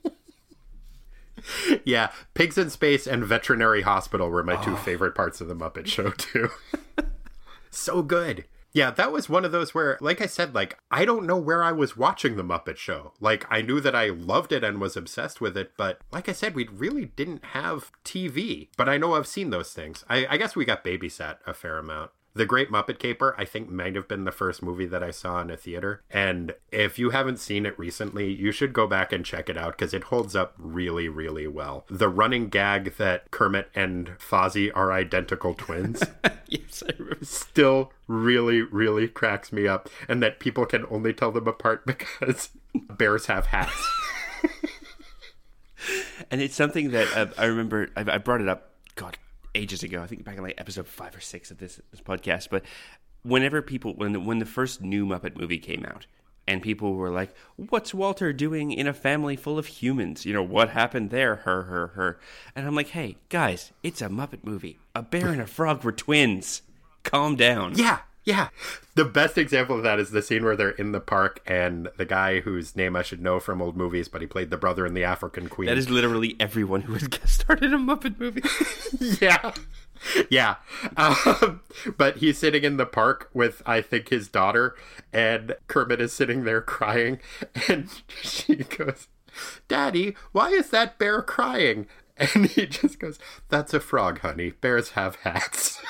Yeah, 1.85 2.11
Pigs 2.33 2.57
in 2.57 2.69
Space 2.69 3.07
and 3.07 3.25
Veterinary 3.25 3.81
Hospital 3.81 4.29
were 4.29 4.43
my 4.43 4.55
two 4.63 4.73
oh. 4.73 4.77
favorite 4.77 5.15
parts 5.15 5.41
of 5.41 5.47
the 5.47 5.55
Muppet 5.55 5.87
Show 5.87 6.11
too. 6.11 6.49
so 7.69 8.01
good. 8.01 8.45
Yeah, 8.73 8.89
that 8.89 9.11
was 9.11 9.29
one 9.29 9.45
of 9.45 9.51
those 9.51 9.75
where, 9.75 9.99
like 10.01 10.19
I 10.19 10.25
said, 10.25 10.55
like 10.55 10.79
I 10.89 11.05
don't 11.05 11.27
know 11.27 11.37
where 11.37 11.63
I 11.63 11.71
was 11.71 11.95
watching 11.95 12.35
the 12.35 12.43
Muppet 12.43 12.77
Show. 12.77 13.13
Like 13.19 13.45
I 13.49 13.61
knew 13.61 13.79
that 13.79 13.95
I 13.95 14.07
loved 14.07 14.51
it 14.51 14.63
and 14.63 14.81
was 14.81 14.97
obsessed 14.97 15.39
with 15.39 15.55
it, 15.55 15.73
but 15.77 16.01
like 16.11 16.27
I 16.27 16.31
said, 16.31 16.55
we 16.55 16.67
really 16.67 17.05
didn't 17.05 17.45
have 17.45 17.91
TV. 18.03 18.69
But 18.75 18.89
I 18.89 18.97
know 18.97 19.13
I've 19.13 19.27
seen 19.27 19.51
those 19.51 19.73
things. 19.73 20.03
I, 20.09 20.25
I 20.27 20.37
guess 20.37 20.55
we 20.55 20.65
got 20.65 20.83
babysat 20.83 21.37
a 21.45 21.53
fair 21.53 21.77
amount. 21.77 22.11
The 22.35 22.45
Great 22.45 22.71
Muppet 22.71 22.97
Caper, 22.97 23.35
I 23.37 23.45
think, 23.45 23.69
might 23.69 23.95
have 23.95 24.07
been 24.07 24.23
the 24.25 24.31
first 24.31 24.63
movie 24.63 24.87
that 24.87 25.03
I 25.03 25.11
saw 25.11 25.39
in 25.41 25.51
a 25.51 25.57
theater. 25.57 26.01
And 26.09 26.55
if 26.71 26.97
you 26.97 27.11
haven't 27.11 27.39
seen 27.39 27.65
it 27.65 27.77
recently, 27.77 28.31
you 28.31 28.51
should 28.51 28.73
go 28.73 28.87
back 28.87 29.13
and 29.13 29.23
check 29.23 29.49
it 29.49 29.57
out 29.57 29.77
because 29.77 29.93
it 29.93 30.05
holds 30.05 30.35
up 30.35 30.55
really, 30.57 31.07
really 31.07 31.47
well. 31.47 31.85
The 31.89 32.09
running 32.09 32.49
gag 32.49 32.97
that 32.97 33.29
Kermit 33.31 33.69
and 33.75 34.17
Fozzie 34.17 34.71
are 34.73 34.91
identical 34.91 35.53
twins 35.53 36.03
yes, 36.47 36.81
I 36.87 36.93
remember. 36.97 37.23
still 37.25 37.91
really, 38.07 38.61
really 38.61 39.07
cracks 39.07 39.51
me 39.51 39.67
up. 39.67 39.89
And 40.07 40.21
that 40.23 40.39
people 40.39 40.65
can 40.65 40.85
only 40.89 41.13
tell 41.13 41.31
them 41.31 41.47
apart 41.47 41.85
because 41.85 42.49
bears 42.73 43.27
have 43.27 43.47
hats. 43.47 43.87
And 46.31 46.41
it's 46.41 46.55
something 46.55 46.91
that 46.91 47.07
uh, 47.15 47.27
I 47.37 47.45
remember. 47.45 47.89
I, 47.95 48.13
I 48.13 48.17
brought 48.17 48.41
it 48.41 48.47
up, 48.47 48.71
God, 48.95 49.17
ages 49.55 49.83
ago. 49.83 50.01
I 50.01 50.07
think 50.07 50.23
back 50.23 50.37
in 50.37 50.43
like 50.43 50.55
episode 50.57 50.87
five 50.87 51.15
or 51.15 51.21
six 51.21 51.51
of 51.51 51.57
this, 51.57 51.79
this 51.91 52.01
podcast. 52.01 52.49
But 52.49 52.63
whenever 53.23 53.61
people, 53.61 53.93
when 53.93 54.13
the, 54.13 54.19
when 54.19 54.39
the 54.39 54.45
first 54.45 54.81
new 54.81 55.05
Muppet 55.05 55.37
movie 55.37 55.59
came 55.59 55.85
out, 55.85 56.05
and 56.47 56.61
people 56.61 56.95
were 56.95 57.09
like, 57.09 57.33
"What's 57.55 57.93
Walter 57.93 58.33
doing 58.33 58.71
in 58.71 58.85
a 58.87 58.93
family 58.93 59.35
full 59.35 59.57
of 59.57 59.67
humans? 59.67 60.25
You 60.25 60.33
know 60.33 60.43
what 60.43 60.71
happened 60.71 61.09
there? 61.09 61.37
Her, 61.37 61.63
her, 61.63 61.87
her." 61.87 62.19
And 62.55 62.67
I'm 62.67 62.75
like, 62.75 62.89
"Hey 62.89 63.17
guys, 63.29 63.71
it's 63.81 64.01
a 64.01 64.09
Muppet 64.09 64.43
movie. 64.43 64.77
A 64.93 65.01
bear 65.01 65.29
and 65.29 65.41
a 65.41 65.47
frog 65.47 65.83
were 65.83 65.93
twins. 65.93 66.61
Calm 67.03 67.35
down." 67.35 67.75
Yeah, 67.75 67.99
yeah. 68.25 68.49
The 68.95 69.05
best 69.05 69.37
example 69.37 69.75
of 69.77 69.83
that 69.83 69.99
is 69.99 70.11
the 70.11 70.21
scene 70.21 70.43
where 70.43 70.55
they're 70.55 70.69
in 70.69 70.91
the 70.91 70.99
park 70.99 71.41
and 71.45 71.89
the 71.97 72.05
guy 72.05 72.39
whose 72.41 72.75
name 72.75 72.95
I 72.95 73.01
should 73.01 73.21
know 73.21 73.39
from 73.39 73.61
old 73.61 73.75
movies, 73.75 74.07
but 74.07 74.21
he 74.21 74.27
played 74.27 74.49
the 74.49 74.57
brother 74.57 74.85
in 74.85 74.93
the 74.93 75.03
African 75.03 75.49
Queen. 75.49 75.67
That 75.67 75.77
is 75.77 75.89
literally 75.89 76.35
everyone 76.39 76.81
who 76.81 76.93
has 76.93 77.07
guest 77.07 77.41
starred 77.41 77.63
in 77.63 77.73
a 77.73 77.77
Muppet 77.77 78.19
movie. 78.19 78.43
yeah. 79.21 79.53
Yeah. 80.29 80.55
Um, 80.97 81.61
but 81.97 82.17
he's 82.17 82.37
sitting 82.37 82.63
in 82.63 82.77
the 82.77 82.85
park 82.85 83.29
with, 83.33 83.61
I 83.65 83.81
think, 83.81 84.09
his 84.09 84.27
daughter, 84.27 84.75
and 85.11 85.55
Kermit 85.67 86.01
is 86.01 86.13
sitting 86.13 86.43
there 86.43 86.61
crying, 86.61 87.19
and 87.67 87.89
she 88.21 88.55
goes, 88.55 89.07
Daddy, 89.67 90.15
why 90.31 90.49
is 90.49 90.69
that 90.69 90.99
bear 90.99 91.21
crying? 91.21 91.87
And 92.15 92.45
he 92.45 92.67
just 92.67 92.99
goes, 92.99 93.17
That's 93.49 93.73
a 93.73 93.79
frog, 93.79 94.19
honey. 94.19 94.51
Bears 94.51 94.91
have 94.91 95.15
hats. 95.17 95.81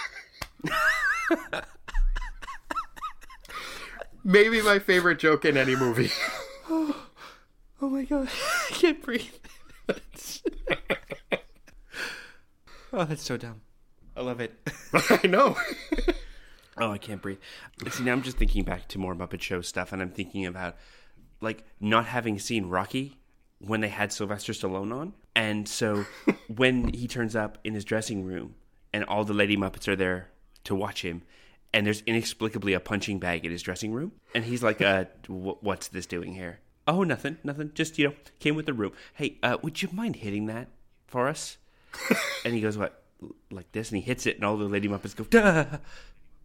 Maybe 4.23 4.61
my 4.61 4.79
favorite 4.79 5.19
joke 5.19 5.43
in 5.43 5.57
any 5.57 5.75
movie. 5.75 6.09
oh 6.69 6.95
my 7.81 8.03
god, 8.03 8.29
I 8.69 8.73
can't 8.73 9.01
breathe. 9.01 9.27
oh, 12.93 13.03
that's 13.03 13.23
so 13.23 13.35
dumb. 13.37 13.61
I 14.15 14.21
love 14.21 14.39
it. 14.39 14.53
I 14.93 15.27
know. 15.27 15.57
Oh, 16.77 16.91
I 16.91 16.97
can't 16.97 17.21
breathe. 17.21 17.39
See, 17.89 18.03
now 18.03 18.13
I'm 18.13 18.21
just 18.21 18.37
thinking 18.37 18.63
back 18.63 18.87
to 18.89 18.97
more 18.97 19.13
Muppet 19.13 19.41
Show 19.41 19.61
stuff, 19.61 19.91
and 19.91 20.01
I'm 20.01 20.11
thinking 20.11 20.45
about 20.45 20.77
like 21.41 21.65
not 21.79 22.05
having 22.05 22.39
seen 22.39 22.67
Rocky 22.67 23.19
when 23.59 23.81
they 23.81 23.89
had 23.89 24.13
Sylvester 24.13 24.53
Stallone 24.53 24.93
on, 24.93 25.13
and 25.35 25.67
so 25.67 26.05
when 26.47 26.93
he 26.93 27.07
turns 27.07 27.35
up 27.35 27.57
in 27.63 27.73
his 27.73 27.83
dressing 27.83 28.23
room, 28.23 28.55
and 28.93 29.03
all 29.03 29.25
the 29.25 29.33
lady 29.33 29.57
Muppets 29.57 29.87
are 29.87 29.95
there 29.95 30.29
to 30.63 30.73
watch 30.75 31.01
him, 31.03 31.23
and 31.73 31.85
there's 31.85 32.01
inexplicably 32.05 32.73
a 32.73 32.79
punching 32.79 33.19
bag 33.19 33.45
in 33.45 33.51
his 33.51 33.61
dressing 33.61 33.93
room, 33.93 34.13
and 34.33 34.45
he's 34.45 34.63
like, 34.63 34.81
"Uh, 34.81 35.05
wh- 35.27 35.61
what's 35.63 35.87
this 35.87 36.05
doing 36.05 36.33
here?" 36.35 36.59
Oh, 36.87 37.03
nothing, 37.03 37.37
nothing. 37.43 37.71
Just 37.73 37.97
you 37.97 38.07
know, 38.09 38.13
came 38.39 38.55
with 38.55 38.65
the 38.65 38.73
room. 38.73 38.91
Hey, 39.13 39.37
uh, 39.41 39.57
would 39.61 39.81
you 39.81 39.89
mind 39.91 40.17
hitting 40.17 40.45
that 40.47 40.67
for 41.07 41.27
us? 41.27 41.57
and 42.45 42.53
he 42.53 42.61
goes, 42.61 42.77
"What?" 42.77 43.03
Like 43.51 43.71
this, 43.71 43.89
and 43.89 43.97
he 43.97 44.03
hits 44.03 44.25
it, 44.25 44.35
and 44.35 44.45
all 44.45 44.57
the 44.57 44.65
lady 44.65 44.87
Muppets 44.87 45.15
go, 45.15 45.23
"Duh!" 45.23 45.79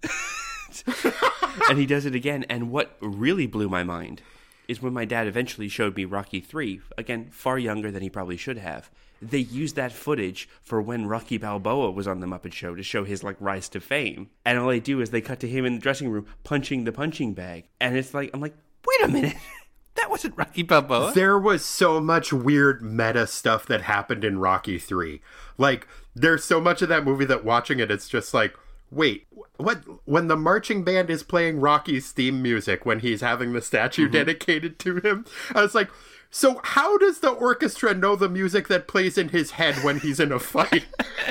and 1.69 1.79
he 1.79 1.87
does 1.87 2.07
it 2.07 2.15
again. 2.15 2.45
And 2.49 2.71
what 2.71 2.97
really 3.01 3.47
blew 3.47 3.69
my 3.69 3.83
mind 3.83 4.23
is 4.69 4.83
when 4.83 4.93
my 4.93 5.05
dad 5.05 5.27
eventually 5.27 5.69
showed 5.69 5.97
me 5.97 6.05
Rocky 6.05 6.41
3, 6.41 6.81
again, 6.99 7.29
far 7.31 7.59
younger 7.59 7.91
than 7.91 8.03
he 8.03 8.11
probably 8.11 8.37
should 8.37 8.59
have. 8.59 8.91
They 9.21 9.39
used 9.39 9.77
that 9.77 9.93
footage 9.93 10.49
for 10.63 10.81
when 10.81 11.07
Rocky 11.07 11.39
Balboa 11.39 11.91
was 11.91 12.07
on 12.07 12.21
the 12.21 12.27
Muppet 12.27 12.53
Show 12.53 12.75
to 12.75 12.83
show 12.83 13.05
his 13.05 13.23
like 13.25 13.37
rise 13.41 13.69
to 13.71 13.81
fame. 13.81 14.31
And 14.45 14.59
all 14.59 14.69
they 14.69 14.81
do 14.81 15.01
is 15.01 15.11
they 15.11 15.21
cut 15.21 15.41
to 15.41 15.49
him 15.49 15.65
in 15.65 15.75
the 15.75 15.81
dressing 15.81 16.09
room 16.09 16.27
punching 16.45 16.85
the 16.85 16.93
punching 16.93 17.35
bag. 17.35 17.69
And 17.81 17.97
it's 17.97 18.15
like 18.15 18.31
I'm 18.33 18.41
like, 18.41 18.55
wait 18.87 19.09
a 19.09 19.13
minute. 19.13 19.37
that 19.97 20.11
wasn't 20.11 20.37
Rocky 20.37 20.63
Balboa. 20.63 21.13
There 21.15 21.39
was 21.39 21.65
so 21.65 22.01
much 22.01 22.33
weird 22.33 22.83
meta 22.83 23.27
stuff 23.27 23.67
that 23.67 23.83
happened 23.83 24.25
in 24.25 24.39
Rocky 24.39 24.79
3. 24.79 25.21
Like, 25.57 25.87
there's 26.15 26.45
so 26.45 26.61
much 26.61 26.83
of 26.83 26.89
that 26.89 27.05
movie 27.05 27.25
that 27.27 27.45
watching 27.45 27.81
it, 27.81 27.91
it's 27.91 28.09
just 28.09 28.33
like, 28.33 28.55
wait, 28.91 29.27
what? 29.57 29.83
When 30.07 30.29
the 30.29 30.37
marching 30.37 30.85
band 30.85 31.11
is 31.11 31.23
playing 31.23 31.61
Rocky's 31.61 32.13
theme 32.13 32.41
music 32.41 32.87
when 32.87 33.01
he's 33.01 33.21
having 33.21 33.53
the 33.53 33.61
statue 33.61 34.05
mm-hmm. 34.05 34.13
dedicated 34.13 34.79
to 34.81 34.97
him, 34.97 35.25
I 35.55 35.63
was 35.63 35.75
like, 35.75 35.91
so 36.31 36.61
how 36.65 36.99
does 36.99 37.21
the 37.21 37.31
orchestra 37.31 37.95
know 37.95 38.17
the 38.17 38.29
music 38.29 38.69
that 38.69 38.87
plays 38.89 39.17
in 39.19 39.31
his 39.31 39.53
head 39.53 39.77
when 39.85 40.01
he's 40.01 40.21
in 40.21 40.33
a 40.33 40.39
fight? 40.39 40.87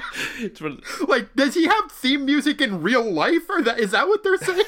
One- 0.59 0.81
like, 1.07 1.33
does 1.35 1.53
he 1.55 1.65
have 1.67 1.91
theme 1.91 2.25
music 2.25 2.61
in 2.61 2.81
real 2.81 3.03
life, 3.09 3.49
or 3.49 3.61
that 3.61 3.79
is 3.79 3.91
that 3.91 4.07
what 4.07 4.23
they're 4.23 4.37
saying? 4.37 4.65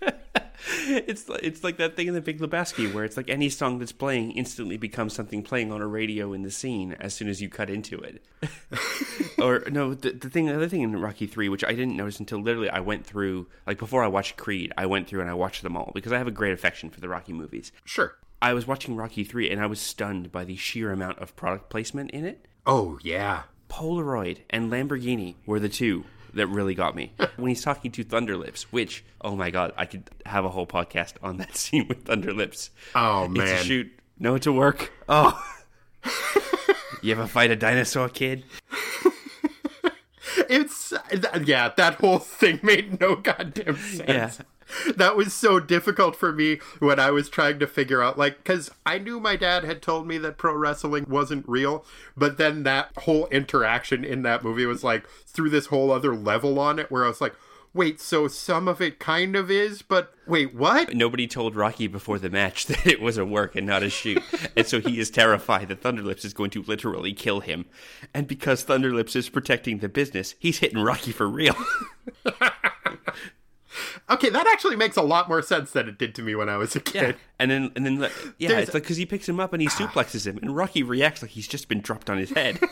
it's 0.88 1.28
like- 1.28 1.42
it's 1.42 1.62
like 1.64 1.76
that 1.78 1.96
thing 1.96 2.06
in 2.08 2.14
the 2.14 2.20
Big 2.20 2.40
Lebowski 2.40 2.92
where 2.92 3.04
it's 3.04 3.16
like 3.16 3.28
any 3.30 3.48
song 3.48 3.78
that's 3.78 3.92
playing 3.92 4.32
instantly 4.32 4.76
becomes 4.76 5.12
something 5.14 5.42
playing 5.42 5.70
on 5.72 5.80
a 5.80 5.86
radio 5.86 6.32
in 6.32 6.42
the 6.42 6.50
scene 6.50 6.94
as 7.00 7.14
soon 7.14 7.28
as 7.28 7.40
you 7.40 7.48
cut 7.48 7.70
into 7.70 7.98
it. 8.00 8.22
or 9.38 9.62
no, 9.70 9.94
the, 9.94 10.10
the 10.12 10.28
thing, 10.30 10.46
the 10.46 10.54
other 10.54 10.68
thing 10.68 10.82
in 10.82 10.98
Rocky 11.00 11.26
Three, 11.26 11.48
which 11.48 11.64
I 11.64 11.70
didn't 11.72 11.96
notice 11.96 12.20
until 12.20 12.40
literally 12.42 12.68
I 12.70 12.80
went 12.80 13.06
through, 13.06 13.46
like 13.66 13.78
before 13.78 14.02
I 14.02 14.08
watched 14.08 14.36
Creed, 14.36 14.72
I 14.76 14.86
went 14.86 15.08
through 15.08 15.20
and 15.20 15.30
I 15.30 15.34
watched 15.34 15.62
them 15.62 15.76
all 15.76 15.92
because 15.94 16.12
I 16.12 16.18
have 16.18 16.28
a 16.28 16.32
great 16.32 16.52
affection 16.52 16.90
for 16.90 17.00
the 17.00 17.08
Rocky 17.08 17.32
movies. 17.32 17.72
sure. 17.84 18.16
I 18.42 18.52
was 18.52 18.66
watching 18.66 18.96
Rocky 18.96 19.24
Three 19.24 19.50
and 19.50 19.60
I 19.60 19.66
was 19.66 19.80
stunned 19.80 20.30
by 20.30 20.44
the 20.44 20.56
sheer 20.56 20.92
amount 20.92 21.18
of 21.18 21.34
product 21.36 21.70
placement 21.70 22.10
in 22.10 22.24
it. 22.24 22.46
Oh 22.66 22.98
yeah. 23.02 23.42
Polaroid 23.68 24.38
and 24.50 24.70
Lamborghini 24.70 25.34
were 25.46 25.58
the 25.58 25.68
two 25.68 26.04
that 26.34 26.46
really 26.48 26.74
got 26.74 26.94
me. 26.94 27.12
when 27.36 27.48
he's 27.48 27.62
talking 27.62 27.90
to 27.92 28.04
Thunderlips, 28.04 28.62
which, 28.64 29.04
oh 29.22 29.34
my 29.34 29.50
god, 29.50 29.72
I 29.76 29.86
could 29.86 30.10
have 30.26 30.44
a 30.44 30.50
whole 30.50 30.66
podcast 30.66 31.14
on 31.22 31.38
that 31.38 31.56
scene 31.56 31.86
with 31.88 32.04
Thunderlips. 32.04 32.70
Oh 32.94 33.24
It's 33.24 33.34
man. 33.34 33.60
a 33.60 33.64
shoot, 33.64 33.90
no 34.18 34.38
to 34.38 34.52
work. 34.52 34.92
Oh. 35.08 35.42
you 37.02 37.12
ever 37.12 37.26
fight 37.26 37.50
a 37.50 37.56
dinosaur 37.56 38.08
kid? 38.08 38.44
It's 40.48 40.92
yeah, 41.44 41.72
that 41.76 41.94
whole 41.94 42.18
thing 42.18 42.60
made 42.62 43.00
no 43.00 43.16
goddamn 43.16 43.76
sense. 43.76 44.08
Yeah. 44.08 44.30
That 44.96 45.16
was 45.16 45.32
so 45.32 45.60
difficult 45.60 46.16
for 46.16 46.32
me 46.32 46.58
when 46.78 46.98
I 46.98 47.10
was 47.10 47.28
trying 47.28 47.58
to 47.58 47.66
figure 47.66 48.02
out 48.02 48.18
like 48.18 48.44
cuz 48.44 48.70
I 48.84 48.98
knew 48.98 49.20
my 49.20 49.36
dad 49.36 49.64
had 49.64 49.82
told 49.82 50.06
me 50.06 50.18
that 50.18 50.38
pro 50.38 50.54
wrestling 50.54 51.06
wasn't 51.08 51.48
real, 51.48 51.84
but 52.16 52.38
then 52.38 52.62
that 52.64 52.90
whole 52.98 53.26
interaction 53.28 54.04
in 54.04 54.22
that 54.22 54.42
movie 54.42 54.66
was 54.66 54.82
like 54.84 55.06
through 55.26 55.50
this 55.50 55.66
whole 55.66 55.90
other 55.90 56.14
level 56.14 56.58
on 56.58 56.78
it 56.78 56.90
where 56.90 57.04
I 57.04 57.08
was 57.08 57.20
like, 57.20 57.34
"Wait, 57.74 58.00
so 58.00 58.26
some 58.28 58.68
of 58.68 58.80
it 58.80 58.98
kind 58.98 59.36
of 59.36 59.50
is, 59.50 59.82
but 59.82 60.14
wait, 60.26 60.54
what?" 60.54 60.94
Nobody 60.94 61.26
told 61.26 61.54
Rocky 61.56 61.86
before 61.86 62.18
the 62.18 62.30
match 62.30 62.66
that 62.70 62.86
it 62.86 63.00
was 63.00 63.18
a 63.18 63.24
work 63.24 63.54
and 63.54 63.66
not 63.66 63.82
a 63.82 63.90
shoot. 63.90 64.22
and 64.56 64.66
so 64.66 64.80
he 64.80 64.98
is 64.98 65.10
terrified 65.10 65.68
that 65.68 65.82
Thunderlips 65.82 66.24
is 66.24 66.32
going 66.32 66.50
to 66.50 66.62
literally 66.62 67.12
kill 67.12 67.40
him. 67.40 67.66
And 68.14 68.26
because 68.26 68.64
Thunderlips 68.64 69.14
is 69.14 69.28
protecting 69.28 69.78
the 69.78 69.88
business, 69.88 70.34
he's 70.38 70.58
hitting 70.58 70.78
Rocky 70.82 71.12
for 71.12 71.28
real. 71.28 71.56
Okay, 74.10 74.30
that 74.30 74.46
actually 74.52 74.76
makes 74.76 74.96
a 74.96 75.02
lot 75.02 75.28
more 75.28 75.42
sense 75.42 75.70
than 75.72 75.88
it 75.88 75.98
did 75.98 76.14
to 76.16 76.22
me 76.22 76.34
when 76.34 76.48
I 76.48 76.56
was 76.56 76.74
a 76.76 76.78
Yeah. 76.78 76.82
kid. 77.06 77.16
And 77.38 77.50
then, 77.50 77.72
and 77.76 77.84
then, 77.86 77.98
yeah, 78.38 78.48
There's- 78.48 78.64
it's 78.64 78.74
like 78.74 78.82
because 78.84 78.96
he 78.96 79.06
picks 79.06 79.28
him 79.28 79.38
up 79.40 79.52
and 79.52 79.60
he 79.62 79.68
suplexes 79.80 80.26
him, 80.26 80.38
and 80.38 80.54
Rocky 80.56 80.82
reacts 80.82 81.22
like 81.22 81.32
he's 81.32 81.48
just 81.48 81.68
been 81.68 81.80
dropped 81.80 82.08
on 82.10 82.18
his 82.18 82.30
head. 82.30 82.58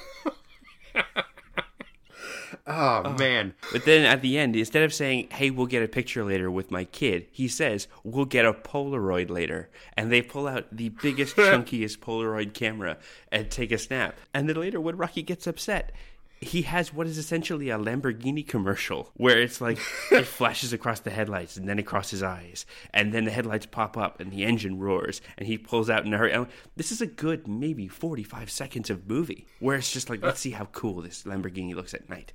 Oh, 2.66 3.02
ah, 3.04 3.16
man. 3.18 3.52
but 3.72 3.84
then 3.84 4.06
at 4.06 4.22
the 4.22 4.38
end, 4.38 4.56
instead 4.56 4.84
of 4.84 4.94
saying, 4.94 5.28
"Hey, 5.32 5.50
we'll 5.50 5.66
get 5.66 5.82
a 5.82 5.88
picture 5.88 6.24
later 6.24 6.50
with 6.50 6.70
my 6.70 6.84
kid," 6.84 7.26
he 7.30 7.46
says, 7.46 7.88
"We'll 8.04 8.24
get 8.24 8.46
a 8.46 8.54
Polaroid 8.54 9.28
later." 9.28 9.68
And 9.98 10.10
they 10.10 10.22
pull 10.22 10.46
out 10.46 10.74
the 10.74 10.88
biggest, 10.88 11.36
chunkiest 11.36 11.98
Polaroid 11.98 12.54
camera 12.54 12.96
and 13.30 13.50
take 13.50 13.70
a 13.70 13.76
snap. 13.76 14.16
And 14.32 14.48
then 14.48 14.56
later, 14.56 14.80
when 14.80 14.96
Rocky 14.96 15.22
gets 15.22 15.46
upset. 15.46 15.92
He 16.40 16.62
has 16.62 16.92
what 16.92 17.06
is 17.06 17.16
essentially 17.16 17.70
a 17.70 17.78
Lamborghini 17.78 18.46
commercial 18.46 19.10
where 19.14 19.40
it's 19.40 19.60
like 19.60 19.78
it 20.10 20.26
flashes 20.26 20.72
across 20.72 21.00
the 21.00 21.10
headlights 21.10 21.56
and 21.56 21.68
then 21.68 21.78
across 21.78 22.10
his 22.10 22.22
eyes, 22.22 22.66
and 22.92 23.12
then 23.14 23.24
the 23.24 23.30
headlights 23.30 23.66
pop 23.66 23.96
up 23.96 24.20
and 24.20 24.30
the 24.30 24.44
engine 24.44 24.78
roars 24.78 25.20
and 25.38 25.46
he 25.46 25.56
pulls 25.56 25.88
out 25.88 26.04
in 26.04 26.12
a 26.12 26.18
hurry. 26.18 26.32
And 26.32 26.46
This 26.76 26.92
is 26.92 27.00
a 27.00 27.06
good 27.06 27.48
maybe 27.48 27.88
forty-five 27.88 28.50
seconds 28.50 28.90
of 28.90 29.08
movie 29.08 29.46
where 29.58 29.76
it's 29.76 29.92
just 29.92 30.10
like 30.10 30.22
let's 30.22 30.40
see 30.40 30.50
how 30.50 30.66
cool 30.66 31.00
this 31.00 31.22
Lamborghini 31.22 31.74
looks 31.74 31.94
at 31.94 32.10
night. 32.10 32.32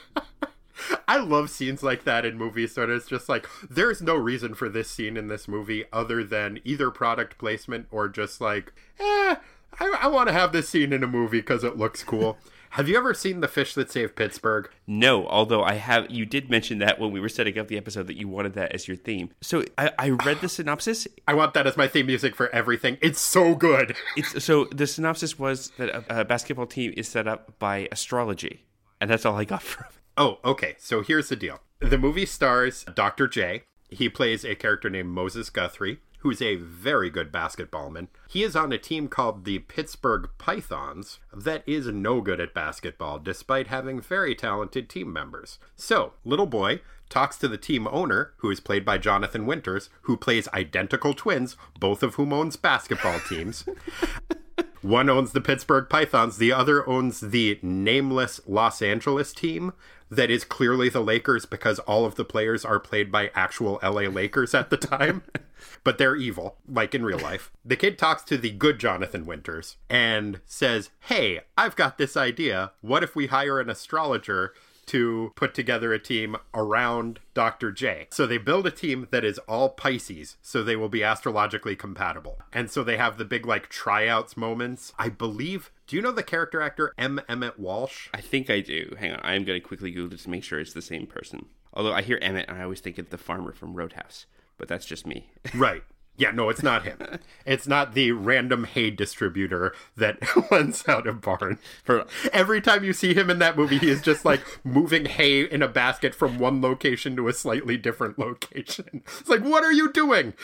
I 1.08 1.18
love 1.18 1.50
scenes 1.50 1.82
like 1.82 2.04
that 2.04 2.24
in 2.24 2.38
movies. 2.38 2.76
where 2.76 2.90
it's 2.90 3.06
just 3.08 3.28
like 3.28 3.46
there's 3.68 4.00
no 4.00 4.14
reason 4.14 4.54
for 4.54 4.68
this 4.68 4.88
scene 4.88 5.16
in 5.16 5.28
this 5.28 5.48
movie 5.48 5.84
other 5.92 6.22
than 6.22 6.60
either 6.64 6.90
product 6.90 7.38
placement 7.38 7.86
or 7.90 8.08
just 8.08 8.40
like, 8.40 8.72
eh, 8.98 9.36
I, 9.78 9.98
I 10.02 10.06
want 10.06 10.28
to 10.28 10.32
have 10.32 10.52
this 10.52 10.68
scene 10.68 10.92
in 10.92 11.02
a 11.02 11.08
movie 11.08 11.40
because 11.40 11.64
it 11.64 11.76
looks 11.76 12.04
cool. 12.04 12.38
have 12.70 12.88
you 12.88 12.96
ever 12.96 13.12
seen 13.14 13.40
The 13.40 13.48
Fish 13.48 13.74
That 13.74 13.90
Saved 13.90 14.14
Pittsburgh? 14.16 14.70
No, 14.86 15.26
although 15.26 15.62
I 15.62 15.74
have, 15.74 16.10
you 16.10 16.24
did 16.24 16.48
mention 16.50 16.78
that 16.78 16.98
when 16.98 17.10
we 17.10 17.20
were 17.20 17.28
setting 17.28 17.58
up 17.58 17.68
the 17.68 17.76
episode 17.76 18.06
that 18.06 18.16
you 18.16 18.28
wanted 18.28 18.54
that 18.54 18.72
as 18.72 18.86
your 18.86 18.96
theme. 18.96 19.30
So 19.40 19.64
I, 19.76 19.90
I 19.98 20.10
read 20.10 20.40
the 20.40 20.48
synopsis. 20.48 21.08
I 21.26 21.34
want 21.34 21.54
that 21.54 21.66
as 21.66 21.76
my 21.76 21.88
theme 21.88 22.06
music 22.06 22.36
for 22.36 22.48
everything. 22.54 22.96
It's 23.00 23.20
so 23.20 23.54
good. 23.54 23.96
It's 24.16 24.42
so 24.44 24.66
the 24.66 24.86
synopsis 24.86 25.38
was 25.38 25.70
that 25.78 25.88
a, 25.90 26.20
a 26.20 26.24
basketball 26.24 26.66
team 26.66 26.94
is 26.96 27.08
set 27.08 27.26
up 27.26 27.58
by 27.58 27.88
astrology, 27.90 28.64
and 29.00 29.10
that's 29.10 29.26
all 29.26 29.36
I 29.36 29.44
got 29.44 29.62
from. 29.64 29.86
it. 29.88 29.92
Oh, 30.16 30.38
okay. 30.44 30.76
So 30.78 31.02
here's 31.02 31.28
the 31.28 31.36
deal. 31.36 31.60
The 31.80 31.98
movie 31.98 32.26
stars 32.26 32.84
Dr. 32.94 33.26
J. 33.26 33.62
He 33.88 34.08
plays 34.08 34.44
a 34.44 34.54
character 34.54 34.88
named 34.88 35.08
Moses 35.08 35.50
Guthrie, 35.50 35.98
who's 36.20 36.40
a 36.40 36.56
very 36.56 37.10
good 37.10 37.32
basketballman. 37.32 38.08
He 38.28 38.42
is 38.42 38.56
on 38.56 38.72
a 38.72 38.78
team 38.78 39.08
called 39.08 39.44
the 39.44 39.60
Pittsburgh 39.60 40.28
Pythons 40.38 41.18
that 41.32 41.62
is 41.66 41.86
no 41.88 42.20
good 42.20 42.40
at 42.40 42.54
basketball, 42.54 43.18
despite 43.18 43.66
having 43.66 44.00
very 44.00 44.34
talented 44.34 44.88
team 44.88 45.12
members. 45.12 45.58
So, 45.76 46.14
little 46.24 46.46
boy 46.46 46.80
talks 47.08 47.36
to 47.38 47.48
the 47.48 47.58
team 47.58 47.88
owner, 47.88 48.32
who 48.38 48.50
is 48.50 48.60
played 48.60 48.84
by 48.84 48.98
Jonathan 48.98 49.44
Winters, 49.44 49.90
who 50.02 50.16
plays 50.16 50.48
identical 50.54 51.12
twins, 51.12 51.56
both 51.78 52.02
of 52.02 52.14
whom 52.14 52.32
owns 52.32 52.56
basketball 52.56 53.18
teams. 53.28 53.64
One 54.82 55.10
owns 55.10 55.32
the 55.32 55.42
Pittsburgh 55.42 55.88
Pythons, 55.90 56.38
the 56.38 56.52
other 56.52 56.88
owns 56.88 57.20
the 57.20 57.58
nameless 57.62 58.40
Los 58.46 58.80
Angeles 58.80 59.34
team 59.34 59.72
that 60.10 60.30
is 60.30 60.44
clearly 60.44 60.88
the 60.88 61.00
Lakers 61.00 61.46
because 61.46 61.78
all 61.80 62.04
of 62.04 62.16
the 62.16 62.24
players 62.24 62.64
are 62.64 62.80
played 62.80 63.12
by 63.12 63.30
actual 63.34 63.78
LA 63.82 64.02
Lakers 64.02 64.54
at 64.54 64.70
the 64.70 64.76
time. 64.76 65.22
but 65.84 65.98
they're 65.98 66.16
evil, 66.16 66.56
like 66.68 66.94
in 66.94 67.04
real 67.04 67.18
life. 67.18 67.50
The 67.64 67.76
kid 67.76 67.98
talks 67.98 68.22
to 68.24 68.36
the 68.36 68.50
good 68.50 68.78
Jonathan 68.78 69.26
Winters 69.26 69.76
and 69.88 70.40
says, 70.46 70.90
Hey, 71.00 71.40
I've 71.56 71.76
got 71.76 71.98
this 71.98 72.16
idea. 72.16 72.72
What 72.80 73.02
if 73.02 73.14
we 73.14 73.28
hire 73.28 73.60
an 73.60 73.70
astrologer 73.70 74.52
to 74.86 75.32
put 75.36 75.54
together 75.54 75.92
a 75.92 75.98
team 75.98 76.36
around 76.54 77.20
Dr. 77.34 77.72
J. 77.72 78.08
So 78.10 78.26
they 78.26 78.38
build 78.38 78.66
a 78.66 78.70
team 78.70 79.08
that 79.10 79.24
is 79.24 79.38
all 79.40 79.70
Pisces, 79.70 80.36
so 80.42 80.62
they 80.62 80.76
will 80.76 80.88
be 80.88 81.02
astrologically 81.02 81.76
compatible. 81.76 82.40
And 82.52 82.70
so 82.70 82.82
they 82.82 82.96
have 82.96 83.18
the 83.18 83.24
big 83.24 83.46
like 83.46 83.68
tryouts 83.68 84.36
moments. 84.36 84.92
I 84.98 85.08
believe. 85.08 85.70
Do 85.86 85.96
you 85.96 86.02
know 86.02 86.12
the 86.12 86.22
character 86.22 86.60
actor 86.60 86.92
M. 86.96 87.20
Emmett 87.28 87.58
Walsh? 87.58 88.08
I 88.14 88.20
think 88.20 88.48
I 88.48 88.60
do. 88.60 88.94
Hang 88.98 89.12
on, 89.12 89.20
I 89.22 89.34
am 89.34 89.44
going 89.44 89.60
to 89.60 89.66
quickly 89.66 89.90
Google 89.90 90.18
to 90.18 90.30
make 90.30 90.44
sure 90.44 90.60
it's 90.60 90.72
the 90.72 90.82
same 90.82 91.06
person. 91.06 91.46
Although 91.72 91.92
I 91.92 92.02
hear 92.02 92.18
Emmett, 92.20 92.48
and 92.48 92.58
I 92.58 92.62
always 92.62 92.80
think 92.80 92.98
of 92.98 93.10
the 93.10 93.18
farmer 93.18 93.52
from 93.52 93.74
Roadhouse, 93.74 94.26
but 94.58 94.68
that's 94.68 94.86
just 94.86 95.06
me. 95.06 95.30
Right. 95.54 95.82
Yeah, 96.20 96.32
no, 96.32 96.50
it's 96.50 96.62
not 96.62 96.84
him. 96.84 96.98
It's 97.46 97.66
not 97.66 97.94
the 97.94 98.12
random 98.12 98.64
hay 98.64 98.90
distributor 98.90 99.74
that 99.96 100.18
lends 100.50 100.86
out 100.86 101.06
a 101.06 101.14
barn. 101.14 101.58
For 101.82 102.04
Every 102.30 102.60
time 102.60 102.84
you 102.84 102.92
see 102.92 103.14
him 103.14 103.30
in 103.30 103.38
that 103.38 103.56
movie, 103.56 103.78
he 103.78 103.88
is 103.88 104.02
just 104.02 104.22
like 104.22 104.42
moving 104.62 105.06
hay 105.06 105.44
in 105.44 105.62
a 105.62 105.68
basket 105.68 106.14
from 106.14 106.38
one 106.38 106.60
location 106.60 107.16
to 107.16 107.26
a 107.28 107.32
slightly 107.32 107.78
different 107.78 108.18
location. 108.18 109.02
It's 109.20 109.30
like, 109.30 109.40
what 109.40 109.64
are 109.64 109.72
you 109.72 109.90
doing? 109.90 110.34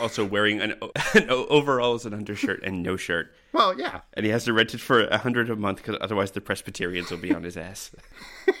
also 0.00 0.24
wearing 0.24 0.62
an, 0.62 0.76
an 1.14 1.28
overalls, 1.28 2.06
an 2.06 2.14
undershirt, 2.14 2.62
and 2.62 2.82
no 2.82 2.96
shirt. 2.96 3.34
Well, 3.52 3.78
yeah. 3.78 4.00
and 4.14 4.24
he 4.24 4.32
has 4.32 4.44
to 4.44 4.54
rent 4.54 4.72
it 4.72 4.80
for 4.80 5.04
a 5.04 5.18
hundred 5.18 5.50
a 5.50 5.56
month 5.56 5.76
because 5.76 5.98
otherwise 6.00 6.30
the 6.30 6.40
Presbyterians 6.40 7.10
will 7.10 7.18
be 7.18 7.34
on 7.34 7.42
his 7.42 7.58
ass. 7.58 7.90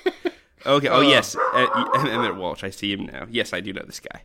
okay. 0.66 0.88
Oh 0.88 1.00
yes, 1.00 1.34
uh, 1.34 1.88
Emmett 1.94 2.36
Walsh. 2.36 2.62
I 2.62 2.68
see 2.68 2.92
him 2.92 3.06
now. 3.06 3.26
Yes, 3.30 3.54
I 3.54 3.60
do 3.60 3.72
know 3.72 3.84
this 3.86 4.00
guy. 4.00 4.24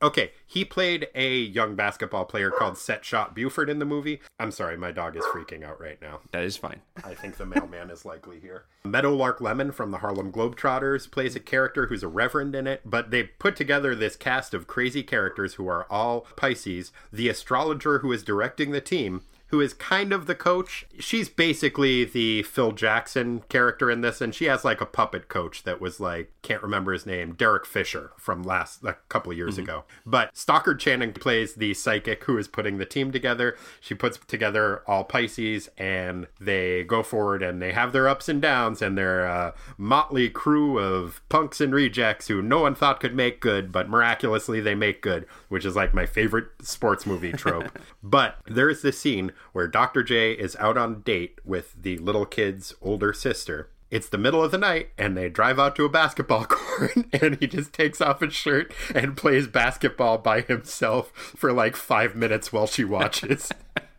Okay, 0.00 0.30
he 0.46 0.64
played 0.64 1.08
a 1.16 1.36
young 1.36 1.74
basketball 1.74 2.24
player 2.24 2.52
called 2.52 2.78
Set 2.78 3.04
Shot 3.04 3.34
Buford 3.34 3.68
in 3.68 3.80
the 3.80 3.84
movie. 3.84 4.20
I'm 4.38 4.52
sorry, 4.52 4.76
my 4.76 4.92
dog 4.92 5.16
is 5.16 5.24
freaking 5.24 5.64
out 5.64 5.80
right 5.80 6.00
now. 6.00 6.20
That 6.30 6.44
is 6.44 6.56
fine. 6.56 6.82
I 7.02 7.14
think 7.14 7.36
the 7.36 7.46
mailman 7.46 7.90
is 7.90 8.04
likely 8.04 8.38
here. 8.38 8.66
Meadowlark 8.84 9.40
Lemon 9.40 9.72
from 9.72 9.90
the 9.90 9.98
Harlem 9.98 10.30
Globetrotters 10.30 11.10
plays 11.10 11.34
a 11.34 11.40
character 11.40 11.86
who's 11.86 12.04
a 12.04 12.08
reverend 12.08 12.54
in 12.54 12.68
it, 12.68 12.82
but 12.84 13.10
they 13.10 13.24
put 13.24 13.56
together 13.56 13.96
this 13.96 14.14
cast 14.14 14.54
of 14.54 14.68
crazy 14.68 15.02
characters 15.02 15.54
who 15.54 15.66
are 15.66 15.86
all 15.90 16.26
Pisces. 16.36 16.92
The 17.12 17.28
astrologer 17.28 17.98
who 17.98 18.12
is 18.12 18.22
directing 18.22 18.70
the 18.70 18.80
team, 18.80 19.22
who 19.48 19.60
is 19.60 19.72
kind 19.74 20.12
of 20.12 20.26
the 20.26 20.34
coach, 20.34 20.86
she's 20.98 21.28
basically 21.28 22.04
the 22.04 22.42
Phil 22.42 22.72
Jackson 22.72 23.42
character 23.48 23.90
in 23.90 24.02
this, 24.02 24.20
and 24.20 24.34
she 24.34 24.44
has 24.44 24.64
like 24.64 24.80
a 24.80 24.86
puppet 24.86 25.28
coach 25.28 25.62
that 25.62 25.80
was 25.80 26.00
like, 26.00 26.32
can't 26.42 26.62
remember 26.62 26.92
his 26.92 27.06
name, 27.06 27.34
Derek 27.34 27.64
Fisher 27.64 28.12
from 28.18 28.42
last, 28.42 28.84
a 28.84 28.96
couple 29.08 29.32
of 29.32 29.38
years 29.38 29.54
mm-hmm. 29.54 29.64
ago. 29.64 29.84
But 30.04 30.36
Stockard 30.36 30.78
Channing 30.78 31.12
plays 31.12 31.54
the 31.54 31.72
psychic 31.74 32.24
who 32.24 32.36
is 32.36 32.46
putting 32.46 32.76
the 32.76 32.84
team 32.84 33.10
together. 33.10 33.56
She 33.80 33.94
puts 33.94 34.18
together 34.18 34.82
all 34.86 35.04
Pisces, 35.04 35.70
and 35.78 36.26
they 36.38 36.84
go 36.84 37.02
forward 37.02 37.42
and 37.42 37.62
they 37.62 37.72
have 37.72 37.92
their 37.92 38.06
ups 38.06 38.28
and 38.28 38.42
downs, 38.42 38.82
and 38.82 38.98
they're 38.98 39.26
a 39.26 39.38
uh, 39.38 39.52
motley 39.78 40.28
crew 40.28 40.78
of 40.78 41.22
punks 41.30 41.60
and 41.60 41.74
rejects 41.74 42.28
who 42.28 42.42
no 42.42 42.60
one 42.60 42.74
thought 42.74 43.00
could 43.00 43.14
make 43.14 43.40
good, 43.40 43.72
but 43.72 43.88
miraculously 43.88 44.60
they 44.60 44.74
make 44.74 45.00
good, 45.00 45.26
which 45.48 45.64
is 45.64 45.74
like 45.74 45.94
my 45.94 46.04
favorite 46.04 46.48
sports 46.60 47.06
movie 47.06 47.32
trope. 47.32 47.78
but 48.02 48.36
there's 48.46 48.82
this 48.82 48.98
scene 48.98 49.32
where 49.52 49.68
Dr. 49.68 50.02
J 50.02 50.32
is 50.32 50.56
out 50.56 50.78
on 50.78 50.92
a 50.92 50.96
date 50.96 51.38
with 51.44 51.74
the 51.80 51.98
little 51.98 52.26
kid's 52.26 52.74
older 52.80 53.12
sister. 53.12 53.70
It's 53.90 54.08
the 54.08 54.18
middle 54.18 54.44
of 54.44 54.50
the 54.50 54.58
night, 54.58 54.90
and 54.98 55.16
they 55.16 55.30
drive 55.30 55.58
out 55.58 55.74
to 55.76 55.84
a 55.84 55.88
basketball 55.88 56.44
court, 56.48 56.94
and 57.12 57.36
he 57.40 57.46
just 57.46 57.72
takes 57.72 58.00
off 58.00 58.20
his 58.20 58.34
shirt 58.34 58.72
and 58.94 59.16
plays 59.16 59.46
basketball 59.46 60.18
by 60.18 60.42
himself 60.42 61.10
for 61.14 61.52
like 61.52 61.74
five 61.74 62.14
minutes 62.14 62.52
while 62.52 62.66
she 62.66 62.84
watches. 62.84 63.50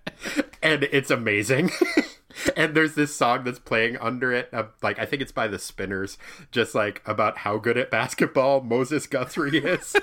and 0.62 0.84
it's 0.84 1.10
amazing. 1.10 1.72
and 2.56 2.76
there's 2.76 2.96
this 2.96 3.16
song 3.16 3.44
that's 3.44 3.60
playing 3.60 3.98
under 3.98 4.32
it, 4.32 4.50
uh, 4.54 4.66
like 4.84 5.00
I 5.00 5.06
think 5.06 5.22
it's 5.22 5.32
by 5.32 5.48
the 5.48 5.60
Spinners, 5.60 6.18
just 6.52 6.76
like 6.76 7.02
about 7.06 7.40
how 7.40 7.58
good 7.58 7.78
at 7.78 7.90
basketball 7.90 8.62
Moses 8.62 9.08
Guthrie 9.08 9.58
is. 9.58 9.96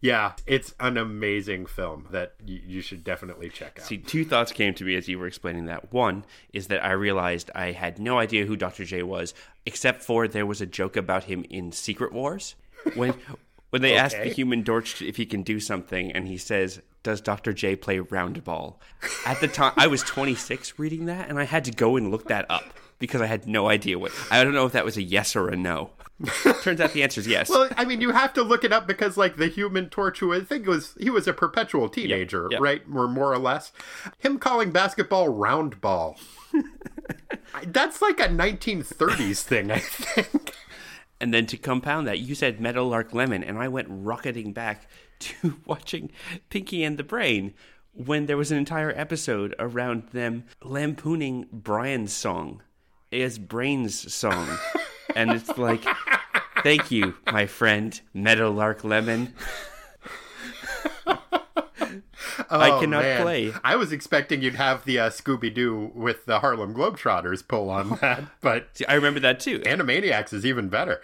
Yeah, 0.00 0.32
it's 0.46 0.74
an 0.78 0.96
amazing 0.96 1.66
film 1.66 2.06
that 2.12 2.34
y- 2.46 2.60
you 2.64 2.80
should 2.82 3.02
definitely 3.02 3.48
check 3.48 3.78
out. 3.80 3.86
See, 3.86 3.98
two 3.98 4.24
thoughts 4.24 4.52
came 4.52 4.72
to 4.74 4.84
me 4.84 4.94
as 4.94 5.08
you 5.08 5.18
were 5.18 5.26
explaining 5.26 5.66
that. 5.66 5.92
One 5.92 6.24
is 6.52 6.68
that 6.68 6.84
I 6.84 6.92
realized 6.92 7.50
I 7.54 7.72
had 7.72 7.98
no 7.98 8.18
idea 8.18 8.46
who 8.46 8.54
Dr. 8.56 8.84
J 8.84 9.02
was, 9.02 9.34
except 9.66 10.02
for 10.02 10.28
there 10.28 10.46
was 10.46 10.60
a 10.60 10.66
joke 10.66 10.96
about 10.96 11.24
him 11.24 11.44
in 11.50 11.72
Secret 11.72 12.12
Wars 12.12 12.54
when 12.94 13.14
when 13.70 13.82
they 13.82 13.96
ask 13.96 14.16
the 14.16 14.28
Human 14.28 14.64
Torch 14.64 15.02
if 15.02 15.16
he 15.16 15.26
can 15.26 15.42
do 15.42 15.58
something, 15.60 16.12
and 16.12 16.28
he 16.28 16.38
says, 16.38 16.80
"Does 17.02 17.20
Dr. 17.20 17.52
J 17.52 17.74
play 17.74 17.98
roundball?" 17.98 18.76
At 19.26 19.40
the 19.40 19.48
time, 19.48 19.72
I 19.76 19.88
was 19.88 20.02
26 20.04 20.78
reading 20.78 21.06
that, 21.06 21.28
and 21.28 21.38
I 21.40 21.44
had 21.44 21.64
to 21.64 21.72
go 21.72 21.96
and 21.96 22.10
look 22.12 22.28
that 22.28 22.46
up 22.48 22.64
because 23.00 23.20
I 23.20 23.26
had 23.26 23.48
no 23.48 23.68
idea 23.68 23.98
what. 23.98 24.12
I 24.30 24.44
don't 24.44 24.54
know 24.54 24.64
if 24.66 24.72
that 24.72 24.84
was 24.84 24.96
a 24.96 25.02
yes 25.02 25.34
or 25.34 25.48
a 25.48 25.56
no. 25.56 25.90
Turns 26.62 26.80
out 26.80 26.92
the 26.92 27.02
answer 27.02 27.20
is 27.20 27.28
yes. 27.28 27.48
Well, 27.48 27.68
I 27.76 27.84
mean, 27.84 28.00
you 28.00 28.10
have 28.10 28.32
to 28.34 28.42
look 28.42 28.64
it 28.64 28.72
up 28.72 28.88
because, 28.88 29.16
like, 29.16 29.36
the 29.36 29.46
Human 29.46 29.88
Torch, 29.88 30.18
who 30.18 30.34
I 30.34 30.40
think 30.40 30.66
was 30.66 30.94
he 30.98 31.10
was 31.10 31.28
a 31.28 31.32
perpetual 31.32 31.88
teenager, 31.88 32.48
yep. 32.50 32.60
right, 32.60 32.82
or 32.92 33.06
more 33.06 33.32
or 33.32 33.38
less. 33.38 33.72
Him 34.18 34.38
calling 34.38 34.72
basketball 34.72 35.28
round 35.28 35.80
ball. 35.80 36.18
That's 37.66 38.02
like 38.02 38.18
a 38.18 38.28
1930s 38.28 39.42
thing, 39.42 39.70
I 39.70 39.78
think. 39.78 40.54
And 41.20 41.32
then 41.32 41.46
to 41.46 41.56
compound 41.56 42.06
that, 42.06 42.18
you 42.18 42.34
said 42.34 42.60
Meadowlark 42.60 43.12
Lemon, 43.14 43.44
and 43.44 43.58
I 43.58 43.68
went 43.68 43.88
rocketing 43.90 44.52
back 44.52 44.88
to 45.20 45.58
watching 45.66 46.10
Pinky 46.50 46.82
and 46.82 46.98
the 46.98 47.04
Brain 47.04 47.54
when 47.92 48.26
there 48.26 48.36
was 48.36 48.52
an 48.52 48.58
entire 48.58 48.92
episode 48.96 49.54
around 49.58 50.08
them 50.12 50.44
lampooning 50.62 51.46
Brian's 51.52 52.12
song 52.12 52.62
as 53.12 53.38
Brain's 53.38 54.12
song. 54.12 54.58
And 55.18 55.32
it's 55.32 55.56
like, 55.58 55.84
thank 56.62 56.90
you, 56.90 57.14
my 57.30 57.46
friend, 57.46 58.00
Meadowlark 58.14 58.84
Lemon. 58.84 59.34
I 62.50 62.70
Oh, 62.70 62.80
cannot 62.80 63.02
man. 63.02 63.22
play. 63.22 63.52
I 63.64 63.76
was 63.76 63.92
expecting 63.92 64.42
you'd 64.42 64.54
have 64.54 64.84
the 64.84 64.98
uh, 64.98 65.10
Scooby 65.10 65.52
Doo 65.52 65.90
with 65.94 66.24
the 66.24 66.40
Harlem 66.40 66.74
Globetrotters 66.74 67.46
pull 67.46 67.68
on 67.68 67.90
that, 68.00 68.22
but 68.40 68.68
See, 68.74 68.86
I 68.86 68.94
remember 68.94 69.20
that 69.20 69.40
too. 69.40 69.58
Animaniacs 69.60 70.32
is 70.32 70.46
even 70.46 70.68
better. 70.68 71.02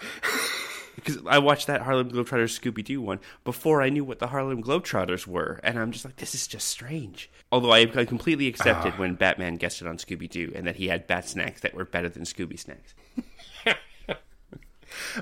because 0.94 1.18
I 1.26 1.38
watched 1.38 1.66
that 1.66 1.82
Harlem 1.82 2.10
Globetrotters 2.10 2.58
Scooby 2.58 2.84
Doo 2.84 3.00
one 3.02 3.18
before 3.44 3.82
I 3.82 3.90
knew 3.90 4.04
what 4.04 4.20
the 4.20 4.28
Harlem 4.28 4.62
Globetrotters 4.62 5.26
were, 5.26 5.60
and 5.64 5.78
I'm 5.78 5.90
just 5.92 6.04
like, 6.04 6.16
this 6.16 6.34
is 6.34 6.46
just 6.46 6.68
strange. 6.68 7.28
Although 7.52 7.72
I, 7.72 7.80
I 7.94 8.04
completely 8.04 8.46
accepted 8.46 8.98
when 8.98 9.14
Batman 9.14 9.56
guessed 9.56 9.82
it 9.82 9.88
on 9.88 9.98
Scooby 9.98 10.30
Doo, 10.30 10.52
and 10.54 10.66
that 10.66 10.76
he 10.76 10.88
had 10.88 11.06
bat 11.06 11.28
snacks 11.28 11.60
that 11.62 11.74
were 11.74 11.84
better 11.84 12.08
than 12.08 12.22
Scooby 12.22 12.58
snacks. 12.58 12.94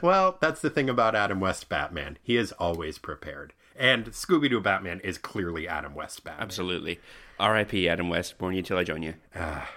Well, 0.00 0.38
that's 0.40 0.60
the 0.60 0.70
thing 0.70 0.88
about 0.88 1.14
Adam 1.14 1.40
West 1.40 1.68
Batman. 1.68 2.18
He 2.22 2.36
is 2.36 2.52
always 2.52 2.98
prepared. 2.98 3.52
And 3.76 4.06
Scooby 4.06 4.50
Doo 4.50 4.60
Batman 4.60 5.00
is 5.00 5.18
clearly 5.18 5.66
Adam 5.66 5.94
West 5.94 6.24
Batman. 6.24 6.42
Absolutely. 6.42 7.00
R.I.P. 7.38 7.88
Adam 7.88 8.08
West. 8.08 8.38
Born 8.38 8.54
you 8.54 8.62
till 8.62 8.78
I 8.78 8.84
join 8.84 9.02
you. 9.02 9.14
Ah, 9.34 9.70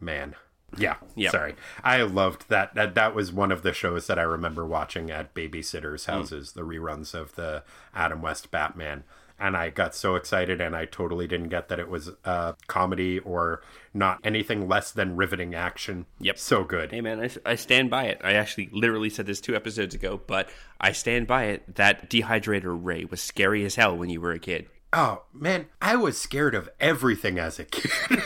man. 0.00 0.34
Yeah. 0.76 0.96
Yep. 1.14 1.32
Sorry. 1.32 1.54
I 1.82 2.02
loved 2.02 2.48
that. 2.48 2.74
that. 2.74 2.94
That 2.94 3.14
was 3.14 3.32
one 3.32 3.50
of 3.50 3.62
the 3.62 3.72
shows 3.72 4.06
that 4.06 4.18
I 4.18 4.22
remember 4.22 4.66
watching 4.66 5.10
at 5.10 5.34
babysitters' 5.34 6.04
hmm. 6.04 6.12
houses, 6.12 6.52
the 6.52 6.62
reruns 6.62 7.14
of 7.14 7.34
the 7.36 7.62
Adam 7.94 8.20
West 8.20 8.50
Batman. 8.50 9.04
And 9.38 9.56
I 9.56 9.70
got 9.70 9.94
so 9.94 10.16
excited, 10.16 10.60
and 10.60 10.74
I 10.74 10.84
totally 10.84 11.26
didn't 11.28 11.48
get 11.48 11.68
that 11.68 11.78
it 11.78 11.88
was 11.88 12.10
a 12.24 12.56
comedy 12.66 13.20
or 13.20 13.62
not 13.94 14.18
anything 14.24 14.68
less 14.68 14.90
than 14.90 15.16
riveting 15.16 15.54
action. 15.54 16.06
Yep. 16.20 16.38
So 16.38 16.64
good. 16.64 16.90
Hey 16.90 17.00
man, 17.00 17.20
I, 17.20 17.30
I 17.52 17.54
stand 17.54 17.90
by 17.90 18.04
it. 18.04 18.20
I 18.24 18.32
actually 18.32 18.68
literally 18.72 19.10
said 19.10 19.26
this 19.26 19.40
two 19.40 19.54
episodes 19.54 19.94
ago, 19.94 20.20
but 20.26 20.48
I 20.80 20.92
stand 20.92 21.26
by 21.26 21.44
it. 21.44 21.76
That 21.76 22.10
dehydrator 22.10 22.76
ray 22.80 23.04
was 23.04 23.20
scary 23.20 23.64
as 23.64 23.76
hell 23.76 23.96
when 23.96 24.10
you 24.10 24.20
were 24.20 24.32
a 24.32 24.38
kid. 24.38 24.66
Oh 24.92 25.22
man, 25.32 25.66
I 25.82 25.96
was 25.96 26.18
scared 26.18 26.54
of 26.54 26.70
everything 26.80 27.38
as 27.38 27.58
a 27.58 27.64
kid. 27.64 28.18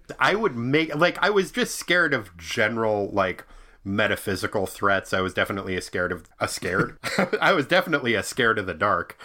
I 0.18 0.34
would 0.34 0.56
make 0.56 0.94
like 0.94 1.18
I 1.22 1.30
was 1.30 1.52
just 1.52 1.76
scared 1.76 2.14
of 2.14 2.36
general 2.36 3.10
like 3.12 3.44
metaphysical 3.84 4.66
threats. 4.66 5.12
I 5.12 5.20
was 5.20 5.34
definitely 5.34 5.76
a 5.76 5.82
scared 5.82 6.12
of 6.12 6.24
a 6.38 6.48
scared. 6.48 6.98
I 7.40 7.52
was 7.52 7.66
definitely 7.66 8.14
a 8.14 8.22
scared 8.22 8.58
of 8.58 8.66
the 8.66 8.74
dark, 8.74 9.18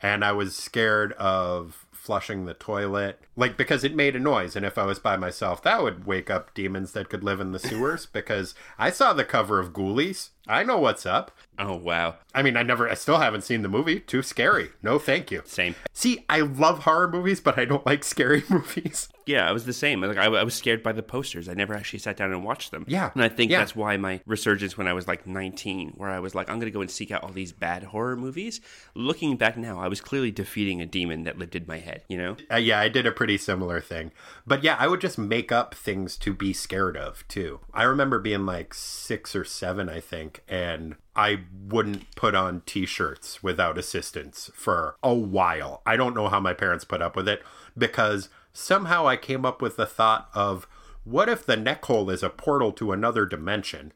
and 0.00 0.24
I 0.24 0.32
was 0.32 0.54
scared 0.54 1.12
of 1.14 1.86
flushing 2.02 2.46
the 2.46 2.54
toilet. 2.54 3.20
Like 3.36 3.56
because 3.56 3.84
it 3.84 3.94
made 3.94 4.16
a 4.16 4.18
noise. 4.18 4.56
And 4.56 4.66
if 4.66 4.76
i 4.76 4.84
was 4.84 4.98
by 4.98 5.16
myself 5.16 5.62
that 5.62 5.82
would 5.84 6.04
wake 6.04 6.30
up 6.30 6.52
demons 6.52 6.92
that 6.92 7.08
could 7.08 7.22
live 7.22 7.40
in 7.40 7.52
the 7.52 7.60
sewers. 7.60 8.06
Because 8.12 8.54
i 8.76 8.90
saw 8.90 9.12
the 9.12 9.24
cover 9.24 9.60
of 9.60 9.72
ghoulies 9.72 10.30
i 10.48 10.62
know 10.62 10.78
what's 10.78 11.06
up 11.06 11.30
Oh 11.58 11.76
wow, 11.76 12.16
i 12.34 12.42
mean 12.42 12.56
i 12.56 12.62
never 12.62 12.88
i 12.88 12.94
still 12.94 13.18
haven't 13.18 13.42
seen 13.42 13.62
the 13.62 13.68
movie 13.68 14.00
too 14.00 14.22
scary 14.22 14.70
no 14.82 14.98
thank 14.98 15.30
you 15.30 15.42
same. 15.44 15.74
See, 15.92 16.24
I 16.28 16.40
love 16.40 16.80
horror 16.80 17.08
movies, 17.08 17.40
but 17.40 17.58
I 17.58 17.64
don't 17.64 17.84
like 17.86 18.02
scary 18.04 18.42
movies. 18.48 19.08
Yeah, 19.26 19.48
I 19.48 19.52
was 19.52 19.66
the 19.66 19.72
same. 19.72 20.00
Like 20.00 20.16
I, 20.16 20.24
I 20.24 20.42
was 20.42 20.54
scared 20.54 20.82
by 20.82 20.92
the 20.92 21.02
posters. 21.02 21.48
I 21.48 21.54
never 21.54 21.74
actually 21.74 22.00
sat 22.00 22.16
down 22.16 22.32
and 22.32 22.44
watched 22.44 22.70
them. 22.70 22.84
Yeah, 22.88 23.10
and 23.14 23.22
I 23.22 23.28
think 23.28 23.50
yeah. 23.50 23.58
that's 23.58 23.76
why 23.76 23.96
my 23.96 24.20
resurgence 24.26 24.76
when 24.76 24.88
I 24.88 24.94
was 24.94 25.06
like 25.06 25.26
19, 25.26 25.94
where 25.96 26.10
I 26.10 26.18
was 26.18 26.34
like, 26.34 26.48
I'm 26.48 26.56
going 26.56 26.72
to 26.72 26.72
go 26.72 26.80
and 26.80 26.90
seek 26.90 27.10
out 27.10 27.22
all 27.22 27.30
these 27.30 27.52
bad 27.52 27.84
horror 27.84 28.16
movies. 28.16 28.60
Looking 28.94 29.36
back 29.36 29.56
now, 29.56 29.80
I 29.80 29.88
was 29.88 30.00
clearly 30.00 30.30
defeating 30.30 30.80
a 30.80 30.86
demon 30.86 31.24
that 31.24 31.38
lived 31.38 31.54
in 31.54 31.66
my 31.66 31.78
head. 31.78 32.02
You 32.08 32.18
know? 32.18 32.36
Uh, 32.50 32.56
yeah, 32.56 32.80
I 32.80 32.88
did 32.88 33.06
a 33.06 33.12
pretty 33.12 33.38
similar 33.38 33.80
thing. 33.80 34.10
But 34.46 34.64
yeah, 34.64 34.76
I 34.78 34.88
would 34.88 35.00
just 35.00 35.18
make 35.18 35.52
up 35.52 35.74
things 35.74 36.16
to 36.18 36.34
be 36.34 36.52
scared 36.52 36.96
of, 36.96 37.26
too. 37.28 37.60
I 37.72 37.84
remember 37.84 38.18
being 38.18 38.46
like 38.46 38.74
six 38.74 39.36
or 39.36 39.44
seven, 39.44 39.88
I 39.88 40.00
think, 40.00 40.31
and 40.48 40.96
I 41.14 41.40
wouldn't 41.66 42.14
put 42.16 42.34
on 42.34 42.62
t 42.66 42.86
shirts 42.86 43.42
without 43.42 43.78
assistance 43.78 44.50
for 44.54 44.96
a 45.02 45.14
while. 45.14 45.82
I 45.84 45.96
don't 45.96 46.14
know 46.14 46.28
how 46.28 46.40
my 46.40 46.54
parents 46.54 46.84
put 46.84 47.02
up 47.02 47.16
with 47.16 47.28
it 47.28 47.42
because 47.76 48.28
somehow 48.52 49.06
I 49.06 49.16
came 49.16 49.44
up 49.44 49.60
with 49.60 49.76
the 49.76 49.86
thought 49.86 50.28
of 50.34 50.66
what 51.04 51.28
if 51.28 51.44
the 51.44 51.56
neck 51.56 51.84
hole 51.84 52.10
is 52.10 52.22
a 52.22 52.30
portal 52.30 52.72
to 52.72 52.92
another 52.92 53.26
dimension? 53.26 53.92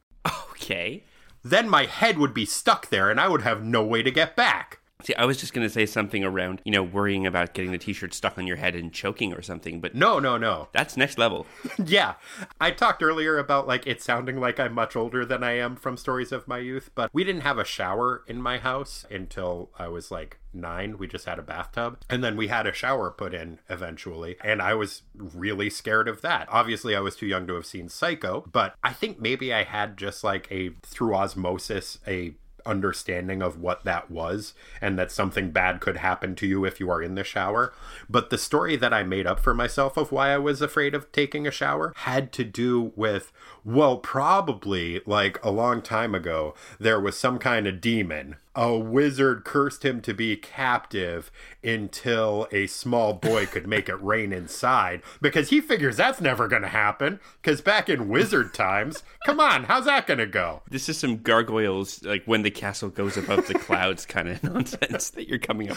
Okay. 0.51 1.05
Then 1.45 1.69
my 1.69 1.85
head 1.85 2.19
would 2.19 2.35
be 2.35 2.47
stuck 2.47 2.89
there 2.89 3.11
and 3.11 3.21
I 3.21 3.29
would 3.29 3.43
have 3.43 3.63
no 3.63 3.85
way 3.85 4.03
to 4.03 4.11
get 4.11 4.35
back. 4.35 4.81
See, 5.03 5.15
I 5.15 5.27
was 5.27 5.37
just 5.37 5.53
going 5.53 5.67
to 5.67 5.73
say 5.73 5.85
something 5.85 6.25
around, 6.25 6.63
you 6.65 6.73
know, 6.73 6.83
worrying 6.83 7.27
about 7.27 7.53
getting 7.53 7.71
the 7.71 7.79
t-shirt 7.79 8.15
stuck 8.15 8.39
on 8.39 8.47
your 8.47 8.57
head 8.57 8.75
and 8.75 8.93
choking 8.93 9.35
or 9.35 9.43
something, 9.43 9.81
but 9.81 9.95
No, 9.95 10.19
no, 10.19 10.39
no. 10.39 10.69
that's 10.73 10.97
next 10.97 11.19
level. 11.19 11.47
Yeah. 11.85 12.15
I 12.61 12.71
talked 12.71 13.03
earlier 13.03 13.39
about 13.39 13.69
like 13.69 13.87
it 13.87 14.03
sounding 14.03 14.41
like 14.41 14.59
I'm 14.59 14.73
much 14.73 14.97
older 14.97 15.25
than 15.27 15.45
I 15.45 15.53
am 15.59 15.77
from 15.77 15.97
stories 15.97 16.33
of 16.33 16.49
my 16.49 16.59
youth, 16.59 16.91
but 16.95 17.11
we 17.13 17.23
didn't 17.23 17.43
have 17.43 17.59
a 17.59 17.65
shower 17.65 18.25
in 18.27 18.41
my 18.41 18.59
house 18.59 19.05
until 19.11 19.71
I 19.79 19.89
was 19.89 20.11
like 20.11 20.39
nine. 20.55 20.97
We 20.99 21.07
just 21.07 21.27
had 21.27 21.39
a 21.39 21.43
bathtub. 21.43 21.99
And 22.09 22.25
then 22.25 22.37
we 22.37 22.49
had 22.49 22.67
a 22.67 22.73
shower 22.73 23.11
put 23.11 23.35
in 23.35 23.59
eventually. 23.69 24.37
And 24.43 24.63
I 24.63 24.75
was 24.75 25.03
really 25.15 25.69
scared 25.71 26.09
of 26.09 26.23
that. 26.23 26.49
Obviously, 26.51 26.97
I 26.97 27.01
was 27.01 27.15
too 27.15 27.27
young 27.27 27.47
to 27.49 27.55
have 27.55 27.67
seen 27.67 27.89
Psycho, 27.91 28.47
but 28.51 28.75
I 28.83 28.93
think 28.95 29.21
maybe 29.21 29.53
I 29.53 29.65
had 29.65 29.97
just 29.99 30.25
like 30.25 30.49
a, 30.51 30.71
through 30.83 31.15
osmosis, 31.15 31.99
a 32.07 32.35
understanding 32.67 33.43
of 33.43 33.59
what 33.61 33.85
that 33.85 34.11
was 34.11 34.55
and 34.81 34.99
that 34.99 35.13
something 35.13 35.51
bad 35.51 35.81
could 35.81 35.99
happen 35.99 36.35
to 36.37 36.47
you 36.47 36.65
if 36.65 36.81
you 36.81 36.91
are 36.91 37.03
in 37.03 37.15
the 37.15 37.25
shower. 37.25 37.73
But 38.09 38.31
the 38.31 38.39
story 38.39 38.77
that 38.77 38.93
I 38.93 39.03
made 39.03 39.27
up 39.27 39.41
for 39.41 39.55
myself 39.55 39.97
of 39.97 40.13
why 40.13 40.31
I 40.31 40.39
was 40.39 40.61
afraid 40.61 40.95
of 40.95 41.11
taking 41.13 41.47
a 41.47 41.51
shower 41.51 41.93
had 41.97 42.33
to 42.33 42.45
do 42.45 42.93
with, 42.97 43.33
well, 43.65 43.99
probably 43.99 45.01
like 45.07 45.43
a 45.45 45.51
long 45.51 45.83
time 45.83 46.15
ago, 46.15 46.55
there 46.79 47.01
was 47.01 47.17
some 47.17 47.39
kind 47.39 47.67
of 47.67 47.81
demon. 47.81 48.37
A 48.59 48.75
wizard 48.75 49.45
cursed 49.45 49.85
him 49.85 50.01
to 50.01 50.15
be 50.15 50.35
captive 50.35 51.31
until 51.63 52.49
a 52.51 52.67
small 52.67 53.13
boy 53.13 53.45
could 53.45 53.67
make 53.67 53.87
it 53.91 54.03
rain 54.03 54.33
inside 54.33 55.03
because 55.21 55.51
he 55.51 55.61
figures 55.61 55.99
that's 55.99 56.23
never 56.23 56.49
going 56.49 56.63
to 56.63 56.69
happen. 56.69 57.21
Because 57.43 57.61
back 57.61 57.91
in 57.91 58.09
wizard 58.09 58.55
times, 58.55 59.03
come 59.27 59.41
on, 59.41 59.65
how's 59.65 59.85
that 59.85 60.07
going 60.07 60.21
to 60.21 60.27
go? 60.27 60.63
This 60.71 60.89
is 60.89 60.97
some 60.97 61.19
gargoyles, 61.19 62.03
like 62.03 62.25
when 62.25 62.43
the 62.43 62.51
castle 62.51 62.89
goes 62.89 63.19
above 63.19 63.47
the 63.47 63.59
clouds 63.59 64.07
kind 64.07 64.27
of 64.27 64.43
nonsense 64.43 65.11
that 65.11 65.29
you're 65.29 65.39
coming 65.39 65.71
up. 65.71 65.77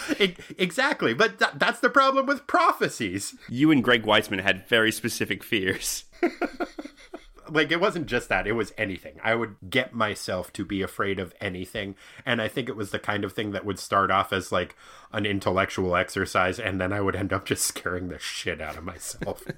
Exactly, 0.58 1.14
but 1.14 1.38
th- 1.38 1.52
that's 1.56 1.82
the 1.82 1.90
problem 1.90 2.28
with 2.28 2.48
prophecies. 2.48 3.36
You 3.50 3.72
and 3.72 3.84
Greg 3.84 4.04
Weisman 4.04 4.42
had 4.42 4.66
very 4.70 4.94
specific 4.94 5.44
fears. 5.44 6.06
Like 7.50 7.72
it 7.72 7.82
wasn't 7.82 8.08
just 8.08 8.30
that; 8.30 8.48
it 8.48 8.54
was 8.54 8.74
anything. 8.78 9.20
I 9.24 9.36
would 9.36 9.56
get 9.70 9.94
myself 9.94 10.54
to 10.54 10.66
be 10.66 10.82
afraid 10.82 11.20
of 11.20 11.34
anything, 11.42 11.96
and 12.26 12.42
I 12.42 12.48
think 12.48 12.70
it 12.70 12.76
was 12.76 12.92
the 12.92 13.00
kind 13.00 13.24
of 13.24 13.34
thing 13.34 13.52
that 13.52 13.66
would 13.66 13.80
start 13.80 14.12
off 14.12 14.32
as 14.32 14.52
like 14.52 14.76
an 15.12 15.26
intellectual 15.26 15.96
exercise, 15.96 16.60
and 16.60 16.80
then 16.80 16.94
I 16.94 17.02
would 17.02 17.16
end 17.16 17.34
up 17.34 17.46
just 17.46 17.64
scaring 17.66 18.10
the 18.10 18.20
shit 18.20 18.62
out 18.62 18.78
of 18.78 18.84
myself. 18.84 19.44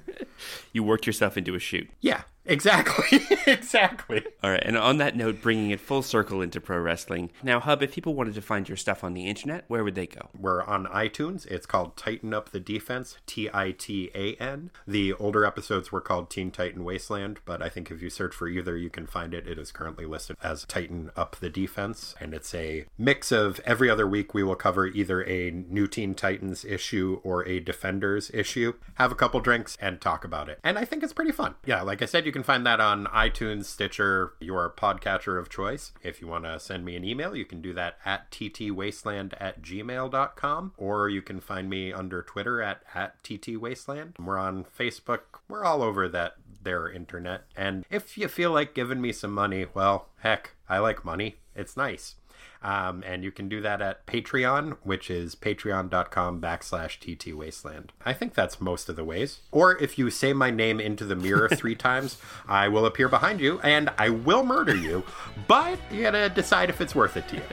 You 0.73 0.83
worked 0.83 1.05
yourself 1.05 1.37
into 1.37 1.53
a 1.53 1.59
shoot. 1.59 1.91
yeah, 1.99 2.23
Exactly. 2.45 3.19
exactly. 3.47 4.25
All 4.43 4.49
right, 4.49 4.63
and 4.65 4.75
on 4.75 4.97
that 4.97 5.15
note, 5.15 5.41
bringing 5.41 5.69
it 5.69 5.79
full 5.79 6.01
circle 6.01 6.41
into 6.41 6.59
pro 6.59 6.79
wrestling. 6.79 7.31
Now, 7.43 7.59
Hub, 7.59 7.83
if 7.83 7.93
people 7.93 8.15
wanted 8.15 8.33
to 8.35 8.41
find 8.41 8.67
your 8.67 8.77
stuff 8.77 9.03
on 9.03 9.13
the 9.13 9.27
internet, 9.27 9.65
where 9.67 9.83
would 9.83 9.95
they 9.95 10.07
go? 10.07 10.29
We're 10.37 10.63
on 10.63 10.85
iTunes. 10.87 11.45
It's 11.45 11.67
called 11.67 11.97
Titan 11.97 12.33
Up 12.33 12.49
the 12.49 12.59
Defense, 12.59 13.17
T 13.27 13.49
I 13.53 13.71
T 13.71 14.09
A 14.15 14.35
N. 14.35 14.71
The 14.87 15.13
older 15.13 15.45
episodes 15.45 15.91
were 15.91 16.01
called 16.01 16.29
Teen 16.29 16.49
Titan 16.51 16.83
Wasteland, 16.83 17.39
but 17.45 17.61
I 17.61 17.69
think 17.69 17.91
if 17.91 18.01
you 18.01 18.09
search 18.09 18.33
for 18.33 18.47
either, 18.47 18.75
you 18.75 18.89
can 18.89 19.05
find 19.05 19.33
it. 19.33 19.47
It 19.47 19.59
is 19.59 19.71
currently 19.71 20.05
listed 20.05 20.35
as 20.41 20.65
Titan 20.65 21.11
Up 21.15 21.35
the 21.39 21.49
Defense, 21.49 22.15
and 22.19 22.33
it's 22.33 22.55
a 22.55 22.85
mix 22.97 23.31
of 23.31 23.59
every 23.65 23.89
other 23.89 24.07
week 24.07 24.33
we 24.33 24.43
will 24.43 24.55
cover 24.55 24.87
either 24.87 25.23
a 25.27 25.40
new 25.49 25.87
Teen 25.87 26.13
Titans 26.13 26.63
issue 26.63 27.19
or 27.23 27.47
a 27.47 27.59
Defenders 27.59 28.29
issue, 28.33 28.73
have 28.95 29.11
a 29.11 29.15
couple 29.15 29.39
drinks, 29.39 29.75
and 29.81 29.99
talk 29.99 30.23
about 30.23 30.49
it. 30.49 30.59
And 30.63 30.77
I 30.77 30.85
think 30.85 31.01
it's 31.01 31.13
pretty 31.13 31.31
fun. 31.31 31.55
Yeah, 31.65 31.81
like 31.81 32.03
I 32.03 32.05
said, 32.05 32.27
you 32.27 32.31
can 32.31 32.43
find 32.43 32.65
that 32.67 32.79
on 32.79 33.05
iTunes, 33.07 33.65
Stitcher, 33.65 34.33
your 34.39 34.69
podcatcher 34.69 35.39
of 35.39 35.49
choice. 35.49 35.93
If 36.03 36.21
you 36.21 36.27
want 36.27 36.43
to 36.43 36.59
send 36.59 36.85
me 36.85 36.95
an 36.95 37.03
email, 37.03 37.35
you 37.35 37.45
can 37.45 37.61
do 37.61 37.73
that 37.73 37.97
at 38.05 38.29
ttwasteland 38.29 39.33
at 39.39 39.63
gmail.com, 39.63 40.73
or 40.77 41.09
you 41.09 41.23
can 41.23 41.39
find 41.39 41.69
me 41.69 41.91
under 41.91 42.21
Twitter 42.21 42.61
at, 42.61 42.83
at 42.93 43.23
ttwasteland. 43.23 44.19
We're 44.19 44.37
on 44.37 44.65
Facebook. 44.65 45.21
We're 45.47 45.63
all 45.63 45.81
over 45.81 46.07
that 46.09 46.35
their 46.63 46.91
internet. 46.91 47.43
And 47.55 47.85
if 47.89 48.17
you 48.17 48.27
feel 48.27 48.51
like 48.51 48.73
giving 48.73 49.01
me 49.01 49.11
some 49.11 49.31
money, 49.31 49.65
well, 49.73 50.09
heck, 50.19 50.51
I 50.69 50.79
like 50.79 51.05
money. 51.05 51.37
It's 51.55 51.75
nice. 51.75 52.15
Um, 52.63 53.03
and 53.05 53.23
you 53.23 53.31
can 53.31 53.49
do 53.49 53.59
that 53.61 53.81
at 53.81 54.05
Patreon, 54.05 54.77
which 54.83 55.09
is 55.09 55.35
patreon.com 55.35 56.39
backslash 56.39 56.99
TT 56.99 57.35
Wasteland. 57.35 57.91
I 58.05 58.13
think 58.13 58.33
that's 58.35 58.61
most 58.61 58.87
of 58.87 58.95
the 58.95 59.03
ways. 59.03 59.39
Or 59.51 59.77
if 59.81 59.97
you 59.97 60.09
say 60.11 60.33
my 60.33 60.51
name 60.51 60.79
into 60.79 61.05
the 61.05 61.15
mirror 61.15 61.49
three 61.51 61.75
times, 61.75 62.17
I 62.47 62.67
will 62.67 62.85
appear 62.85 63.09
behind 63.09 63.39
you 63.39 63.59
and 63.61 63.89
I 63.97 64.09
will 64.09 64.43
murder 64.43 64.75
you. 64.75 65.03
But 65.47 65.79
you 65.91 66.03
gotta 66.03 66.29
decide 66.29 66.69
if 66.69 66.81
it's 66.81 66.93
worth 66.93 67.17
it 67.17 67.27
to 67.29 67.37
you. 67.37 67.43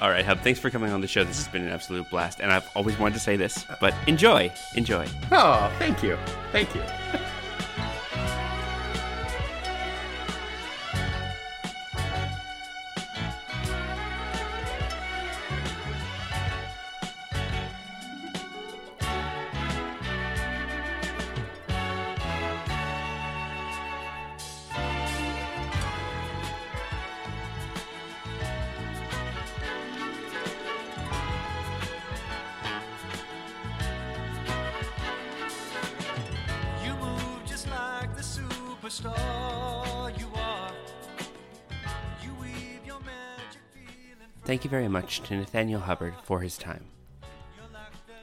All 0.00 0.10
right, 0.10 0.24
Hub, 0.24 0.38
thanks 0.42 0.60
for 0.60 0.70
coming 0.70 0.92
on 0.92 1.00
the 1.00 1.08
show. 1.08 1.24
This 1.24 1.38
has 1.38 1.48
been 1.48 1.64
an 1.64 1.70
absolute 1.72 2.08
blast. 2.08 2.38
And 2.38 2.52
I've 2.52 2.68
always 2.76 2.96
wanted 3.00 3.14
to 3.14 3.20
say 3.20 3.34
this, 3.34 3.64
but 3.80 3.92
enjoy. 4.06 4.52
Enjoy. 4.76 5.08
Oh, 5.32 5.72
thank 5.80 6.04
you. 6.04 6.16
Thank 6.52 6.72
you. 6.76 6.82
You 7.12 7.18
much 45.08 45.22
to 45.22 45.36
Nathaniel 45.36 45.80
Hubbard 45.80 46.12
for 46.22 46.40
his 46.40 46.58
time. 46.58 46.84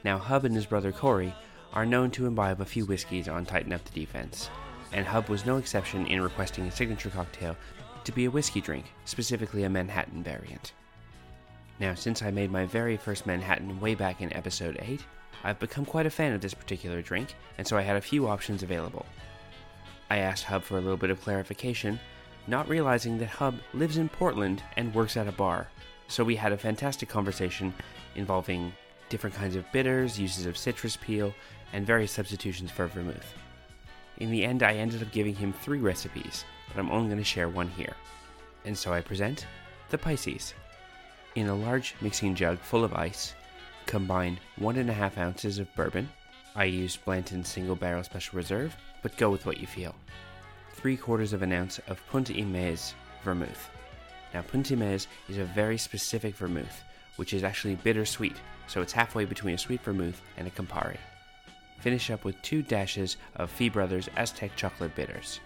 Now, 0.04 0.18
Hub 0.18 0.44
and 0.44 0.54
his 0.54 0.66
brother 0.66 0.92
Corey 0.92 1.34
are 1.72 1.84
known 1.84 2.12
to 2.12 2.26
imbibe 2.26 2.60
a 2.60 2.64
few 2.64 2.86
whiskeys 2.86 3.26
on 3.26 3.44
Titan 3.44 3.72
Up 3.72 3.84
the 3.84 4.00
Defense, 4.00 4.48
and 4.92 5.04
Hub 5.04 5.28
was 5.28 5.44
no 5.44 5.56
exception 5.56 6.06
in 6.06 6.22
requesting 6.22 6.64
a 6.64 6.70
signature 6.70 7.10
cocktail 7.10 7.56
to 8.04 8.12
be 8.12 8.26
a 8.26 8.30
whiskey 8.30 8.60
drink, 8.60 8.84
specifically 9.04 9.64
a 9.64 9.68
Manhattan 9.68 10.22
variant. 10.22 10.74
Now, 11.80 11.94
since 11.94 12.22
I 12.22 12.30
made 12.30 12.52
my 12.52 12.66
very 12.66 12.96
first 12.96 13.26
Manhattan 13.26 13.80
way 13.80 13.96
back 13.96 14.22
in 14.22 14.32
episode 14.32 14.78
8, 14.80 15.00
I've 15.42 15.58
become 15.58 15.86
quite 15.86 16.06
a 16.06 16.10
fan 16.10 16.34
of 16.34 16.40
this 16.40 16.54
particular 16.54 17.02
drink, 17.02 17.34
and 17.58 17.66
so 17.66 17.76
I 17.76 17.82
had 17.82 17.96
a 17.96 18.00
few 18.00 18.28
options 18.28 18.62
available. 18.62 19.06
I 20.08 20.18
asked 20.18 20.44
Hub 20.44 20.62
for 20.62 20.78
a 20.78 20.80
little 20.80 20.96
bit 20.96 21.10
of 21.10 21.20
clarification, 21.20 21.98
not 22.46 22.68
realizing 22.68 23.18
that 23.18 23.26
Hub 23.26 23.56
lives 23.74 23.96
in 23.96 24.08
Portland 24.08 24.62
and 24.76 24.94
works 24.94 25.16
at 25.16 25.26
a 25.26 25.32
bar. 25.32 25.66
So 26.08 26.24
we 26.24 26.36
had 26.36 26.52
a 26.52 26.58
fantastic 26.58 27.08
conversation 27.08 27.74
involving 28.14 28.72
different 29.08 29.36
kinds 29.36 29.56
of 29.56 29.70
bitters, 29.72 30.18
uses 30.18 30.46
of 30.46 30.56
citrus 30.56 30.96
peel, 30.96 31.34
and 31.72 31.86
various 31.86 32.12
substitutions 32.12 32.70
for 32.70 32.86
vermouth. 32.86 33.34
In 34.18 34.30
the 34.30 34.44
end, 34.44 34.62
I 34.62 34.74
ended 34.74 35.02
up 35.02 35.12
giving 35.12 35.34
him 35.34 35.52
three 35.52 35.78
recipes, 35.80 36.44
but 36.68 36.78
I'm 36.78 36.90
only 36.90 37.08
going 37.08 37.18
to 37.18 37.24
share 37.24 37.48
one 37.48 37.68
here. 37.68 37.94
And 38.64 38.76
so 38.76 38.92
I 38.92 39.00
present 39.00 39.46
the 39.90 39.98
Pisces. 39.98 40.54
In 41.34 41.48
a 41.48 41.54
large 41.54 41.94
mixing 42.00 42.34
jug 42.34 42.58
full 42.58 42.82
of 42.82 42.94
ice, 42.94 43.34
combine 43.84 44.38
one 44.56 44.76
and 44.76 44.88
a 44.88 44.94
half 44.94 45.18
ounces 45.18 45.58
of 45.58 45.74
bourbon. 45.74 46.08
I 46.54 46.64
used 46.64 47.04
Blanton's 47.04 47.48
single 47.48 47.76
barrel 47.76 48.02
special 48.02 48.36
reserve, 48.36 48.74
but 49.02 49.16
go 49.18 49.28
with 49.28 49.44
what 49.44 49.60
you 49.60 49.66
feel. 49.66 49.94
Three 50.72 50.96
quarters 50.96 51.32
of 51.32 51.42
an 51.42 51.52
ounce 51.52 51.78
of 51.88 52.04
Punta 52.08 52.32
Imez 52.32 52.94
vermouth. 53.22 53.68
Now, 54.34 54.42
Punta 54.42 54.74
Imez 54.74 55.06
is 55.28 55.38
a 55.38 55.44
very 55.44 55.78
specific 55.78 56.34
vermouth, 56.36 56.82
which 57.16 57.32
is 57.32 57.44
actually 57.44 57.76
bittersweet, 57.76 58.36
so 58.66 58.82
it's 58.82 58.92
halfway 58.92 59.24
between 59.24 59.54
a 59.54 59.58
sweet 59.58 59.82
vermouth 59.82 60.20
and 60.36 60.46
a 60.46 60.50
Campari. 60.50 60.98
Finish 61.80 62.10
up 62.10 62.24
with 62.24 62.40
two 62.42 62.62
dashes 62.62 63.16
of 63.36 63.50
Fee 63.50 63.68
Brothers 63.68 64.08
Aztec 64.16 64.56
chocolate 64.56 64.94
bitters. 64.94 65.40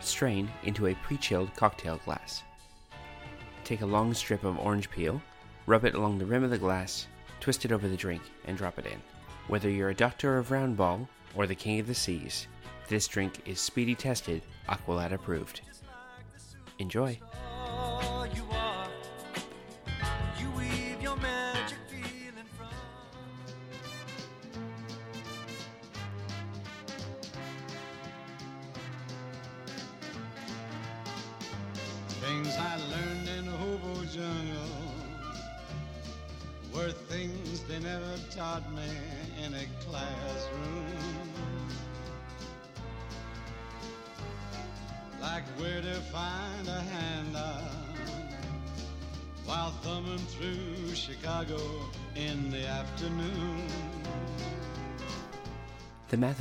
Strain 0.00 0.50
into 0.64 0.86
a 0.86 0.94
pre 0.96 1.16
chilled 1.16 1.54
cocktail 1.56 2.00
glass. 2.04 2.42
Take 3.64 3.80
a 3.80 3.86
long 3.86 4.12
strip 4.12 4.44
of 4.44 4.58
orange 4.58 4.90
peel, 4.90 5.22
rub 5.66 5.84
it 5.84 5.94
along 5.94 6.18
the 6.18 6.26
rim 6.26 6.44
of 6.44 6.50
the 6.50 6.58
glass, 6.58 7.06
twist 7.40 7.64
it 7.64 7.72
over 7.72 7.88
the 7.88 7.96
drink, 7.96 8.22
and 8.44 8.56
drop 8.56 8.78
it 8.78 8.86
in. 8.86 9.00
Whether 9.48 9.70
you're 9.70 9.90
a 9.90 9.94
doctor 9.94 10.38
of 10.38 10.50
round 10.50 10.76
ball 10.76 11.08
or 11.34 11.46
the 11.46 11.54
king 11.54 11.80
of 11.80 11.86
the 11.86 11.94
seas, 11.94 12.46
this 12.88 13.08
drink 13.08 13.40
is 13.46 13.60
speedy 13.60 13.94
tested, 13.94 14.42
Aqualad 14.68 15.12
approved. 15.12 15.62
Enjoy. 16.78 17.18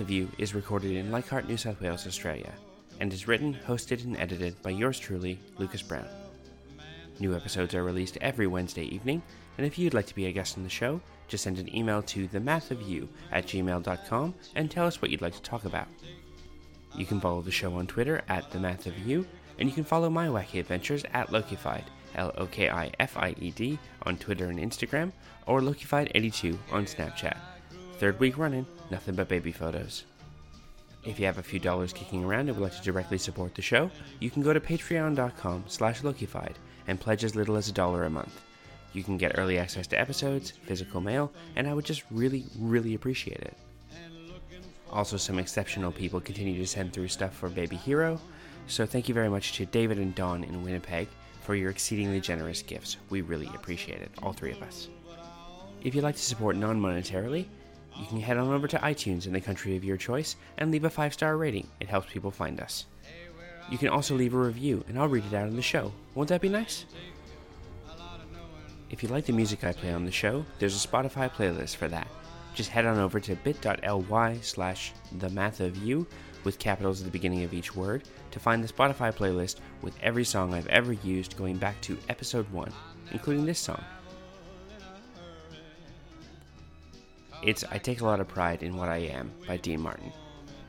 Of 0.04 0.12
You 0.12 0.30
is 0.38 0.54
recorded 0.54 0.92
in 0.92 1.12
Leichhardt, 1.12 1.48
New 1.48 1.56
South 1.56 1.80
Wales, 1.80 2.06
Australia, 2.06 2.52
and 3.00 3.14
is 3.14 3.26
written, 3.26 3.58
hosted, 3.66 4.04
and 4.04 4.18
edited 4.18 4.62
by 4.62 4.70
yours 4.70 5.00
truly, 5.00 5.40
Lucas 5.58 5.82
Brown. 5.82 6.06
New 7.22 7.34
episodes 7.34 7.74
are 7.74 7.86
released 7.86 8.18
every 8.20 8.46
Wednesday 8.46 8.84
evening, 8.84 9.22
and 9.58 9.66
if 9.66 9.80
you'd 9.80 9.94
like 9.94 10.06
to 10.08 10.14
be 10.14 10.26
a 10.26 10.32
guest 10.34 10.58
on 10.58 10.64
the 10.66 10.70
show, 10.70 11.00
just 11.30 11.46
send 11.46 11.58
an 11.58 11.74
email 11.74 12.02
to 12.02 12.28
themathofyou 12.28 13.08
at 13.32 13.46
gmail.com 13.46 14.34
and 14.56 14.70
tell 14.70 14.86
us 14.86 15.02
what 15.02 15.10
you'd 15.10 15.22
like 15.22 15.36
to 15.36 15.42
talk 15.42 15.64
about. 15.64 15.88
You 16.98 17.06
can 17.06 17.22
follow 17.22 17.42
the 17.42 17.50
show 17.50 17.74
on 17.76 17.88
Twitter 17.88 18.24
at 18.28 18.52
themathofyou, 18.52 19.26
and 19.58 19.70
you 19.70 19.74
can 19.74 19.86
follow 19.86 20.10
my 20.10 20.28
wacky 20.28 20.60
adventures 20.60 21.06
at 21.14 21.30
Lokified, 21.30 21.86
L 22.16 22.34
O 22.38 22.46
K 22.46 22.70
I 22.70 22.92
F 23.00 23.16
I 23.16 23.36
E 23.40 23.52
D, 23.52 23.80
on 24.04 24.18
Twitter 24.18 24.50
and 24.50 24.60
Instagram, 24.60 25.14
or 25.48 25.62
Lokified82 25.62 26.58
on 26.74 26.86
Snapchat. 26.86 27.38
Third 28.04 28.20
week 28.20 28.38
running, 28.38 28.66
nothing 28.92 29.16
but 29.16 29.30
baby 29.30 29.54
photos. 29.54 30.04
If 31.06 31.22
you 31.22 31.26
have 31.26 31.38
a 31.38 31.42
few 31.42 31.58
dollars 31.58 31.94
kicking 31.94 32.22
around 32.26 32.50
and 32.50 32.58
would 32.58 32.62
like 32.62 32.76
to 32.76 32.84
directly 32.84 33.18
support 33.18 33.56
the 33.56 33.62
show, 33.62 33.90
you 34.20 34.30
can 34.30 34.44
go 34.44 34.52
to 34.52 34.60
patreon.com 34.60 35.64
slash 35.68 36.02
Lokified 36.02 36.56
and 36.90 37.00
pledge 37.00 37.24
as 37.24 37.38
little 37.38 37.56
as 37.56 37.70
a 37.70 37.72
dollar 37.72 38.04
a 38.04 38.10
month. 38.10 38.42
You 38.92 39.06
can 39.06 39.16
get 39.16 39.40
early 39.40 39.58
access 39.58 39.88
to 39.88 39.98
episodes, 39.98 40.52
physical 40.52 41.00
mail, 41.00 41.32
and 41.56 41.66
I 41.66 41.74
would 41.74 41.86
just 41.86 42.04
really, 42.12 42.44
really 42.60 42.94
appreciate 42.94 43.40
it. 43.40 43.56
Also, 44.92 45.16
some 45.16 45.40
exceptional 45.40 45.94
people 45.94 46.20
continue 46.20 46.58
to 46.58 46.68
send 46.68 46.92
through 46.92 47.08
stuff 47.08 47.34
for 47.34 47.48
Baby 47.48 47.78
Hero, 47.78 48.20
so 48.68 48.86
thank 48.86 49.08
you 49.08 49.14
very 49.14 49.30
much 49.30 49.54
to 49.54 49.66
David 49.66 49.98
and 49.98 50.14
Dawn 50.14 50.44
in 50.44 50.62
Winnipeg 50.62 51.08
for 51.40 51.56
your 51.56 51.70
exceedingly 51.70 52.20
generous 52.20 52.64
gifts. 52.64 52.98
We 53.10 53.22
really 53.22 53.50
appreciate 53.56 54.02
it, 54.02 54.12
all 54.22 54.34
three 54.34 54.52
of 54.52 54.62
us. 54.62 54.90
If 55.84 55.96
you'd 55.96 56.04
like 56.04 56.16
to 56.18 56.22
support 56.22 56.58
non 56.58 56.82
monetarily, 56.82 57.46
you 57.98 58.06
can 58.08 58.20
head 58.20 58.38
on 58.38 58.52
over 58.52 58.68
to 58.68 58.78
iTunes 58.78 59.28
in 59.28 59.34
the 59.34 59.42
country 59.42 59.76
of 59.76 59.84
your 59.84 59.98
choice 59.98 60.36
and 60.58 60.72
leave 60.72 60.84
a 60.84 60.90
five 60.90 61.14
star 61.14 61.38
rating. 61.38 61.68
It 61.80 61.90
helps 61.90 62.12
people 62.12 62.32
find 62.32 62.60
us. 62.60 62.86
You 63.70 63.78
can 63.78 63.90
also 63.90 64.16
leave 64.16 64.34
a 64.34 64.38
review, 64.38 64.84
and 64.88 65.00
I'll 65.00 65.08
read 65.08 65.26
it 65.26 65.34
out 65.34 65.48
on 65.48 65.56
the 65.56 65.62
show. 65.62 65.92
Won't 66.16 66.30
that 66.30 66.42
be 66.42 66.50
nice? 66.50 66.86
If 68.90 69.02
you 69.02 69.10
like 69.10 69.26
the 69.26 69.34
music 69.34 69.64
I 69.64 69.72
play 69.72 69.92
on 69.92 70.06
the 70.06 70.12
show, 70.12 70.46
there's 70.60 70.84
a 70.84 70.88
Spotify 70.88 71.32
playlist 71.32 71.78
for 71.78 71.88
that. 71.88 72.08
Just 72.54 72.70
head 72.70 72.86
on 72.86 73.00
over 73.00 73.20
to 73.22 73.36
bit.ly 73.38 74.38
slash 74.42 74.94
the 75.18 75.30
math 75.30 75.60
of 75.60 75.78
you 75.78 76.06
with 76.44 76.60
capitals 76.60 77.02
at 77.02 77.06
the 77.06 77.12
beginning 77.12 77.44
of 77.44 77.54
each 77.54 77.76
word 77.76 78.04
to 78.32 78.40
find 78.40 78.64
the 78.64 78.72
Spotify 78.72 79.12
playlist 79.12 79.58
with 79.82 79.96
every 80.02 80.26
song 80.26 80.54
I've 80.54 80.68
ever 80.68 80.94
used 80.94 81.38
going 81.38 81.58
back 81.58 81.80
to 81.82 81.98
episode 82.10 82.50
1, 82.52 82.72
including 83.12 83.46
this 83.46 83.60
song. 83.60 83.84
It's 87.46 87.66
I 87.70 87.78
Take 87.78 88.00
a 88.00 88.06
Lot 88.06 88.22
of 88.22 88.30
Pride 88.30 88.64
in 88.64 88.78
What 88.78 88.88
I 88.88 89.00
Am 89.00 89.30
by 89.46 89.58
Dean 89.58 89.82
Martin. 89.82 90.14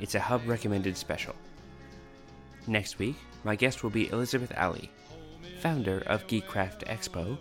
It's 0.01 0.17
a 0.17 0.21
Hub 0.21 0.43
recommended 0.45 0.97
special. 0.97 1.37
Next 2.67 2.99
week, 2.99 3.15
my 3.45 3.55
guest 3.55 3.85
will 3.85 3.91
be 3.91 4.11
Elizabeth 4.11 4.51
Alley, 4.57 4.91
founder 5.61 6.03
of 6.07 6.27
Geekcraft 6.27 6.83
Expo 6.89 7.39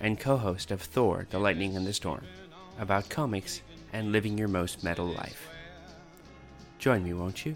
and 0.00 0.18
co 0.18 0.38
host 0.38 0.70
of 0.70 0.80
Thor 0.80 1.26
The 1.28 1.38
Lightning 1.38 1.76
and 1.76 1.86
the 1.86 1.92
Storm, 1.92 2.24
about 2.78 3.10
comics 3.10 3.60
and 3.92 4.10
living 4.10 4.38
your 4.38 4.48
most 4.48 4.82
metal 4.82 5.06
life. 5.06 5.50
Join 6.78 7.04
me, 7.04 7.12
won't 7.12 7.44
you? 7.44 7.54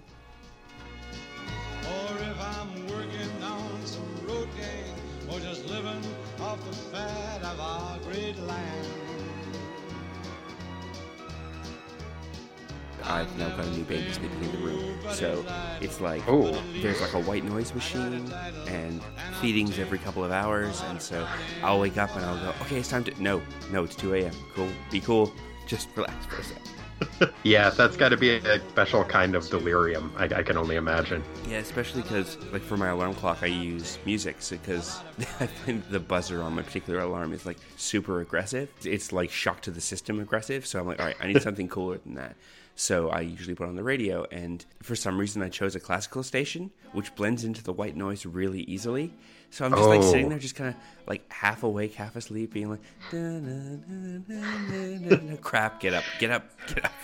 I've 13.07 13.38
now 13.38 13.48
got 13.57 13.66
a 13.66 13.70
new 13.70 13.84
baby 13.84 14.11
sleeping 14.12 14.42
in 14.44 14.52
the 14.52 14.59
room. 14.59 14.98
So 15.11 15.44
it's 15.80 16.00
like 16.00 16.22
Oh. 16.28 16.52
there's 16.80 17.00
like 17.00 17.14
a 17.14 17.20
white 17.20 17.44
noise 17.44 17.74
machine 17.74 18.30
and 18.68 19.00
feedings 19.40 19.78
every 19.78 19.98
couple 19.98 20.24
of 20.24 20.32
hours. 20.32 20.82
And 20.88 21.00
so 21.00 21.26
I'll 21.62 21.80
wake 21.80 21.96
up 21.98 22.14
and 22.16 22.24
I'll 22.24 22.38
go, 22.38 22.50
okay, 22.62 22.76
it's 22.78 22.88
time 22.88 23.04
to. 23.04 23.22
No, 23.22 23.40
no, 23.70 23.84
it's 23.84 23.94
2 23.96 24.14
a.m. 24.14 24.32
Cool. 24.54 24.68
Be 24.90 25.00
cool. 25.00 25.32
Just 25.66 25.88
relax 25.96 26.26
for 26.26 26.36
a 26.36 26.44
sec. 26.44 26.59
Yeah, 27.42 27.68
that's 27.70 27.94
got 27.96 28.09
to 28.09 28.16
be 28.16 28.30
a 28.30 28.59
special 28.70 29.04
kind 29.04 29.34
of 29.34 29.46
delirium. 29.50 30.12
I, 30.16 30.24
I 30.24 30.42
can 30.42 30.57
only 30.57 30.76
imagine. 30.76 31.22
Yeah, 31.48 31.59
especially 31.59 32.00
because, 32.02 32.38
like, 32.52 32.62
for 32.62 32.76
my 32.78 32.88
alarm 32.88 33.14
clock, 33.14 33.38
I 33.42 33.46
use 33.46 33.98
music 34.07 34.36
because 34.50 35.00
I 35.40 35.46
find 35.46 35.82
the 35.90 36.00
buzzer 36.00 36.42
on 36.42 36.54
my 36.54 36.62
particular 36.62 37.00
alarm 37.00 37.32
is 37.34 37.44
like 37.44 37.59
super 37.76 38.20
aggressive. 38.22 38.72
It's 38.82 39.12
like 39.12 39.30
shock 39.30 39.61
to 39.62 39.70
the 39.70 39.80
system 39.80 40.20
aggressive. 40.20 40.66
So 40.66 40.80
I'm 40.80 40.86
like, 40.86 40.98
all 40.98 41.07
right, 41.07 41.16
I 41.20 41.26
need 41.26 41.42
something 41.48 41.68
cooler 41.68 41.98
than 41.98 42.14
that. 42.14 42.34
So 42.78 43.08
I 43.08 43.20
usually 43.22 43.54
put 43.54 43.68
on 43.68 43.74
the 43.74 43.82
radio, 43.82 44.26
and 44.30 44.64
for 44.82 44.94
some 44.94 45.18
reason, 45.18 45.42
I 45.42 45.48
chose 45.48 45.74
a 45.74 45.80
classical 45.80 46.22
station, 46.22 46.70
which 46.92 47.14
blends 47.14 47.42
into 47.42 47.62
the 47.64 47.72
white 47.72 47.96
noise 47.96 48.26
really 48.26 48.60
easily. 48.64 49.12
So 49.50 49.64
I'm 49.64 49.72
just 49.72 49.88
like 49.88 50.00
Oh. 50.00 50.10
sitting 50.12 50.28
there, 50.28 50.38
just 50.38 50.56
kind 50.56 50.70
of 50.70 50.76
like 51.06 51.30
half 51.32 51.62
awake, 51.62 51.94
half 51.94 52.16
asleep, 52.16 52.52
being 52.52 52.68
like, 52.68 52.80
crap, 55.42 55.80
get 55.80 55.94
up, 55.94 56.04
get 56.18 56.30
up, 56.30 56.50
get 56.66 56.84
up. 56.84 56.92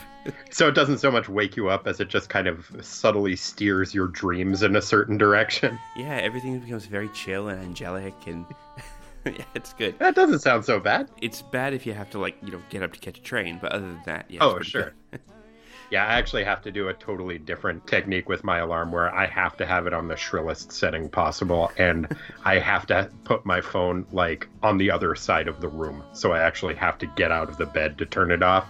So 0.51 0.69
it 0.69 0.77
doesn't 0.77 0.99
so 0.99 1.11
much 1.11 1.29
wake 1.29 1.57
you 1.57 1.69
up 1.69 1.89
as 1.89 1.99
it 1.99 2.07
just 2.07 2.29
kind 2.29 2.47
of 2.47 2.71
subtly 2.81 3.35
steers 3.35 3.93
your 3.93 4.07
dreams 4.07 4.63
in 4.63 4.77
a 4.77 4.83
certain 4.83 5.19
direction. 5.19 5.77
yeah, 5.97 6.15
everything 6.15 6.61
becomes 6.61 6.87
very 6.87 7.09
chill 7.09 7.49
and 7.49 7.61
angelic, 7.61 8.15
and 8.29 8.47
yeah, 9.27 9.43
it's 9.57 9.73
good. 9.73 9.99
That 9.99 10.15
doesn't 10.15 10.39
sound 10.39 10.65
so 10.65 10.79
bad. 10.79 11.09
It's 11.21 11.43
bad 11.43 11.75
if 11.75 11.87
you 11.87 11.95
have 11.95 12.09
to 12.11 12.21
like 12.21 12.37
you 12.41 12.53
know 12.53 12.61
get 12.71 12.85
up 12.85 12.93
to 12.93 13.01
catch 13.01 13.19
a 13.19 13.23
train, 13.23 13.59
but 13.61 13.73
other 13.73 13.89
than 13.89 14.03
that, 14.07 14.27
yeah. 14.29 14.45
Oh, 14.45 14.61
sure. 14.61 14.93
Yeah, 15.93 16.07
I 16.07 16.15
actually 16.15 16.45
have 16.45 16.63
to 16.63 16.73
do 16.73 16.89
a 16.89 16.95
totally 16.95 17.37
different 17.37 17.87
technique 17.87 18.27
with 18.27 18.45
my 18.45 18.61
alarm 18.61 18.93
where 18.93 19.15
I 19.15 19.27
have 19.27 19.59
to 19.59 19.67
have 19.67 19.87
it 19.87 19.93
on 19.93 20.09
the 20.09 20.17
shrillest 20.17 20.73
setting 20.73 21.11
possible 21.11 21.71
and 21.77 22.17
I 22.47 22.61
have 22.61 22.87
to 22.87 23.11
put 23.25 23.45
my 23.45 23.61
phone 23.61 24.07
like 24.11 24.49
on 24.63 24.79
the 24.79 24.91
other 24.91 25.15
side 25.15 25.49
of 25.49 25.61
the 25.61 25.69
room. 25.69 26.03
So 26.15 26.33
I 26.33 26.41
actually 26.41 26.77
have 26.77 26.97
to 26.97 27.07
get 27.09 27.31
out 27.31 27.51
of 27.51 27.59
the 27.59 27.67
bed 27.67 27.99
to 27.99 28.07
turn 28.07 28.31
it 28.31 28.43
off 28.43 28.67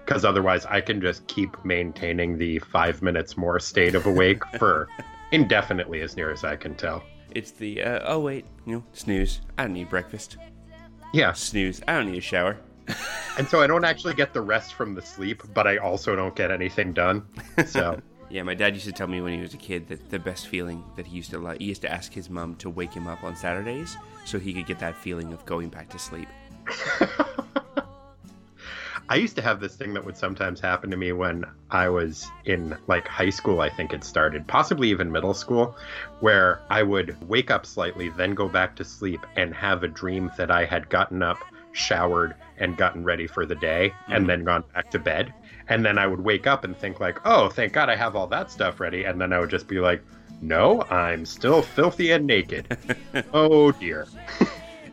because 0.00 0.24
otherwise 0.24 0.64
I 0.64 0.80
can 0.80 1.02
just 1.02 1.26
keep 1.26 1.62
maintaining 1.62 2.38
the 2.38 2.58
5 2.60 3.02
minutes 3.02 3.36
more 3.36 3.60
state 3.60 3.94
of 3.94 4.06
awake 4.06 4.42
for 4.58 4.88
indefinitely 5.30 6.00
as 6.00 6.16
near 6.16 6.30
as 6.30 6.42
I 6.42 6.56
can 6.56 6.74
tell. 6.74 7.04
It's 7.32 7.50
the 7.50 7.82
uh, 7.82 8.00
oh 8.04 8.20
wait, 8.20 8.46
you 8.64 8.76
know, 8.76 8.84
snooze. 8.94 9.42
I 9.58 9.64
don't 9.64 9.74
need 9.74 9.90
breakfast. 9.90 10.38
Yeah, 11.12 11.34
Snooze. 11.34 11.82
I 11.86 11.92
don't 11.92 12.10
need 12.10 12.16
a 12.16 12.22
shower. 12.22 12.56
And 13.38 13.48
so 13.48 13.62
I 13.62 13.66
don't 13.66 13.84
actually 13.84 14.14
get 14.14 14.32
the 14.32 14.40
rest 14.40 14.74
from 14.74 14.94
the 14.94 15.02
sleep, 15.02 15.42
but 15.54 15.66
I 15.66 15.76
also 15.78 16.16
don't 16.16 16.34
get 16.34 16.50
anything 16.50 16.92
done. 16.92 17.26
So 17.66 18.00
Yeah, 18.32 18.42
my 18.44 18.54
dad 18.54 18.72
used 18.72 18.86
to 18.86 18.92
tell 18.92 19.08
me 19.08 19.20
when 19.20 19.34
he 19.34 19.42
was 19.42 19.52
a 19.52 19.58
kid 19.58 19.88
that 19.88 20.08
the 20.08 20.18
best 20.18 20.46
feeling 20.46 20.82
that 20.96 21.06
he 21.06 21.14
used 21.18 21.28
to 21.32 21.38
like, 21.38 21.60
he 21.60 21.66
used 21.66 21.82
to 21.82 21.92
ask 21.92 22.14
his 22.14 22.30
mom 22.30 22.54
to 22.56 22.70
wake 22.70 22.94
him 22.94 23.06
up 23.06 23.22
on 23.22 23.36
Saturdays 23.36 23.98
so 24.24 24.38
he 24.38 24.54
could 24.54 24.64
get 24.64 24.78
that 24.78 24.96
feeling 24.96 25.34
of 25.34 25.44
going 25.44 25.68
back 25.68 25.90
to 25.90 25.98
sleep. 25.98 26.30
I 29.10 29.16
used 29.16 29.36
to 29.36 29.42
have 29.42 29.60
this 29.60 29.76
thing 29.76 29.92
that 29.92 30.02
would 30.06 30.16
sometimes 30.16 30.60
happen 30.60 30.90
to 30.92 30.96
me 30.96 31.12
when 31.12 31.44
I 31.70 31.90
was 31.90 32.26
in 32.46 32.74
like 32.86 33.06
high 33.06 33.28
school, 33.28 33.60
I 33.60 33.68
think 33.68 33.92
it 33.92 34.02
started, 34.02 34.46
possibly 34.46 34.88
even 34.88 35.12
middle 35.12 35.34
school, 35.34 35.76
where 36.20 36.62
I 36.70 36.82
would 36.82 37.14
wake 37.28 37.50
up 37.50 37.66
slightly, 37.66 38.08
then 38.08 38.34
go 38.34 38.48
back 38.48 38.76
to 38.76 38.84
sleep 38.84 39.20
and 39.36 39.52
have 39.54 39.82
a 39.82 39.88
dream 39.88 40.30
that 40.38 40.50
I 40.50 40.64
had 40.64 40.88
gotten 40.88 41.22
up, 41.22 41.44
showered, 41.72 42.34
and 42.58 42.76
gotten 42.76 43.04
ready 43.04 43.26
for 43.26 43.46
the 43.46 43.54
day, 43.54 43.92
and 44.08 44.24
mm. 44.24 44.28
then 44.28 44.44
gone 44.44 44.64
back 44.74 44.90
to 44.90 44.98
bed. 44.98 45.32
And 45.68 45.84
then 45.84 45.98
I 45.98 46.06
would 46.06 46.20
wake 46.20 46.46
up 46.46 46.64
and 46.64 46.76
think 46.76 47.00
like, 47.00 47.18
"Oh, 47.24 47.48
thank 47.48 47.72
God 47.72 47.88
I 47.88 47.96
have 47.96 48.16
all 48.16 48.26
that 48.28 48.50
stuff 48.50 48.80
ready." 48.80 49.04
And 49.04 49.20
then 49.20 49.32
I 49.32 49.40
would 49.40 49.50
just 49.50 49.68
be 49.68 49.80
like, 49.80 50.02
"No, 50.40 50.82
I'm 50.82 51.24
still 51.24 51.62
filthy 51.62 52.12
and 52.12 52.26
naked." 52.26 52.76
oh 53.32 53.72
dear. 53.72 54.06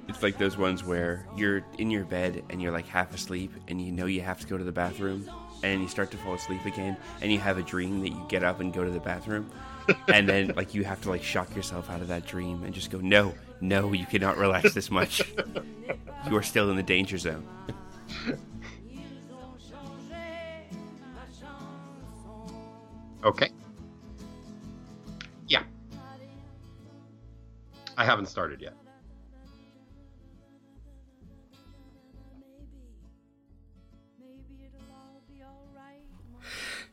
It's 0.09 0.23
like 0.23 0.39
those 0.39 0.57
ones 0.57 0.83
where 0.83 1.23
you're 1.37 1.61
in 1.77 1.91
your 1.91 2.03
bed 2.03 2.43
and 2.49 2.59
you're 2.59 2.71
like 2.71 2.87
half 2.87 3.13
asleep 3.13 3.53
and 3.67 3.79
you 3.79 3.91
know 3.91 4.07
you 4.07 4.21
have 4.21 4.39
to 4.39 4.47
go 4.47 4.57
to 4.57 4.63
the 4.63 4.71
bathroom 4.71 5.29
and 5.61 5.81
you 5.81 5.87
start 5.87 6.09
to 6.11 6.17
fall 6.17 6.33
asleep 6.33 6.65
again 6.65 6.97
and 7.21 7.31
you 7.31 7.37
have 7.37 7.59
a 7.59 7.61
dream 7.61 8.01
that 8.01 8.09
you 8.09 8.25
get 8.27 8.43
up 8.43 8.59
and 8.59 8.73
go 8.73 8.83
to 8.83 8.89
the 8.89 8.99
bathroom 8.99 9.49
and 10.07 10.27
then 10.27 10.51
like 10.55 10.73
you 10.73 10.83
have 10.83 10.99
to 11.01 11.09
like 11.09 11.21
shock 11.21 11.55
yourself 11.55 11.91
out 11.91 12.01
of 12.01 12.07
that 12.07 12.25
dream 12.25 12.63
and 12.63 12.73
just 12.73 12.89
go 12.89 12.97
no 12.99 13.33
no 13.61 13.93
you 13.93 14.05
cannot 14.05 14.37
relax 14.37 14.73
this 14.73 14.89
much 14.89 15.21
you 16.29 16.35
are 16.35 16.43
still 16.43 16.69
in 16.69 16.75
the 16.75 16.83
danger 16.83 17.17
zone 17.17 17.45
Okay. 23.23 23.49
Yeah. 25.47 25.63
I 27.97 28.05
haven't 28.05 28.27
started 28.27 28.61
yet. 28.61 28.73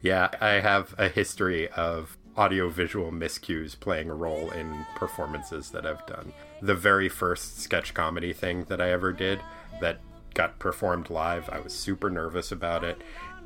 Yeah, 0.02 0.28
I 0.40 0.60
have 0.60 0.94
a 0.98 1.08
history 1.08 1.68
of 1.70 2.18
audiovisual 2.36 3.12
miscues 3.12 3.78
playing 3.78 4.10
a 4.10 4.14
role 4.14 4.50
in 4.50 4.84
performances 4.94 5.70
that 5.70 5.86
I've 5.86 6.04
done. 6.06 6.32
The 6.62 6.74
very 6.74 7.09
first 7.09 7.61
sketch 7.61 7.94
comedy 7.94 8.32
thing 8.32 8.64
that 8.64 8.80
I 8.80 8.90
ever 8.90 9.12
did 9.12 9.40
that 9.80 10.00
got 10.34 10.59
performed 10.59 11.11
live, 11.11 11.48
I 11.50 11.61
was 11.61 11.72
super 11.74 12.11
nervous 12.11 12.52
about 12.52 12.84
it, 12.84 13.00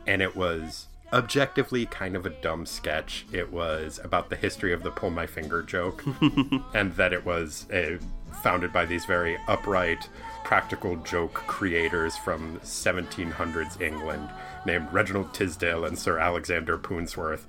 and 0.07 0.23
it 0.23 0.37
was 0.37 0.87
objectively 1.13 1.87
kind 1.87 2.17
of 2.17 2.25
a 2.25 2.31
dumb 2.31 2.67
sketch. 2.67 3.27
It 3.33 3.53
was 3.53 4.01
about 4.03 4.31
the 4.31 4.37
history 4.37 4.73
of 4.73 4.83
the 4.83 4.91
pull 4.91 5.11
my 5.11 5.27
finger 5.27 5.63
joke, 5.63 6.05
and 6.75 6.93
that 6.95 7.13
it 7.13 7.25
was 7.25 7.71
uh 7.71 7.99
founded 8.43 8.73
by 8.73 8.85
these 8.87 9.05
very 9.05 9.37
upright, 9.49 10.09
practical 10.45 10.97
joke 10.97 11.35
creators 11.35 12.17
from 12.17 12.59
1700s 12.61 13.81
England 13.81 14.29
named 14.65 14.89
Reginald 14.93 15.35
Tisdale 15.35 15.85
and 15.85 15.99
Sir 15.99 16.19
Alexander 16.19 16.79
Poonsworth, 16.79 17.47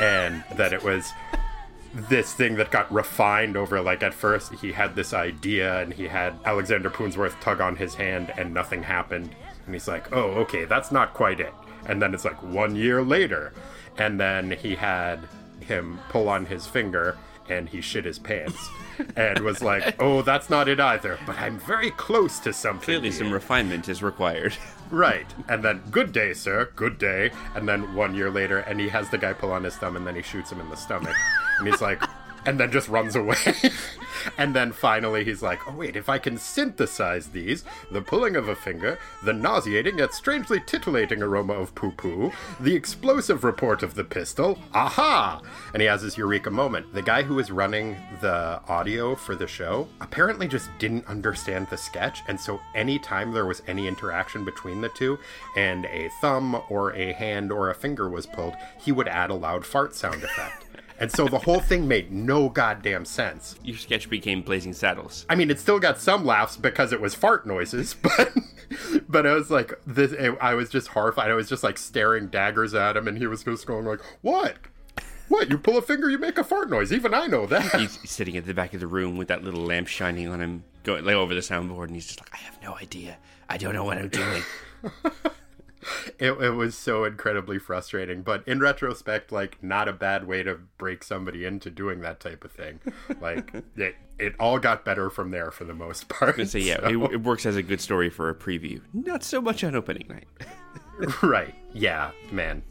and 0.00 0.44
that 0.56 0.72
it 0.72 0.82
was 0.82 1.12
this 1.94 2.32
thing 2.32 2.56
that 2.56 2.70
got 2.70 2.92
refined 2.92 3.56
over 3.56 3.80
like 3.80 4.02
at 4.02 4.12
first 4.12 4.52
he 4.54 4.72
had 4.72 4.96
this 4.96 5.12
idea 5.12 5.80
and 5.80 5.94
he 5.94 6.08
had 6.08 6.34
Alexander 6.44 6.90
Poonsworth 6.90 7.38
tug 7.40 7.60
on 7.60 7.76
his 7.76 7.94
hand 7.94 8.32
and 8.36 8.52
nothing 8.52 8.82
happened 8.82 9.34
and 9.64 9.74
he's 9.74 9.86
like 9.86 10.12
oh 10.12 10.30
okay 10.32 10.64
that's 10.64 10.90
not 10.90 11.14
quite 11.14 11.38
it 11.38 11.54
and 11.86 12.02
then 12.02 12.12
it's 12.12 12.24
like 12.24 12.42
one 12.42 12.74
year 12.74 13.02
later 13.02 13.52
and 13.96 14.18
then 14.18 14.50
he 14.50 14.74
had 14.74 15.20
him 15.60 16.00
pull 16.08 16.28
on 16.28 16.46
his 16.46 16.66
finger 16.66 17.16
and 17.48 17.68
he 17.68 17.80
shit 17.80 18.04
his 18.04 18.18
pants 18.18 18.68
and 19.16 19.38
was 19.40 19.62
like 19.62 19.94
oh 20.02 20.20
that's 20.22 20.50
not 20.50 20.68
it 20.68 20.80
either 20.80 21.16
but 21.26 21.38
I'm 21.38 21.60
very 21.60 21.92
close 21.92 22.40
to 22.40 22.52
something 22.52 22.84
clearly 22.84 23.10
here." 23.10 23.18
some 23.18 23.32
refinement 23.32 23.88
is 23.88 24.02
required 24.02 24.56
Right. 24.90 25.26
And 25.48 25.64
then, 25.64 25.82
good 25.90 26.12
day, 26.12 26.34
sir, 26.34 26.70
good 26.76 26.98
day. 26.98 27.30
And 27.56 27.68
then 27.68 27.94
one 27.94 28.14
year 28.14 28.30
later, 28.30 28.58
and 28.58 28.78
he 28.78 28.88
has 28.90 29.08
the 29.10 29.18
guy 29.18 29.32
pull 29.32 29.50
on 29.50 29.64
his 29.64 29.76
thumb 29.76 29.96
and 29.96 30.06
then 30.06 30.14
he 30.14 30.22
shoots 30.22 30.52
him 30.52 30.60
in 30.60 30.68
the 30.68 30.76
stomach. 30.76 31.16
And 31.58 31.68
he's 31.68 31.80
like, 31.80 32.02
and 32.46 32.58
then 32.60 32.70
just 32.70 32.88
runs 32.88 33.16
away. 33.16 33.36
and 34.38 34.54
then 34.54 34.72
finally 34.72 35.24
he's 35.24 35.42
like, 35.42 35.60
oh, 35.66 35.74
wait, 35.74 35.96
if 35.96 36.08
I 36.08 36.18
can 36.18 36.36
synthesize 36.36 37.28
these 37.28 37.64
the 37.90 38.02
pulling 38.02 38.36
of 38.36 38.48
a 38.48 38.56
finger, 38.56 38.98
the 39.22 39.32
nauseating 39.32 39.98
yet 39.98 40.14
strangely 40.14 40.60
titillating 40.60 41.22
aroma 41.22 41.54
of 41.54 41.74
poo 41.74 41.92
poo, 41.92 42.32
the 42.60 42.74
explosive 42.74 43.44
report 43.44 43.82
of 43.82 43.94
the 43.94 44.04
pistol, 44.04 44.58
aha! 44.72 45.40
And 45.72 45.80
he 45.80 45.88
has 45.88 46.02
his 46.02 46.16
eureka 46.16 46.50
moment. 46.50 46.92
The 46.92 47.02
guy 47.02 47.22
who 47.22 47.34
was 47.34 47.50
running 47.50 47.96
the 48.20 48.60
audio 48.68 49.14
for 49.14 49.34
the 49.34 49.46
show 49.46 49.88
apparently 50.00 50.48
just 50.48 50.70
didn't 50.78 51.06
understand 51.06 51.68
the 51.70 51.76
sketch, 51.76 52.20
and 52.28 52.38
so 52.38 52.60
anytime 52.74 53.32
there 53.32 53.46
was 53.46 53.62
any 53.66 53.86
interaction 53.86 54.44
between 54.44 54.80
the 54.80 54.88
two 54.90 55.18
and 55.56 55.86
a 55.86 56.10
thumb 56.20 56.60
or 56.68 56.94
a 56.94 57.12
hand 57.12 57.52
or 57.52 57.70
a 57.70 57.74
finger 57.74 58.08
was 58.08 58.26
pulled, 58.26 58.54
he 58.78 58.92
would 58.92 59.08
add 59.08 59.30
a 59.30 59.34
loud 59.34 59.64
fart 59.64 59.94
sound 59.94 60.22
effect. 60.22 60.63
And 60.98 61.10
so 61.10 61.26
the 61.26 61.40
whole 61.40 61.60
thing 61.60 61.88
made 61.88 62.12
no 62.12 62.48
goddamn 62.48 63.04
sense. 63.04 63.56
Your 63.64 63.76
sketch 63.76 64.08
became 64.08 64.42
Blazing 64.42 64.72
Saddles. 64.72 65.26
I 65.28 65.34
mean, 65.34 65.50
it 65.50 65.58
still 65.58 65.80
got 65.80 65.98
some 65.98 66.24
laughs 66.24 66.56
because 66.56 66.92
it 66.92 67.00
was 67.00 67.14
fart 67.14 67.46
noises, 67.46 67.94
but 68.02 68.32
but 69.08 69.26
I 69.26 69.34
was 69.34 69.50
like, 69.50 69.74
this. 69.86 70.14
I 70.40 70.54
was 70.54 70.70
just 70.70 70.88
horrified. 70.88 71.30
I 71.30 71.34
was 71.34 71.48
just 71.48 71.62
like 71.64 71.78
staring 71.78 72.28
daggers 72.28 72.74
at 72.74 72.96
him, 72.96 73.08
and 73.08 73.18
he 73.18 73.26
was 73.26 73.42
just 73.44 73.66
going 73.66 73.84
like, 73.84 74.00
"What? 74.22 74.56
What? 75.28 75.50
You 75.50 75.58
pull 75.58 75.78
a 75.78 75.82
finger, 75.82 76.10
you 76.10 76.18
make 76.18 76.38
a 76.38 76.44
fart 76.44 76.70
noise. 76.70 76.92
Even 76.92 77.12
I 77.12 77.26
know 77.26 77.46
that." 77.46 77.74
He's 77.74 77.98
sitting 78.08 78.36
at 78.36 78.46
the 78.46 78.54
back 78.54 78.72
of 78.72 78.80
the 78.80 78.86
room 78.86 79.16
with 79.16 79.28
that 79.28 79.42
little 79.42 79.62
lamp 79.64 79.88
shining 79.88 80.28
on 80.28 80.40
him, 80.40 80.64
going 80.84 81.04
like 81.04 81.14
over 81.16 81.34
the 81.34 81.40
soundboard, 81.40 81.86
and 81.86 81.94
he's 81.94 82.06
just 82.06 82.20
like, 82.20 82.32
"I 82.32 82.38
have 82.38 82.62
no 82.62 82.76
idea. 82.76 83.18
I 83.48 83.56
don't 83.56 83.74
know 83.74 83.84
what 83.84 83.98
I'm 83.98 84.08
doing." 84.08 84.42
it, 86.18 86.32
it 86.32 86.50
was 86.50 86.76
so 86.76 87.04
incredibly 87.04 87.58
frustrating 87.58 88.22
but 88.22 88.46
in 88.46 88.60
retrospect 88.60 89.32
like 89.32 89.62
not 89.62 89.88
a 89.88 89.92
bad 89.92 90.26
way 90.26 90.42
to 90.42 90.58
break 90.78 91.02
somebody 91.02 91.44
into 91.44 91.70
doing 91.70 92.00
that 92.00 92.20
type 92.20 92.44
of 92.44 92.52
thing 92.52 92.80
like 93.20 93.52
it, 93.76 93.96
it 94.18 94.34
all 94.38 94.58
got 94.58 94.84
better 94.84 95.10
from 95.10 95.30
there 95.30 95.50
for 95.50 95.64
the 95.64 95.74
most 95.74 96.08
part 96.08 96.46
so 96.48 96.58
yeah, 96.58 96.88
it, 96.88 96.96
it 97.12 97.22
works 97.22 97.46
as 97.46 97.56
a 97.56 97.62
good 97.62 97.80
story 97.80 98.10
for 98.10 98.28
a 98.28 98.34
preview. 98.34 98.80
Not 98.92 99.22
so 99.22 99.40
much 99.40 99.64
on 99.64 99.74
opening 99.74 100.06
night. 100.08 100.26
right 101.22 101.54
yeah 101.72 102.10
man 102.30 102.62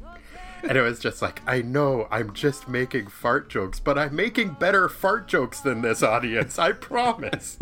and 0.63 0.77
it 0.77 0.81
was 0.81 0.99
just 0.99 1.21
like 1.21 1.41
i 1.45 1.61
know 1.61 2.07
i'm 2.09 2.33
just 2.33 2.67
making 2.67 3.07
fart 3.07 3.49
jokes 3.49 3.79
but 3.79 3.97
i'm 3.97 4.15
making 4.15 4.49
better 4.53 4.87
fart 4.87 5.27
jokes 5.27 5.59
than 5.59 5.81
this 5.81 6.01
audience 6.01 6.57
i 6.57 6.71
promise 6.71 7.57